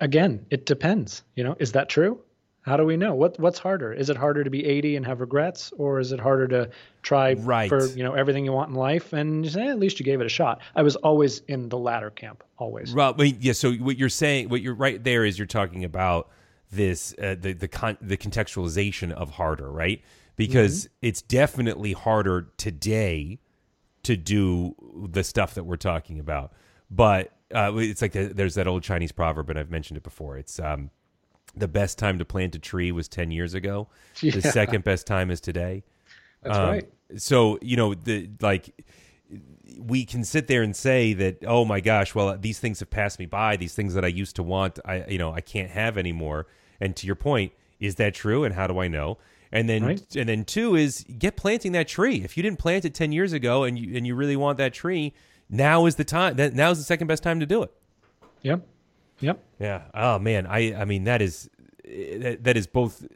Again, 0.00 0.46
it 0.50 0.66
depends. 0.66 1.22
You 1.34 1.44
know, 1.44 1.56
is 1.58 1.72
that 1.72 1.88
true? 1.88 2.20
How 2.62 2.76
do 2.76 2.84
we 2.84 2.96
know? 2.96 3.14
What 3.14 3.38
what's 3.40 3.58
harder? 3.58 3.92
Is 3.92 4.08
it 4.08 4.16
harder 4.16 4.44
to 4.44 4.50
be 4.50 4.64
80 4.64 4.96
and 4.96 5.06
have 5.06 5.20
regrets, 5.20 5.72
or 5.78 5.98
is 5.98 6.12
it 6.12 6.20
harder 6.20 6.46
to 6.48 6.70
try 7.02 7.32
right. 7.34 7.68
for 7.68 7.86
you 7.86 8.04
know 8.04 8.14
everything 8.14 8.44
you 8.44 8.52
want 8.52 8.70
in 8.70 8.76
life 8.76 9.12
and 9.12 9.44
you 9.44 9.50
say 9.50 9.66
eh, 9.66 9.70
at 9.70 9.78
least 9.80 9.98
you 9.98 10.04
gave 10.04 10.20
it 10.20 10.26
a 10.26 10.30
shot? 10.30 10.60
I 10.76 10.82
was 10.82 10.94
always 10.96 11.40
in 11.48 11.68
the 11.70 11.78
latter 11.78 12.10
camp, 12.10 12.44
always. 12.58 12.94
Well, 12.94 13.16
yeah. 13.18 13.52
So 13.52 13.72
what 13.72 13.98
you're 13.98 14.08
saying, 14.08 14.48
what 14.48 14.62
you're 14.62 14.74
right 14.74 15.02
there 15.02 15.24
is 15.24 15.38
you're 15.38 15.46
talking 15.46 15.82
about 15.82 16.30
this 16.70 17.14
uh, 17.20 17.34
the 17.40 17.52
the 17.52 17.68
con- 17.68 17.98
the 18.00 18.16
contextualization 18.16 19.10
of 19.10 19.30
harder, 19.30 19.70
right? 19.72 20.02
Because 20.38 20.84
mm-hmm. 20.84 20.94
it's 21.02 21.20
definitely 21.20 21.92
harder 21.92 22.48
today 22.56 23.40
to 24.04 24.16
do 24.16 24.74
the 25.10 25.22
stuff 25.22 25.54
that 25.54 25.64
we're 25.64 25.76
talking 25.76 26.18
about, 26.18 26.52
but 26.90 27.32
uh, 27.54 27.72
it's 27.76 28.00
like 28.00 28.12
the, 28.12 28.28
there's 28.28 28.54
that 28.54 28.66
old 28.66 28.82
Chinese 28.82 29.12
proverb, 29.12 29.50
and 29.50 29.58
I've 29.58 29.70
mentioned 29.70 29.96
it 29.96 30.02
before. 30.02 30.38
It's 30.38 30.58
um, 30.58 30.90
the 31.56 31.68
best 31.68 31.98
time 31.98 32.18
to 32.18 32.24
plant 32.24 32.54
a 32.54 32.58
tree 32.58 32.92
was 32.92 33.08
10 33.08 33.30
years 33.30 33.54
ago. 33.54 33.88
Yeah. 34.20 34.32
The 34.32 34.42
second 34.42 34.82
best 34.82 35.06
time 35.06 35.30
is 35.30 35.40
today. 35.40 35.84
That's 36.42 36.58
um, 36.58 36.68
right. 36.68 36.92
So, 37.18 37.56
you 37.62 37.76
know, 37.76 37.94
the 37.94 38.28
like 38.40 38.84
we 39.78 40.04
can 40.04 40.24
sit 40.24 40.48
there 40.48 40.62
and 40.62 40.74
say 40.74 41.12
that, 41.12 41.44
oh 41.46 41.64
my 41.64 41.78
gosh, 41.78 42.16
well, 42.16 42.36
these 42.36 42.58
things 42.58 42.80
have 42.80 42.90
passed 42.90 43.20
me 43.20 43.26
by. 43.26 43.56
These 43.56 43.76
things 43.76 43.94
that 43.94 44.04
I 44.04 44.08
used 44.08 44.34
to 44.34 44.42
want, 44.42 44.80
I 44.84 45.06
you 45.06 45.18
know, 45.18 45.32
I 45.32 45.40
can't 45.40 45.70
have 45.70 45.96
anymore. 45.96 46.48
And 46.80 46.96
to 46.96 47.06
your 47.06 47.14
point, 47.14 47.52
is 47.78 47.94
that 47.94 48.12
true? 48.14 48.42
And 48.42 48.56
how 48.56 48.66
do 48.66 48.80
I 48.80 48.88
know? 48.88 49.18
And 49.50 49.68
then 49.68 49.84
right. 49.84 50.16
and 50.16 50.28
then 50.28 50.44
two 50.44 50.76
is 50.76 51.04
get 51.18 51.36
planting 51.36 51.72
that 51.72 51.88
tree. 51.88 52.22
If 52.22 52.36
you 52.36 52.42
didn't 52.42 52.58
plant 52.58 52.84
it 52.84 52.94
ten 52.94 53.12
years 53.12 53.32
ago 53.32 53.64
and 53.64 53.78
you 53.78 53.96
and 53.96 54.06
you 54.06 54.14
really 54.14 54.36
want 54.36 54.58
that 54.58 54.74
tree, 54.74 55.14
now 55.48 55.86
is 55.86 55.96
the 55.96 56.04
time. 56.04 56.36
That 56.36 56.54
now 56.54 56.70
is 56.70 56.78
the 56.78 56.84
second 56.84 57.06
best 57.06 57.22
time 57.22 57.40
to 57.40 57.46
do 57.46 57.62
it. 57.62 57.72
Yep. 58.42 58.66
Yep. 59.20 59.42
Yeah. 59.58 59.82
Oh 59.94 60.18
man. 60.18 60.46
I 60.46 60.74
I 60.74 60.84
mean 60.84 61.04
that 61.04 61.22
is 61.22 61.48
that, 61.84 62.44
that 62.44 62.56
is 62.56 62.66
both. 62.66 63.06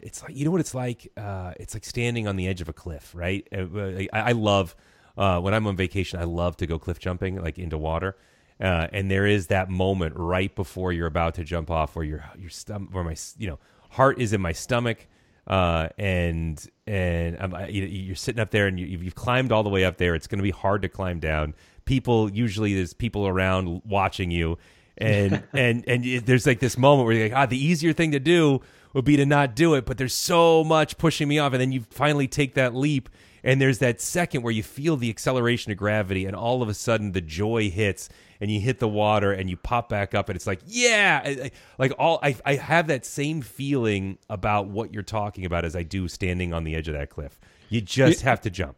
It's 0.00 0.22
like 0.22 0.36
you 0.36 0.44
know 0.44 0.50
what 0.50 0.60
it's 0.60 0.74
like. 0.74 1.10
Uh, 1.16 1.52
it's 1.60 1.74
like 1.74 1.84
standing 1.84 2.26
on 2.26 2.36
the 2.36 2.48
edge 2.48 2.60
of 2.60 2.68
a 2.68 2.72
cliff, 2.72 3.12
right? 3.14 3.46
Uh, 3.56 3.66
I, 3.76 4.08
I 4.12 4.32
love 4.32 4.74
uh, 5.16 5.40
when 5.40 5.54
I'm 5.54 5.66
on 5.66 5.76
vacation. 5.76 6.18
I 6.18 6.24
love 6.24 6.56
to 6.58 6.66
go 6.66 6.78
cliff 6.78 6.98
jumping, 6.98 7.40
like 7.40 7.58
into 7.58 7.78
water. 7.78 8.16
Uh, 8.60 8.86
and 8.92 9.10
there 9.10 9.26
is 9.26 9.48
that 9.48 9.70
moment 9.70 10.14
right 10.16 10.54
before 10.54 10.92
you're 10.92 11.06
about 11.06 11.34
to 11.34 11.44
jump 11.44 11.70
off, 11.70 11.96
where 11.96 12.04
your 12.04 12.24
your 12.38 12.50
stomach, 12.50 12.92
where 12.92 13.04
my 13.04 13.16
you 13.38 13.48
know 13.48 13.58
heart 13.90 14.20
is 14.20 14.32
in 14.32 14.40
my 14.40 14.52
stomach, 14.52 15.06
uh, 15.46 15.88
and 15.98 16.64
and 16.86 17.36
I'm, 17.38 17.54
you're 17.70 18.16
sitting 18.16 18.40
up 18.40 18.50
there 18.50 18.66
and 18.66 18.78
you, 18.78 18.86
you've 18.86 19.14
climbed 19.14 19.52
all 19.52 19.62
the 19.62 19.70
way 19.70 19.84
up 19.84 19.96
there. 19.96 20.14
It's 20.14 20.26
going 20.26 20.38
to 20.38 20.44
be 20.44 20.50
hard 20.50 20.82
to 20.82 20.88
climb 20.88 21.20
down. 21.20 21.54
People 21.84 22.30
usually 22.30 22.74
there's 22.74 22.94
people 22.94 23.26
around 23.26 23.82
watching 23.84 24.30
you, 24.30 24.58
and 24.96 25.42
and 25.52 25.84
and 25.88 26.04
there's 26.26 26.46
like 26.46 26.60
this 26.60 26.78
moment 26.78 27.06
where 27.06 27.14
you're 27.14 27.28
like, 27.28 27.36
ah, 27.36 27.46
the 27.46 27.62
easier 27.62 27.92
thing 27.92 28.12
to 28.12 28.20
do 28.20 28.60
would 28.94 29.04
be 29.04 29.16
to 29.16 29.26
not 29.26 29.56
do 29.56 29.74
it, 29.74 29.86
but 29.86 29.98
there's 29.98 30.14
so 30.14 30.62
much 30.62 30.98
pushing 30.98 31.26
me 31.26 31.38
off, 31.38 31.52
and 31.52 31.60
then 31.60 31.72
you 31.72 31.84
finally 31.90 32.28
take 32.28 32.54
that 32.54 32.74
leap, 32.74 33.08
and 33.42 33.60
there's 33.60 33.78
that 33.78 34.00
second 34.00 34.42
where 34.42 34.52
you 34.52 34.62
feel 34.62 34.96
the 34.96 35.10
acceleration 35.10 35.72
of 35.72 35.78
gravity, 35.78 36.26
and 36.26 36.36
all 36.36 36.62
of 36.62 36.68
a 36.68 36.74
sudden 36.74 37.12
the 37.12 37.20
joy 37.20 37.70
hits, 37.70 38.08
and 38.42 38.50
you 38.50 38.58
hit 38.58 38.80
the 38.80 38.88
water, 38.88 39.30
and 39.30 39.48
you 39.48 39.56
pop 39.56 39.88
back 39.88 40.16
up, 40.16 40.28
and 40.28 40.34
it's 40.34 40.48
like, 40.48 40.58
yeah, 40.66 41.48
like 41.78 41.92
all 41.96 42.18
I 42.24 42.34
I 42.44 42.56
have 42.56 42.88
that 42.88 43.06
same 43.06 43.40
feeling 43.40 44.18
about 44.28 44.66
what 44.66 44.92
you're 44.92 45.04
talking 45.04 45.46
about 45.46 45.64
as 45.64 45.76
I 45.76 45.84
do 45.84 46.08
standing 46.08 46.52
on 46.52 46.64
the 46.64 46.74
edge 46.74 46.88
of 46.88 46.94
that 46.94 47.08
cliff. 47.08 47.38
You 47.68 47.80
just 47.80 48.22
have 48.22 48.40
to 48.40 48.50
jump. 48.50 48.76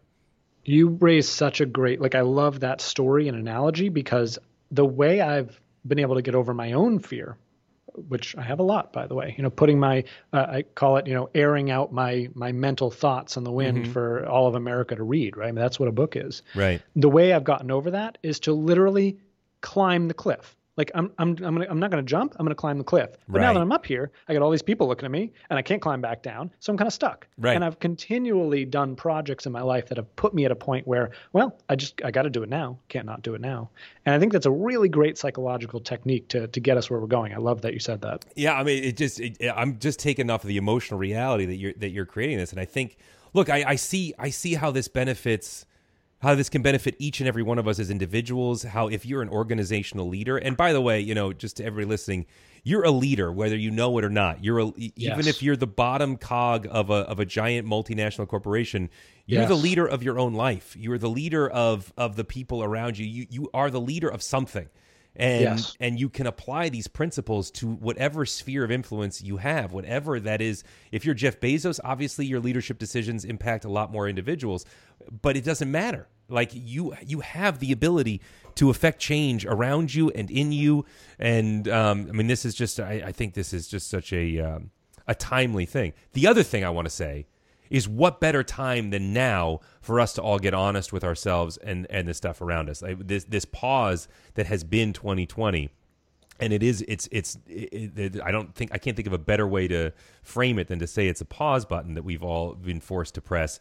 You 0.64 0.90
raise 1.00 1.26
such 1.26 1.62
a 1.62 1.66
great 1.66 1.98
like 1.98 2.14
I 2.14 2.20
love 2.20 2.60
that 2.60 2.82
story 2.82 3.26
and 3.26 3.38
analogy 3.38 3.88
because 3.88 4.38
the 4.70 4.84
way 4.84 5.22
I've 5.22 5.58
been 5.86 5.98
able 5.98 6.16
to 6.16 6.22
get 6.22 6.34
over 6.34 6.52
my 6.52 6.72
own 6.72 6.98
fear 6.98 7.38
which 8.08 8.36
I 8.36 8.42
have 8.42 8.58
a 8.58 8.62
lot, 8.62 8.92
by 8.92 9.06
the 9.06 9.14
way. 9.14 9.34
You 9.36 9.42
know, 9.42 9.50
putting 9.50 9.78
my, 9.78 10.04
uh, 10.32 10.46
I 10.48 10.62
call 10.62 10.96
it, 10.96 11.06
you 11.06 11.14
know, 11.14 11.30
airing 11.34 11.70
out 11.70 11.92
my 11.92 12.28
my 12.34 12.52
mental 12.52 12.90
thoughts 12.90 13.36
on 13.36 13.44
the 13.44 13.52
wind 13.52 13.84
mm-hmm. 13.84 13.92
for 13.92 14.26
all 14.26 14.46
of 14.48 14.54
America 14.54 14.96
to 14.96 15.02
read. 15.02 15.36
Right, 15.36 15.48
I 15.48 15.52
mean, 15.52 15.62
that's 15.62 15.78
what 15.78 15.88
a 15.88 15.92
book 15.92 16.16
is. 16.16 16.42
Right. 16.54 16.82
The 16.96 17.08
way 17.08 17.32
I've 17.32 17.44
gotten 17.44 17.70
over 17.70 17.92
that 17.92 18.18
is 18.22 18.40
to 18.40 18.52
literally 18.52 19.18
climb 19.64 20.08
the 20.08 20.14
cliff. 20.14 20.54
Like 20.76 20.90
I'm 20.94 21.12
I'm 21.18 21.30
I'm 21.42 21.54
gonna 21.54 21.66
I'm 21.70 21.78
not 21.78 21.90
gonna 21.90 22.02
jump. 22.02 22.34
I'm 22.38 22.44
gonna 22.44 22.54
climb 22.54 22.78
the 22.78 22.84
cliff. 22.84 23.10
But 23.28 23.38
right. 23.38 23.46
now 23.46 23.52
that 23.54 23.60
I'm 23.60 23.70
up 23.70 23.86
here, 23.86 24.10
I 24.28 24.32
got 24.32 24.42
all 24.42 24.50
these 24.50 24.62
people 24.62 24.88
looking 24.88 25.04
at 25.04 25.10
me, 25.12 25.32
and 25.48 25.58
I 25.58 25.62
can't 25.62 25.80
climb 25.80 26.00
back 26.00 26.22
down, 26.22 26.50
so 26.58 26.72
I'm 26.72 26.76
kind 26.76 26.88
of 26.88 26.92
stuck. 26.92 27.28
Right. 27.38 27.54
And 27.54 27.64
I've 27.64 27.78
continually 27.78 28.64
done 28.64 28.96
projects 28.96 29.46
in 29.46 29.52
my 29.52 29.62
life 29.62 29.86
that 29.86 29.98
have 29.98 30.16
put 30.16 30.34
me 30.34 30.44
at 30.44 30.50
a 30.50 30.56
point 30.56 30.86
where, 30.86 31.12
well, 31.32 31.56
I 31.68 31.76
just 31.76 32.02
I 32.04 32.10
got 32.10 32.22
to 32.22 32.30
do 32.30 32.42
it 32.42 32.48
now. 32.48 32.76
Can't 32.88 33.06
not 33.06 33.22
do 33.22 33.34
it 33.34 33.40
now. 33.40 33.70
And 34.04 34.14
I 34.14 34.18
think 34.18 34.32
that's 34.32 34.46
a 34.46 34.50
really 34.50 34.88
great 34.88 35.16
psychological 35.16 35.78
technique 35.78 36.26
to 36.28 36.48
to 36.48 36.60
get 36.60 36.76
us 36.76 36.90
where 36.90 36.98
we're 36.98 37.06
going. 37.06 37.32
I 37.32 37.38
love 37.38 37.60
that 37.62 37.72
you 37.72 37.80
said 37.80 38.00
that. 38.02 38.24
Yeah, 38.34 38.54
I 38.54 38.64
mean, 38.64 38.82
it 38.82 38.96
just 38.96 39.20
it, 39.20 39.38
I'm 39.54 39.78
just 39.78 40.00
taking 40.00 40.28
off 40.28 40.42
of 40.42 40.48
the 40.48 40.56
emotional 40.56 40.98
reality 40.98 41.46
that 41.46 41.56
you're 41.56 41.74
that 41.74 41.90
you're 41.90 42.06
creating 42.06 42.38
this, 42.38 42.50
and 42.50 42.60
I 42.60 42.64
think, 42.64 42.96
look, 43.32 43.48
I, 43.48 43.64
I 43.64 43.76
see 43.76 44.12
I 44.18 44.30
see 44.30 44.54
how 44.54 44.72
this 44.72 44.88
benefits 44.88 45.66
how 46.24 46.34
this 46.34 46.48
can 46.48 46.62
benefit 46.62 46.96
each 46.98 47.20
and 47.20 47.28
every 47.28 47.42
one 47.42 47.58
of 47.58 47.68
us 47.68 47.78
as 47.78 47.90
individuals, 47.90 48.62
how 48.62 48.88
if 48.88 49.04
you're 49.04 49.22
an 49.22 49.28
organizational 49.28 50.08
leader, 50.08 50.38
and 50.38 50.56
by 50.56 50.72
the 50.72 50.80
way, 50.80 50.98
you 50.98 51.14
know, 51.14 51.32
just 51.32 51.58
to 51.58 51.64
everybody 51.64 51.86
listening, 51.86 52.26
you're 52.62 52.82
a 52.82 52.90
leader 52.90 53.30
whether 53.30 53.56
you 53.56 53.70
know 53.70 53.96
it 53.98 54.04
or 54.04 54.10
not. 54.10 54.42
You're 54.42 54.58
a, 54.58 54.72
yes. 54.76 55.12
even 55.12 55.28
if 55.28 55.42
you're 55.42 55.54
the 55.54 55.66
bottom 55.66 56.16
cog 56.16 56.66
of 56.70 56.88
a 56.88 57.04
of 57.04 57.20
a 57.20 57.26
giant 57.26 57.68
multinational 57.68 58.26
corporation, 58.26 58.88
you're 59.26 59.42
yes. 59.42 59.48
the 59.48 59.54
leader 59.54 59.86
of 59.86 60.02
your 60.02 60.18
own 60.18 60.32
life. 60.32 60.74
You're 60.78 60.98
the 60.98 61.10
leader 61.10 61.48
of 61.48 61.92
of 61.96 62.16
the 62.16 62.24
people 62.24 62.64
around 62.64 62.98
you. 62.98 63.06
You 63.06 63.26
you 63.28 63.50
are 63.52 63.70
the 63.70 63.80
leader 63.80 64.08
of 64.08 64.22
something 64.22 64.68
and 65.16 65.42
yes. 65.42 65.76
and 65.78 65.98
you 65.98 66.08
can 66.08 66.26
apply 66.26 66.68
these 66.68 66.88
principles 66.88 67.50
to 67.50 67.66
whatever 67.74 68.26
sphere 68.26 68.64
of 68.64 68.70
influence 68.70 69.22
you 69.22 69.36
have 69.36 69.72
whatever 69.72 70.18
that 70.18 70.40
is 70.40 70.64
if 70.90 71.04
you're 71.04 71.14
jeff 71.14 71.38
bezos 71.38 71.78
obviously 71.84 72.26
your 72.26 72.40
leadership 72.40 72.78
decisions 72.78 73.24
impact 73.24 73.64
a 73.64 73.68
lot 73.68 73.92
more 73.92 74.08
individuals 74.08 74.66
but 75.22 75.36
it 75.36 75.44
doesn't 75.44 75.70
matter 75.70 76.08
like 76.28 76.50
you 76.52 76.94
you 77.04 77.20
have 77.20 77.58
the 77.58 77.72
ability 77.72 78.20
to 78.54 78.70
affect 78.70 79.00
change 79.00 79.44
around 79.44 79.94
you 79.94 80.10
and 80.10 80.30
in 80.30 80.52
you 80.52 80.84
and 81.18 81.68
um, 81.68 82.06
i 82.08 82.12
mean 82.12 82.26
this 82.26 82.44
is 82.44 82.54
just 82.54 82.80
I, 82.80 83.02
I, 83.06 83.12
think 83.12 83.34
this 83.34 83.52
is 83.52 83.68
just 83.68 83.88
such 83.88 84.12
a 84.12 84.38
um, 84.40 84.70
a 85.06 85.14
timely 85.14 85.66
thing 85.66 85.92
the 86.12 86.26
other 86.26 86.42
thing 86.42 86.64
i 86.64 86.70
want 86.70 86.86
to 86.86 86.90
say 86.90 87.26
is 87.70 87.88
what 87.88 88.20
better 88.20 88.42
time 88.42 88.90
than 88.90 89.12
now 89.12 89.60
for 89.80 89.98
us 90.00 90.12
to 90.14 90.22
all 90.22 90.38
get 90.38 90.54
honest 90.54 90.92
with 90.92 91.04
ourselves 91.04 91.56
and 91.58 91.86
and 91.90 92.06
the 92.06 92.14
stuff 92.14 92.40
around 92.40 92.68
us. 92.68 92.82
This 92.98 93.24
this 93.24 93.44
pause 93.44 94.08
that 94.34 94.46
has 94.46 94.64
been 94.64 94.92
2020 94.92 95.70
and 96.40 96.52
it 96.52 96.62
is 96.62 96.84
it's 96.86 97.08
it's 97.10 97.38
it, 97.46 97.98
it, 97.98 98.22
I 98.22 98.30
don't 98.30 98.54
think 98.54 98.70
I 98.72 98.78
can't 98.78 98.96
think 98.96 99.06
of 99.06 99.12
a 99.12 99.18
better 99.18 99.46
way 99.46 99.68
to 99.68 99.92
frame 100.22 100.58
it 100.58 100.68
than 100.68 100.78
to 100.80 100.86
say 100.86 101.08
it's 101.08 101.20
a 101.20 101.24
pause 101.24 101.64
button 101.64 101.94
that 101.94 102.04
we've 102.04 102.22
all 102.22 102.54
been 102.54 102.80
forced 102.80 103.14
to 103.14 103.20
press. 103.20 103.60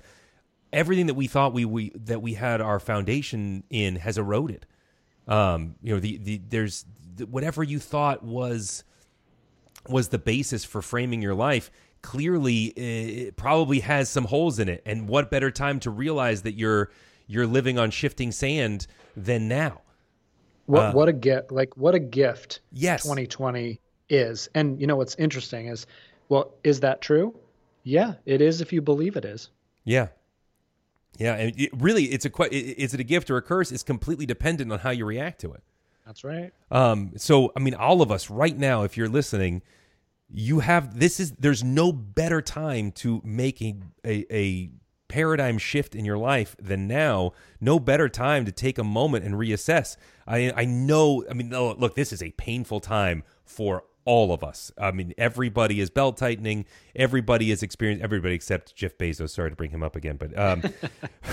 Everything 0.73 1.07
that 1.07 1.13
we 1.13 1.27
thought 1.27 1.53
we, 1.53 1.65
we 1.65 1.91
that 1.95 2.21
we 2.21 2.33
had 2.33 2.59
our 2.59 2.79
foundation 2.79 3.63
in 3.69 3.95
has 3.97 4.17
eroded. 4.17 4.65
Um, 5.27 5.75
you 5.81 5.93
know, 5.93 5.99
the 5.99 6.17
the 6.17 6.41
there's 6.49 6.85
whatever 7.29 7.63
you 7.63 7.79
thought 7.79 8.23
was 8.23 8.83
was 9.87 10.09
the 10.09 10.17
basis 10.17 10.65
for 10.65 10.81
framing 10.81 11.21
your 11.21 11.35
life 11.35 11.69
clearly 12.03 12.65
it 12.65 13.35
probably 13.35 13.79
has 13.79 14.09
some 14.09 14.25
holes 14.25 14.59
in 14.59 14.69
it. 14.69 14.83
And 14.85 15.07
what 15.07 15.31
better 15.31 15.49
time 15.49 15.79
to 15.79 15.89
realize 15.89 16.43
that 16.43 16.53
you're 16.53 16.91
you're 17.25 17.47
living 17.47 17.79
on 17.79 17.89
shifting 17.89 18.31
sand 18.31 18.85
than 19.17 19.47
now? 19.47 19.81
What 20.67 20.83
uh, 20.83 20.91
what 20.91 21.09
a 21.09 21.13
gift 21.13 21.51
like 21.51 21.75
what 21.75 21.95
a 21.95 21.99
gift 21.99 22.59
yes. 22.71 23.03
2020 23.03 23.79
is. 24.09 24.49
And 24.53 24.79
you 24.79 24.85
know 24.85 24.97
what's 24.97 25.15
interesting 25.15 25.67
is 25.67 25.87
well 26.29 26.53
is 26.63 26.81
that 26.81 27.01
true? 27.01 27.35
Yeah 27.83 28.15
it 28.25 28.41
is 28.41 28.61
if 28.61 28.71
you 28.71 28.81
believe 28.81 29.15
it 29.15 29.25
is. 29.25 29.49
Yeah 29.83 30.09
yeah 31.17 31.35
and 31.35 31.59
it, 31.59 31.69
really 31.73 32.05
it's 32.05 32.25
a 32.25 32.53
is 32.53 32.93
it 32.93 32.99
a 32.99 33.03
gift 33.03 33.29
or 33.29 33.37
a 33.37 33.41
curse 33.41 33.71
it's 33.71 33.83
completely 33.83 34.25
dependent 34.25 34.71
on 34.71 34.79
how 34.79 34.89
you 34.89 35.05
react 35.05 35.39
to 35.41 35.51
it 35.53 35.63
that's 36.05 36.23
right. 36.23 36.51
Um, 36.71 37.13
so 37.17 37.51
I 37.55 37.59
mean, 37.59 37.75
all 37.75 38.01
of 38.01 38.11
us 38.11 38.29
right 38.29 38.57
now, 38.57 38.83
if 38.83 38.97
you're 38.97 39.09
listening, 39.09 39.61
you 40.29 40.59
have 40.59 40.99
this 40.99 41.19
is 41.19 41.31
there's 41.33 41.63
no 41.63 41.91
better 41.91 42.41
time 42.41 42.91
to 42.91 43.21
make 43.23 43.61
a, 43.61 43.75
a, 44.03 44.25
a 44.31 44.69
paradigm 45.07 45.57
shift 45.57 45.95
in 45.95 46.03
your 46.05 46.17
life 46.17 46.55
than 46.59 46.87
now. 46.87 47.31
No 47.61 47.79
better 47.79 48.09
time 48.09 48.45
to 48.45 48.51
take 48.51 48.77
a 48.77 48.83
moment 48.83 49.23
and 49.23 49.35
reassess. 49.35 49.95
I 50.27 50.51
I 50.55 50.65
know. 50.65 51.23
I 51.29 51.33
mean, 51.33 51.51
look, 51.51 51.95
this 51.95 52.11
is 52.11 52.21
a 52.21 52.31
painful 52.31 52.81
time 52.81 53.23
for 53.45 53.83
all 54.05 54.33
of 54.33 54.43
us. 54.43 54.71
I 54.77 54.91
mean, 54.91 55.13
everybody 55.17 55.79
is 55.79 55.89
belt 55.89 56.17
tightening. 56.17 56.65
Everybody 56.95 57.51
is 57.51 57.63
experiencing. 57.63 58.03
Everybody 58.03 58.35
except 58.35 58.75
Jeff 58.75 58.97
Bezos. 58.97 59.31
Sorry 59.31 59.49
to 59.49 59.55
bring 59.55 59.71
him 59.71 59.83
up 59.83 59.95
again, 59.95 60.17
but 60.17 60.37
um, 60.37 60.61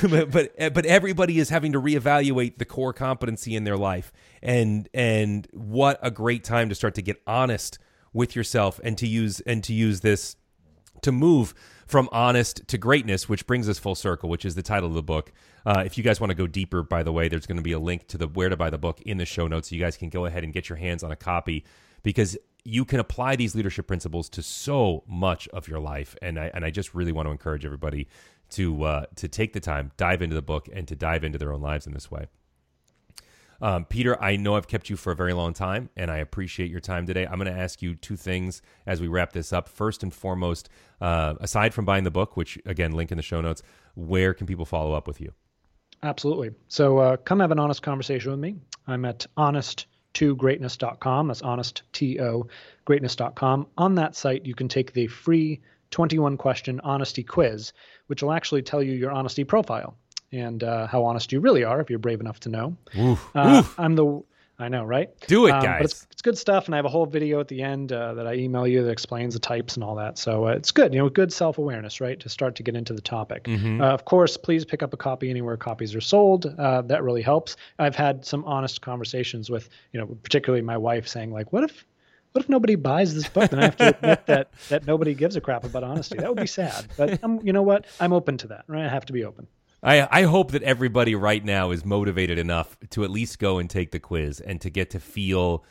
but, 0.02 0.30
but 0.58 0.74
but 0.74 0.86
everybody 0.86 1.38
is 1.38 1.48
having 1.48 1.72
to 1.72 1.80
reevaluate 1.80 2.58
the 2.58 2.64
core 2.64 2.92
competency 2.92 3.54
in 3.56 3.64
their 3.64 3.76
life. 3.76 4.12
And 4.42 4.88
and 4.94 5.46
what 5.52 5.98
a 6.02 6.10
great 6.10 6.44
time 6.44 6.68
to 6.68 6.74
start 6.74 6.94
to 6.96 7.02
get 7.02 7.20
honest 7.26 7.78
with 8.12 8.34
yourself 8.34 8.80
and 8.82 8.96
to 8.98 9.06
use 9.06 9.40
and 9.40 9.62
to 9.64 9.72
use 9.72 10.00
this 10.00 10.36
to 11.02 11.12
move 11.12 11.54
from 11.86 12.08
honest 12.12 12.66
to 12.68 12.78
greatness, 12.78 13.28
which 13.28 13.46
brings 13.46 13.68
us 13.68 13.78
full 13.78 13.94
circle, 13.94 14.28
which 14.28 14.44
is 14.44 14.54
the 14.54 14.62
title 14.62 14.88
of 14.88 14.94
the 14.94 15.02
book. 15.02 15.32
Uh, 15.66 15.82
if 15.84 15.98
you 15.98 16.04
guys 16.04 16.20
want 16.20 16.30
to 16.30 16.34
go 16.34 16.46
deeper, 16.46 16.82
by 16.82 17.02
the 17.02 17.12
way, 17.12 17.28
there's 17.28 17.46
going 17.46 17.56
to 17.56 17.62
be 17.62 17.72
a 17.72 17.78
link 17.78 18.06
to 18.08 18.16
the 18.16 18.28
where 18.28 18.48
to 18.48 18.56
buy 18.56 18.70
the 18.70 18.78
book 18.78 19.00
in 19.02 19.16
the 19.16 19.26
show 19.26 19.48
notes. 19.48 19.70
So 19.70 19.74
you 19.74 19.80
guys 19.80 19.96
can 19.96 20.08
go 20.08 20.24
ahead 20.26 20.44
and 20.44 20.52
get 20.52 20.68
your 20.68 20.76
hands 20.76 21.02
on 21.02 21.10
a 21.10 21.16
copy 21.16 21.64
because 22.02 22.38
you 22.64 22.84
can 22.84 23.00
apply 23.00 23.36
these 23.36 23.54
leadership 23.54 23.86
principles 23.86 24.28
to 24.30 24.42
so 24.42 25.02
much 25.06 25.48
of 25.48 25.68
your 25.68 25.80
life. 25.80 26.16
And 26.22 26.38
I 26.38 26.50
and 26.54 26.64
I 26.64 26.70
just 26.70 26.94
really 26.94 27.12
want 27.12 27.26
to 27.26 27.32
encourage 27.32 27.64
everybody 27.64 28.08
to 28.50 28.82
uh, 28.84 29.04
to 29.16 29.28
take 29.28 29.52
the 29.52 29.60
time, 29.60 29.92
dive 29.96 30.22
into 30.22 30.34
the 30.34 30.42
book, 30.42 30.68
and 30.72 30.86
to 30.88 30.96
dive 30.96 31.24
into 31.24 31.38
their 31.38 31.52
own 31.52 31.60
lives 31.60 31.86
in 31.86 31.92
this 31.92 32.10
way. 32.10 32.26
Um, 33.62 33.84
Peter, 33.84 34.20
I 34.22 34.36
know 34.36 34.56
I've 34.56 34.68
kept 34.68 34.88
you 34.88 34.96
for 34.96 35.12
a 35.12 35.16
very 35.16 35.34
long 35.34 35.52
time, 35.52 35.90
and 35.94 36.10
I 36.10 36.16
appreciate 36.18 36.70
your 36.70 36.80
time 36.80 37.06
today. 37.06 37.26
I'm 37.26 37.38
going 37.38 37.52
to 37.52 37.60
ask 37.60 37.82
you 37.82 37.94
two 37.94 38.16
things 38.16 38.62
as 38.86 39.02
we 39.02 39.08
wrap 39.08 39.32
this 39.32 39.52
up. 39.52 39.68
First 39.68 40.02
and 40.02 40.12
foremost, 40.14 40.70
uh, 41.00 41.34
aside 41.40 41.74
from 41.74 41.84
buying 41.84 42.04
the 42.04 42.10
book, 42.10 42.36
which 42.38 42.58
again, 42.64 42.92
link 42.92 43.10
in 43.10 43.18
the 43.18 43.22
show 43.22 43.40
notes, 43.40 43.62
where 43.94 44.32
can 44.32 44.46
people 44.46 44.64
follow 44.64 44.94
up 44.94 45.06
with 45.06 45.20
you? 45.20 45.32
Absolutely. 46.02 46.52
So 46.68 46.98
uh, 46.98 47.16
come 47.18 47.40
have 47.40 47.50
an 47.50 47.58
honest 47.58 47.82
conversation 47.82 48.30
with 48.30 48.40
me. 48.40 48.56
I'm 48.86 49.04
at 49.04 49.26
honest 49.36 49.86
to 50.14 50.34
greatness.com. 50.36 51.28
That's 51.28 51.42
honest, 51.42 51.82
T-O, 51.92 52.46
greatness.com. 52.84 53.66
On 53.78 53.94
that 53.94 54.14
site, 54.14 54.44
you 54.46 54.54
can 54.54 54.68
take 54.68 54.92
the 54.92 55.06
free 55.06 55.60
21 55.90 56.36
question 56.36 56.80
honesty 56.82 57.22
quiz, 57.22 57.72
which 58.06 58.22
will 58.22 58.32
actually 58.32 58.62
tell 58.62 58.82
you 58.82 58.92
your 58.92 59.10
honesty 59.10 59.44
profile 59.44 59.96
and 60.32 60.62
uh, 60.62 60.86
how 60.86 61.04
honest 61.04 61.32
you 61.32 61.40
really 61.40 61.64
are 61.64 61.80
if 61.80 61.90
you're 61.90 61.98
brave 61.98 62.20
enough 62.20 62.40
to 62.40 62.48
know. 62.48 62.76
Oof, 62.98 63.30
uh, 63.34 63.58
oof. 63.58 63.78
I'm 63.78 63.96
the 63.96 64.22
I 64.60 64.68
know, 64.68 64.84
right? 64.84 65.08
Do 65.26 65.46
it, 65.46 65.52
um, 65.52 65.62
guys. 65.62 65.78
But 65.78 65.84
it's, 65.84 66.06
it's 66.10 66.22
good 66.22 66.38
stuff, 66.38 66.66
and 66.66 66.74
I 66.74 66.78
have 66.78 66.84
a 66.84 66.90
whole 66.90 67.06
video 67.06 67.40
at 67.40 67.48
the 67.48 67.62
end 67.62 67.92
uh, 67.92 68.14
that 68.14 68.26
I 68.26 68.34
email 68.34 68.66
you 68.66 68.82
that 68.84 68.90
explains 68.90 69.34
the 69.34 69.40
types 69.40 69.74
and 69.74 69.82
all 69.82 69.94
that. 69.96 70.18
So 70.18 70.48
uh, 70.48 70.52
it's 70.52 70.70
good, 70.70 70.92
you 70.92 71.00
know, 71.00 71.08
good 71.08 71.32
self 71.32 71.58
awareness, 71.58 72.00
right, 72.00 72.20
to 72.20 72.28
start 72.28 72.56
to 72.56 72.62
get 72.62 72.76
into 72.76 72.92
the 72.92 73.00
topic. 73.00 73.44
Mm-hmm. 73.44 73.80
Uh, 73.80 73.86
of 73.86 74.04
course, 74.04 74.36
please 74.36 74.64
pick 74.64 74.82
up 74.82 74.92
a 74.92 74.96
copy 74.96 75.30
anywhere 75.30 75.56
copies 75.56 75.94
are 75.94 76.00
sold. 76.00 76.46
Uh, 76.58 76.82
that 76.82 77.02
really 77.02 77.22
helps. 77.22 77.56
I've 77.78 77.96
had 77.96 78.24
some 78.24 78.44
honest 78.44 78.82
conversations 78.82 79.48
with, 79.48 79.68
you 79.92 80.00
know, 80.00 80.06
particularly 80.06 80.62
my 80.62 80.76
wife 80.76 81.08
saying 81.08 81.32
like, 81.32 81.52
what 81.52 81.64
if 81.64 81.86
what 82.32 82.44
if 82.44 82.48
nobody 82.48 82.76
buys 82.76 83.14
this 83.14 83.28
book? 83.28 83.50
Then 83.50 83.58
I 83.58 83.64
have 83.64 83.76
to 83.78 83.88
admit 83.88 84.24
that 84.26 84.52
that 84.68 84.86
nobody 84.86 85.14
gives 85.14 85.36
a 85.36 85.40
crap 85.40 85.64
about 85.64 85.82
honesty. 85.82 86.18
That 86.18 86.28
would 86.28 86.40
be 86.40 86.46
sad. 86.46 86.86
But 86.96 87.18
I'm, 87.22 87.44
you 87.44 87.52
know 87.52 87.62
what? 87.62 87.86
I'm 87.98 88.12
open 88.12 88.36
to 88.38 88.48
that. 88.48 88.64
Right? 88.68 88.84
I 88.84 88.88
have 88.88 89.06
to 89.06 89.12
be 89.12 89.24
open. 89.24 89.48
I, 89.82 90.06
I 90.10 90.22
hope 90.22 90.52
that 90.52 90.62
everybody 90.62 91.14
right 91.14 91.44
now 91.44 91.70
is 91.70 91.84
motivated 91.84 92.38
enough 92.38 92.76
to 92.90 93.04
at 93.04 93.10
least 93.10 93.38
go 93.38 93.58
and 93.58 93.68
take 93.68 93.92
the 93.92 94.00
quiz 94.00 94.40
and 94.40 94.60
to 94.60 94.70
get 94.70 94.90
to 94.90 95.00
feel 95.00 95.64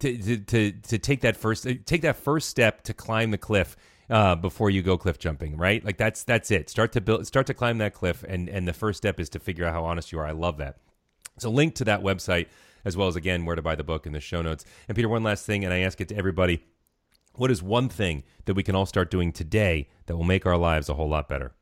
to 0.00 0.18
to 0.18 0.36
to, 0.38 0.72
to 0.72 0.98
take 0.98 1.22
that 1.22 1.36
first 1.36 1.66
take 1.86 2.02
that 2.02 2.16
first 2.16 2.48
step 2.48 2.82
to 2.82 2.94
climb 2.94 3.30
the 3.30 3.38
cliff 3.38 3.76
uh, 4.10 4.34
before 4.34 4.70
you 4.70 4.82
go 4.82 4.98
cliff 4.98 5.18
jumping, 5.18 5.56
right? 5.56 5.84
Like 5.84 5.96
that's 5.96 6.24
that's 6.24 6.50
it. 6.50 6.68
Start 6.68 6.92
to 6.92 7.00
build, 7.00 7.26
start 7.26 7.46
to 7.46 7.54
climb 7.54 7.78
that 7.78 7.94
cliff, 7.94 8.22
and 8.28 8.48
and 8.48 8.68
the 8.68 8.72
first 8.72 8.98
step 8.98 9.18
is 9.18 9.28
to 9.30 9.38
figure 9.38 9.64
out 9.64 9.72
how 9.72 9.84
honest 9.84 10.12
you 10.12 10.18
are. 10.18 10.26
I 10.26 10.32
love 10.32 10.58
that. 10.58 10.76
So 11.38 11.50
link 11.50 11.74
to 11.76 11.84
that 11.84 12.02
website 12.02 12.46
as 12.84 12.96
well 12.96 13.08
as 13.08 13.16
again 13.16 13.44
where 13.44 13.56
to 13.56 13.62
buy 13.62 13.74
the 13.74 13.84
book 13.84 14.06
in 14.06 14.12
the 14.12 14.20
show 14.20 14.42
notes. 14.42 14.64
And 14.88 14.94
Peter, 14.94 15.08
one 15.08 15.22
last 15.22 15.46
thing, 15.46 15.64
and 15.64 15.72
I 15.72 15.78
ask 15.78 16.00
it 16.00 16.08
to 16.08 16.16
everybody: 16.16 16.62
What 17.34 17.50
is 17.50 17.62
one 17.62 17.88
thing 17.88 18.24
that 18.44 18.54
we 18.54 18.62
can 18.62 18.74
all 18.74 18.86
start 18.86 19.10
doing 19.10 19.32
today 19.32 19.88
that 20.06 20.16
will 20.16 20.24
make 20.24 20.44
our 20.44 20.58
lives 20.58 20.88
a 20.88 20.94
whole 20.94 21.08
lot 21.08 21.28
better? 21.28 21.52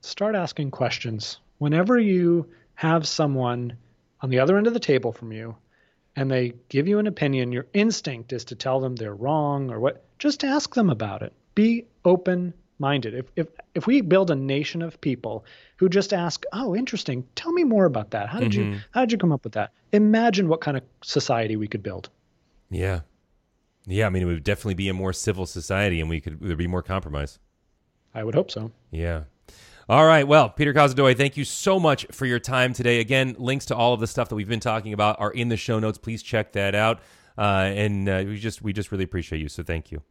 Start 0.00 0.34
asking 0.34 0.70
questions. 0.70 1.38
Whenever 1.58 1.98
you 1.98 2.48
have 2.74 3.06
someone 3.06 3.76
on 4.20 4.30
the 4.30 4.38
other 4.38 4.56
end 4.56 4.66
of 4.66 4.74
the 4.74 4.80
table 4.80 5.12
from 5.12 5.32
you 5.32 5.56
and 6.16 6.30
they 6.30 6.54
give 6.68 6.88
you 6.88 6.98
an 6.98 7.06
opinion, 7.06 7.52
your 7.52 7.66
instinct 7.74 8.32
is 8.32 8.44
to 8.46 8.54
tell 8.54 8.80
them 8.80 8.96
they're 8.96 9.14
wrong 9.14 9.70
or 9.70 9.80
what. 9.80 10.04
Just 10.18 10.44
ask 10.44 10.74
them 10.74 10.90
about 10.90 11.22
it. 11.22 11.32
Be 11.54 11.86
open 12.04 12.52
minded. 12.80 13.14
If, 13.14 13.26
if, 13.36 13.46
if 13.74 13.86
we 13.86 14.00
build 14.00 14.30
a 14.30 14.34
nation 14.34 14.82
of 14.82 15.00
people 15.00 15.44
who 15.76 15.88
just 15.88 16.12
ask, 16.12 16.44
oh, 16.52 16.74
interesting, 16.74 17.26
tell 17.36 17.52
me 17.52 17.62
more 17.62 17.84
about 17.84 18.10
that. 18.10 18.28
How 18.28 18.40
did 18.40 18.52
mm-hmm. 18.52 18.72
you 18.72 18.80
how 18.90 19.00
did 19.02 19.12
you 19.12 19.18
come 19.18 19.32
up 19.32 19.44
with 19.44 19.52
that? 19.52 19.72
Imagine 19.92 20.48
what 20.48 20.60
kind 20.60 20.76
of 20.76 20.82
society 21.02 21.56
we 21.56 21.68
could 21.68 21.82
build. 21.82 22.08
Yeah. 22.70 23.00
Yeah, 23.86 24.06
I 24.06 24.10
mean, 24.10 24.22
it 24.22 24.26
would 24.26 24.44
definitely 24.44 24.74
be 24.74 24.88
a 24.88 24.94
more 24.94 25.12
civil 25.12 25.46
society 25.46 26.00
and 26.00 26.08
we 26.08 26.20
could 26.20 26.40
there'd 26.40 26.58
be 26.58 26.66
more 26.66 26.82
compromise. 26.82 27.38
I 28.14 28.24
would 28.24 28.34
hope 28.34 28.50
so. 28.50 28.72
Yeah. 28.90 29.24
All 29.88 30.06
right. 30.06 30.26
Well, 30.26 30.48
Peter 30.50 30.72
Cozzadoi, 30.72 31.16
thank 31.16 31.36
you 31.36 31.44
so 31.44 31.80
much 31.80 32.06
for 32.12 32.26
your 32.26 32.38
time 32.38 32.72
today. 32.72 33.00
Again, 33.00 33.34
links 33.38 33.66
to 33.66 33.76
all 33.76 33.94
of 33.94 34.00
the 34.00 34.06
stuff 34.06 34.28
that 34.28 34.36
we've 34.36 34.48
been 34.48 34.60
talking 34.60 34.92
about 34.92 35.20
are 35.20 35.30
in 35.30 35.48
the 35.48 35.56
show 35.56 35.78
notes. 35.78 35.98
Please 35.98 36.22
check 36.22 36.52
that 36.52 36.74
out. 36.74 37.00
Uh, 37.36 37.70
and 37.74 38.08
uh, 38.08 38.22
we 38.26 38.38
just 38.38 38.62
we 38.62 38.72
just 38.72 38.92
really 38.92 39.04
appreciate 39.04 39.40
you. 39.40 39.48
So 39.48 39.62
thank 39.62 39.90
you. 39.90 40.02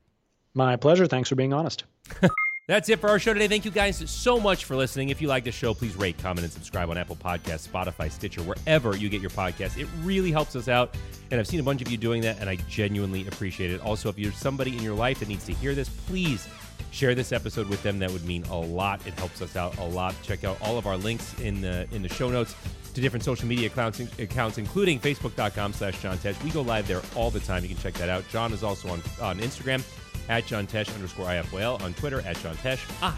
My 0.53 0.75
pleasure. 0.75 1.05
Thanks 1.05 1.29
for 1.29 1.35
being 1.35 1.53
honest. 1.53 1.83
That's 2.69 2.87
it 2.87 2.99
for 2.99 3.09
our 3.09 3.17
show 3.17 3.33
today. 3.33 3.47
Thank 3.47 3.65
you 3.65 3.71
guys 3.71 3.97
so 4.09 4.39
much 4.39 4.65
for 4.65 4.75
listening. 4.75 5.09
If 5.09 5.23
you 5.23 5.27
like 5.27 5.43
the 5.43 5.51
show, 5.51 5.73
please 5.73 5.95
rate, 5.95 6.19
comment, 6.19 6.43
and 6.43 6.53
subscribe 6.53 6.89
on 6.91 6.99
Apple 6.99 7.15
Podcasts, 7.15 7.67
Spotify, 7.67 8.11
Stitcher, 8.11 8.43
wherever 8.43 8.95
you 8.95 9.09
get 9.09 9.21
your 9.21 9.31
podcasts. 9.31 9.75
It 9.79 9.87
really 10.03 10.31
helps 10.31 10.55
us 10.55 10.67
out. 10.67 10.95
And 11.31 11.39
I've 11.39 11.47
seen 11.47 11.59
a 11.59 11.63
bunch 11.63 11.81
of 11.81 11.89
you 11.89 11.97
doing 11.97 12.21
that, 12.21 12.39
and 12.39 12.47
I 12.47 12.57
genuinely 12.67 13.27
appreciate 13.27 13.71
it. 13.71 13.81
Also, 13.81 14.07
if 14.07 14.19
you're 14.19 14.31
somebody 14.31 14.77
in 14.77 14.83
your 14.83 14.93
life 14.93 15.19
that 15.19 15.27
needs 15.27 15.45
to 15.47 15.53
hear 15.53 15.73
this, 15.73 15.89
please 15.89 16.47
share 16.91 17.15
this 17.15 17.31
episode 17.31 17.67
with 17.69 17.81
them. 17.83 17.99
That 17.99 18.11
would 18.11 18.25
mean 18.25 18.43
a 18.45 18.57
lot. 18.57 19.05
It 19.07 19.13
helps 19.13 19.41
us 19.41 19.55
out 19.55 19.77
a 19.77 19.83
lot. 19.83 20.15
Check 20.23 20.43
out 20.43 20.57
all 20.61 20.77
of 20.77 20.87
our 20.87 20.97
links 20.97 21.39
in 21.39 21.61
the 21.61 21.87
in 21.91 22.01
the 22.01 22.09
show 22.09 22.29
notes 22.29 22.55
to 22.93 23.01
different 23.01 23.23
social 23.23 23.47
media 23.47 23.67
accounts, 23.67 23.99
accounts 24.19 24.57
including 24.57 24.99
facebook.com 24.99 25.73
slash 25.73 26.01
John 26.01 26.17
Tesh. 26.17 26.41
We 26.43 26.49
go 26.49 26.61
live 26.61 26.87
there 26.87 27.01
all 27.15 27.29
the 27.29 27.39
time. 27.39 27.63
You 27.63 27.69
can 27.69 27.77
check 27.77 27.93
that 27.95 28.09
out. 28.09 28.23
John 28.31 28.51
is 28.51 28.63
also 28.63 28.89
on, 28.89 29.01
on 29.21 29.39
Instagram 29.39 29.83
at 30.27 30.45
John 30.45 30.67
Tesh 30.67 30.93
underscore 30.95 31.25
IFYL, 31.25 31.81
on 31.81 31.93
Twitter 31.93 32.21
at 32.21 32.37
John 32.39 32.55
Tesh. 32.57 32.79
I 33.01 33.17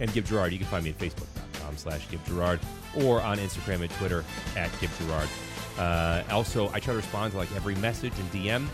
and 0.00 0.12
Gib 0.12 0.26
Gerard. 0.26 0.52
You 0.52 0.58
can 0.58 0.68
find 0.68 0.84
me 0.84 0.90
at 0.90 0.98
facebook.com 0.98 1.76
slash 1.76 2.08
Gib 2.10 2.24
Gerard 2.26 2.60
or 2.96 3.20
on 3.22 3.38
Instagram 3.38 3.82
and 3.82 3.90
Twitter 3.92 4.24
at 4.56 4.70
Gib 4.80 4.90
Gerard. 4.98 5.28
Uh, 5.78 6.22
also, 6.30 6.68
I 6.68 6.80
try 6.80 6.92
to 6.92 6.98
respond 6.98 7.32
to 7.32 7.38
like 7.38 7.54
every 7.54 7.74
message 7.76 8.12
and 8.18 8.30
DM 8.32 8.66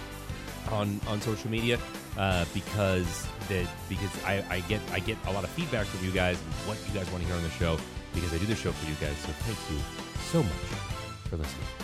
on 0.70 1.00
on 1.08 1.20
social 1.20 1.50
media 1.50 1.78
uh, 2.16 2.44
because 2.54 3.26
that 3.48 3.66
because 3.88 4.24
I, 4.24 4.44
I 4.50 4.60
get 4.60 4.80
I 4.92 5.00
get 5.00 5.16
a 5.26 5.32
lot 5.32 5.44
of 5.44 5.50
feedback 5.50 5.86
from 5.86 6.04
you 6.04 6.12
guys 6.12 6.36
what 6.66 6.78
you 6.86 6.94
guys 6.98 7.10
want 7.10 7.22
to 7.22 7.28
hear 7.28 7.36
on 7.36 7.42
the 7.42 7.50
show 7.50 7.78
because 8.14 8.32
I 8.32 8.38
do 8.38 8.46
the 8.46 8.56
show 8.56 8.72
for 8.72 8.88
you 8.88 8.96
guys. 8.96 9.16
So 9.18 9.32
thank 9.44 9.58
you 9.70 9.78
so 10.30 10.42
much 10.42 10.78
for 11.28 11.36
listening. 11.36 11.81